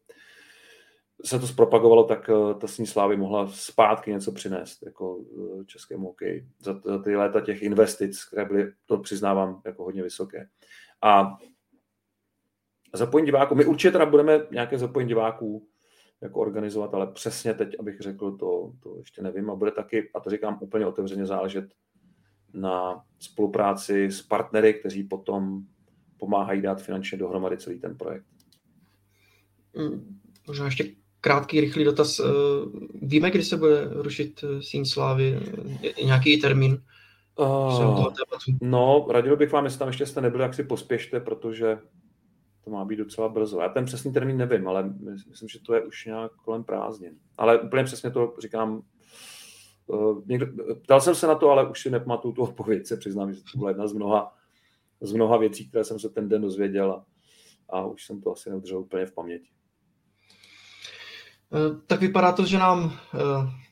se 1.25 1.39
to 1.39 1.47
zpropagovalo, 1.47 2.05
tak 2.05 2.31
eh, 2.31 2.55
ta 2.55 2.67
sní 2.67 2.87
slávy 2.87 3.17
mohla 3.17 3.49
zpátky 3.49 4.11
něco 4.11 4.33
přinést 4.33 4.83
jako 4.83 5.19
eh, 5.21 5.65
českému 5.65 6.07
hokeji 6.07 6.47
za, 6.59 6.81
za 6.85 6.99
ty 6.99 7.17
léta 7.17 7.41
těch 7.41 7.63
investic, 7.63 8.25
které 8.25 8.45
byly, 8.45 8.73
to 8.87 8.99
přiznávám, 8.99 9.63
jako 9.65 9.85
hodně 9.85 10.03
vysoké. 10.03 10.49
A 11.03 11.37
zapojení 12.95 13.27
diváků, 13.27 13.55
my 13.55 13.65
určitě 13.65 13.91
teda 13.91 14.07
budeme 14.07 14.47
nějaké 14.51 14.79
zapojení 14.79 15.09
diváků 15.09 15.69
jako 16.23 16.41
organizovat, 16.41 16.95
ale 16.95 17.07
přesně 17.07 17.55
teď, 17.55 17.77
abych 17.79 18.01
řekl, 18.01 18.33
to, 18.33 18.73
to 18.83 18.97
ještě 18.99 19.23
nevím 19.23 19.51
a 19.51 19.55
bude 19.55 19.71
taky, 19.71 20.11
a 20.15 20.21
to 20.21 20.31
říkám 20.31 20.59
úplně 20.61 20.87
otevřeně, 20.87 21.27
záležet 21.27 21.65
na 22.55 23.05
spolupráci 23.19 24.05
s 24.05 24.23
partnery, 24.23 24.75
kteří 24.75 25.05
potom 25.05 25.63
pomáhají 26.19 26.63
dát 26.63 26.83
finančně 26.83 27.19
dohromady 27.19 27.57
celý 27.57 27.79
ten 27.79 27.97
projekt. 27.97 28.27
Hmm, 29.77 30.19
možná 30.47 30.65
ještě 30.65 30.85
krátký, 31.21 31.61
rychlý 31.61 31.85
dotaz. 31.85 32.21
Eh, 32.21 32.25
víme, 33.03 33.31
kdy 33.31 33.43
se 33.43 33.57
bude 33.57 33.89
rušit 33.91 34.45
eh, 34.45 34.63
Síň 34.63 34.85
Slávy? 34.85 35.41
Nějaký 36.05 36.41
termín? 36.41 36.83
Uh, 37.39 38.13
no, 38.63 39.07
radil 39.11 39.37
bych 39.37 39.53
vám, 39.53 39.65
jestli 39.65 39.79
tam 39.79 39.89
ještě 39.89 40.07
jste 40.07 40.21
nebyli, 40.21 40.43
jak 40.43 40.55
si 40.55 40.65
pospěšte, 40.65 41.21
protože 41.21 41.79
to 42.65 42.71
má 42.71 42.85
být 42.85 42.97
docela 42.97 43.29
brzo. 43.29 43.61
Já 43.61 43.69
ten 43.69 43.85
přesný 43.85 44.13
termín 44.13 44.37
nevím, 44.37 44.69
ale 44.69 44.95
myslím, 45.29 45.49
že 45.49 45.61
to 45.61 45.75
je 45.75 45.85
už 45.85 46.07
nějak 46.07 46.33
kolem 46.33 46.65
prázdnin. 46.65 47.19
Ale 47.39 47.61
úplně 47.61 47.85
přesně 47.85 48.11
to 48.11 48.35
říkám. 48.39 48.83
Uh, 49.87 50.23
někdo, 50.27 50.47
ptal 50.83 51.01
jsem 51.01 51.15
se 51.15 51.27
na 51.27 51.35
to, 51.35 51.51
ale 51.51 51.71
už 51.71 51.81
si 51.81 51.91
nepamatuju 51.91 52.35
tu 52.35 52.43
odpověď, 52.43 52.87
se 52.87 52.97
přiznám, 52.97 53.33
že 53.33 53.41
to 53.53 53.59
byla 53.59 53.71
jedna 53.71 53.87
z 53.87 53.93
mnoha, 53.93 54.35
z 55.01 55.13
mnoha 55.13 55.37
věcí, 55.37 55.69
které 55.69 55.85
jsem 55.85 55.99
se 55.99 56.09
ten 56.09 56.29
den 56.29 56.43
dozvěděl 56.43 56.93
a, 56.93 57.05
a 57.69 57.87
už 57.87 58.05
jsem 58.07 58.21
to 58.21 58.33
asi 58.33 58.51
neudržel 58.51 58.79
úplně 58.79 59.07
v 59.07 59.13
paměti. 59.13 59.49
Uh, 61.51 61.81
tak 61.87 62.01
vypadá 62.01 62.33
to, 62.33 62.47
že 62.47 62.59
nám 62.59 62.85
uh, 62.85 62.93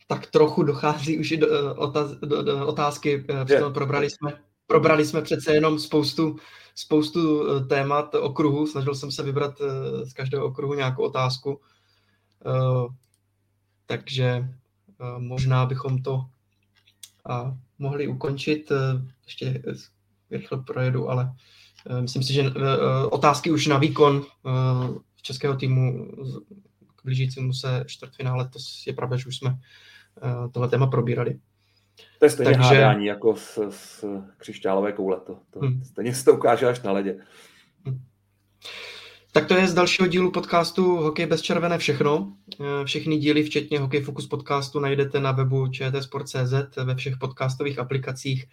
tak 0.06 0.26
trochu 0.26 0.62
dochází 0.62 1.18
už 1.18 1.30
i 1.30 1.36
do, 1.36 1.76
otaz, 1.76 2.10
do, 2.10 2.42
do 2.42 2.66
otázky. 2.66 3.26
Probrali 3.74 4.10
jsme, 4.10 4.42
probrali 4.70 5.06
jsme 5.06 5.22
přece 5.22 5.54
jenom 5.54 5.78
spoustu 5.78 6.36
spoustu 6.74 7.20
eh, 7.46 7.64
témat 7.64 8.14
okruhu, 8.14 8.66
snažil 8.66 8.94
jsem 8.94 9.10
se 9.10 9.22
vybrat 9.22 9.60
eh, 9.60 10.06
z 10.06 10.12
každého 10.12 10.46
okruhu 10.46 10.74
nějakou 10.74 11.02
otázku, 11.02 11.60
eh, 12.46 12.86
takže 13.86 14.48
možná 15.18 15.66
bychom 15.66 16.02
to 16.02 16.26
mohli 17.78 18.08
ukončit, 18.08 18.72
ještě 19.26 19.62
rychle 20.30 20.58
projedu, 20.58 21.10
ale 21.10 21.32
myslím 22.00 22.22
si, 22.22 22.32
že 22.32 22.52
otázky 23.10 23.50
už 23.50 23.66
na 23.66 23.78
výkon 23.78 24.24
českého 25.22 25.56
týmu 25.56 26.08
k 26.96 27.04
blížícímu 27.04 27.52
se 27.52 27.84
čtvrtfinále, 27.86 28.48
to 28.48 28.58
je 28.86 28.92
pravda, 28.92 29.16
že 29.16 29.26
už 29.26 29.36
jsme 29.36 29.58
tohle 30.52 30.68
téma 30.68 30.86
probírali. 30.86 31.40
To 32.18 32.26
je 32.26 32.30
stejně 32.30 32.52
Takže... 32.52 32.74
hádání 32.74 33.06
jako 33.06 33.36
s, 33.36 33.70
s 33.70 34.04
křišťálové 34.36 34.92
koule. 34.92 35.20
To, 35.20 35.38
to, 35.50 35.60
hmm. 35.60 35.82
Stejně 35.84 36.14
se 36.14 36.24
to 36.24 36.34
ukáže 36.34 36.66
až 36.66 36.82
na 36.82 36.92
ledě. 36.92 37.16
Hmm. 37.86 38.00
Tak 39.32 39.46
to 39.46 39.54
je 39.54 39.68
z 39.68 39.74
dalšího 39.74 40.08
dílu 40.08 40.30
podcastu 40.30 40.96
Hokej 40.96 41.26
bez 41.26 41.42
červené 41.42 41.78
všechno. 41.78 42.32
Eh, 42.60 42.84
všechny 42.84 43.16
díly, 43.16 43.42
včetně 43.42 43.78
Hokej 43.78 44.00
Focus 44.00 44.26
podcastu, 44.26 44.80
najdete 44.80 45.20
na 45.20 45.32
webu 45.32 45.68
čtsport.cz, 45.68 46.76
ve 46.84 46.94
všech 46.94 47.16
podcastových 47.16 47.78
aplikacích 47.78 48.46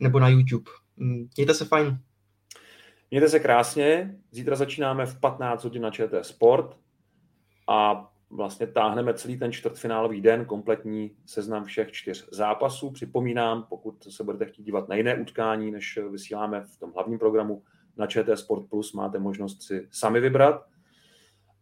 nebo 0.00 0.20
na 0.20 0.28
YouTube. 0.28 0.70
Hmm, 0.98 1.28
mějte 1.36 1.54
se 1.54 1.64
fajn. 1.64 1.98
Mějte 3.10 3.28
se 3.28 3.40
krásně. 3.40 4.16
Zítra 4.30 4.56
začínáme 4.56 5.06
v 5.06 5.20
15 5.20 5.64
hodin 5.64 5.82
na 5.82 5.90
ČT 5.90 6.26
Sport 6.26 6.76
a 7.68 8.08
vlastně 8.30 8.66
táhneme 8.66 9.14
celý 9.14 9.38
ten 9.38 9.52
čtvrtfinálový 9.52 10.20
den, 10.20 10.44
kompletní 10.44 11.16
seznam 11.26 11.64
všech 11.64 11.92
čtyř 11.92 12.28
zápasů. 12.32 12.90
Připomínám, 12.90 13.66
pokud 13.68 14.04
se 14.12 14.24
budete 14.24 14.46
chtít 14.46 14.62
dívat 14.62 14.88
na 14.88 14.94
jiné 14.94 15.14
utkání, 15.14 15.70
než 15.70 15.98
vysíláme 16.10 16.60
v 16.60 16.76
tom 16.76 16.92
hlavním 16.92 17.18
programu 17.18 17.62
na 17.96 18.06
ČT 18.06 18.38
Sport 18.38 18.68
Plus, 18.70 18.92
máte 18.92 19.18
možnost 19.18 19.62
si 19.62 19.88
sami 19.90 20.20
vybrat. 20.20 20.66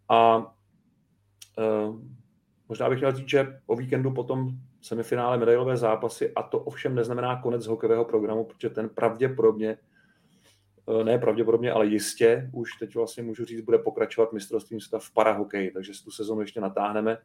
A 0.09 0.36
uh, 0.39 2.01
možná 2.69 2.91
bych 2.91 2.99
měl 2.99 3.12
říct, 3.12 3.28
že 3.28 3.61
o 3.66 3.77
víkendu 3.77 4.11
potom 4.11 4.51
semifinále 4.81 5.39
medailové 5.39 5.77
zápasy 5.77 6.32
a 6.35 6.43
to 6.43 6.59
ovšem 6.59 6.95
neznamená 6.95 7.43
konec 7.43 7.66
hokejového 7.66 8.05
programu, 8.05 8.45
protože 8.45 8.70
ten 8.70 8.89
pravděpodobně 8.89 9.78
ne 11.05 11.19
pravděpodobně, 11.19 11.73
ale 11.73 11.86
jistě, 11.86 12.51
už 12.52 12.70
teď 12.81 12.94
vlastně 12.94 13.23
můžu 13.23 13.44
říct, 13.44 13.61
bude 13.61 13.78
pokračovat 13.78 14.32
mistrovstvím 14.32 14.81
světa 14.81 14.98
v 14.98 15.11
parahokeji, 15.11 15.70
takže 15.70 15.93
tu 16.05 16.11
sezonu 16.11 16.40
ještě 16.40 16.61
natáhneme 16.61 17.19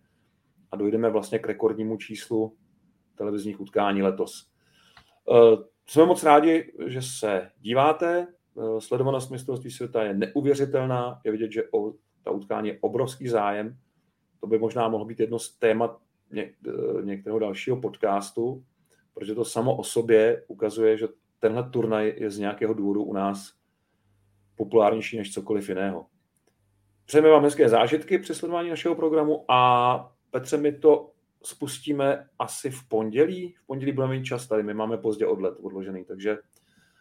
a 0.72 0.76
dojdeme 0.76 1.10
vlastně 1.10 1.40
k 1.40 1.48
rekordnímu 1.48 1.98
číslu 1.98 2.56
televizních 3.16 3.60
utkání 3.60 4.02
letos. 4.02 4.52
Eh, 5.32 5.64
jsme 5.88 6.06
moc 6.06 6.24
rádi, 6.24 6.74
že 6.88 7.02
se 7.02 7.52
díváte. 7.60 8.28
Eh, 8.28 8.82
sledovanost 8.82 9.32
mistrovství 9.32 9.72
světa 9.72 10.04
je 10.04 10.14
neuvěřitelná. 10.14 11.22
Je 11.24 11.32
vidět, 11.32 11.52
že 11.52 11.64
o 11.72 11.94
ta 12.24 12.32
utkání 12.32 12.70
je 12.70 12.78
obrovský 12.82 13.28
zájem. 13.28 13.78
To 14.40 14.48
by 14.48 14.60
možná 14.60 14.88
mohlo 14.88 15.06
být 15.06 15.20
jedno 15.20 15.40
z 15.40 15.58
témat 15.58 16.00
některého 17.04 17.40
dalšího 17.40 17.82
podcastu, 17.82 18.64
protože 19.14 19.36
to 19.36 19.46
samo 19.46 19.78
o 19.78 19.84
sobě 19.84 20.44
ukazuje, 20.48 20.98
že 20.98 21.08
tenhle 21.40 21.70
turnaj 21.70 22.14
je 22.18 22.32
z 22.32 22.40
nějakého 22.40 22.74
důvodu 22.74 23.04
u 23.04 23.14
nás 23.14 23.54
populárnější 24.56 25.18
než 25.18 25.34
cokoliv 25.34 25.70
jiného. 25.70 26.06
Přejeme 27.06 27.30
vám 27.30 27.44
hezké 27.44 27.70
zážitky 27.70 28.20
při 28.20 28.36
sledování 28.36 28.70
našeho 28.70 28.96
programu 28.96 29.46
a 29.52 30.12
Petře, 30.32 30.58
my 30.58 30.72
to 30.72 31.12
spustíme 31.44 32.28
asi 32.40 32.70
v 32.70 32.84
pondělí. 32.88 33.56
V 33.64 33.68
pondělí 33.68 33.92
budeme 33.92 34.14
mít 34.14 34.26
čas 34.26 34.48
tady, 34.48 34.64
my 34.64 34.74
máme 34.74 34.98
pozdě 34.98 35.26
odlet 35.26 35.54
odložený, 35.62 36.06
takže 36.06 36.38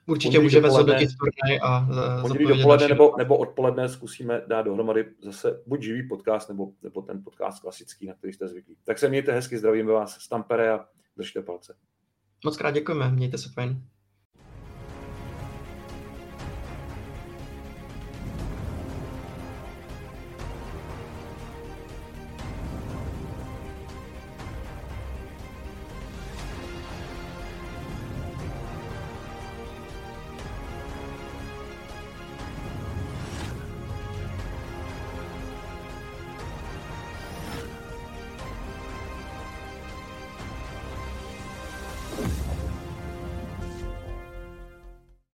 Určitě 0.08 0.40
můžeme 0.40 0.70
zhodnotit 0.70 1.10
turnaj 1.18 1.58
a 1.62 1.88
pondělí 2.20 2.46
dopoledne 2.46 2.88
nebo, 2.88 3.14
nebo 3.18 3.38
odpoledne 3.38 3.88
zkusíme 3.88 4.42
dát 4.46 4.62
dohromady 4.62 5.06
zase 5.22 5.62
buď 5.66 5.82
živý 5.82 6.08
podcast, 6.08 6.48
nebo, 6.48 6.72
nebo 6.82 7.02
ten 7.02 7.24
podcast 7.24 7.60
klasický, 7.60 8.06
na 8.06 8.14
který 8.14 8.32
jste 8.32 8.48
zvyklí. 8.48 8.76
Tak 8.84 8.98
se 8.98 9.08
mějte 9.08 9.32
hezky, 9.32 9.58
zdravím 9.58 9.86
vás 9.86 10.14
z 10.14 10.28
Tampere 10.28 10.70
a 10.72 10.84
držte 11.16 11.42
palce. 11.42 11.76
Moc 12.44 12.56
krát 12.56 12.70
děkujeme, 12.70 13.10
mějte 13.10 13.38
se 13.38 13.48
fajn. 13.48 13.82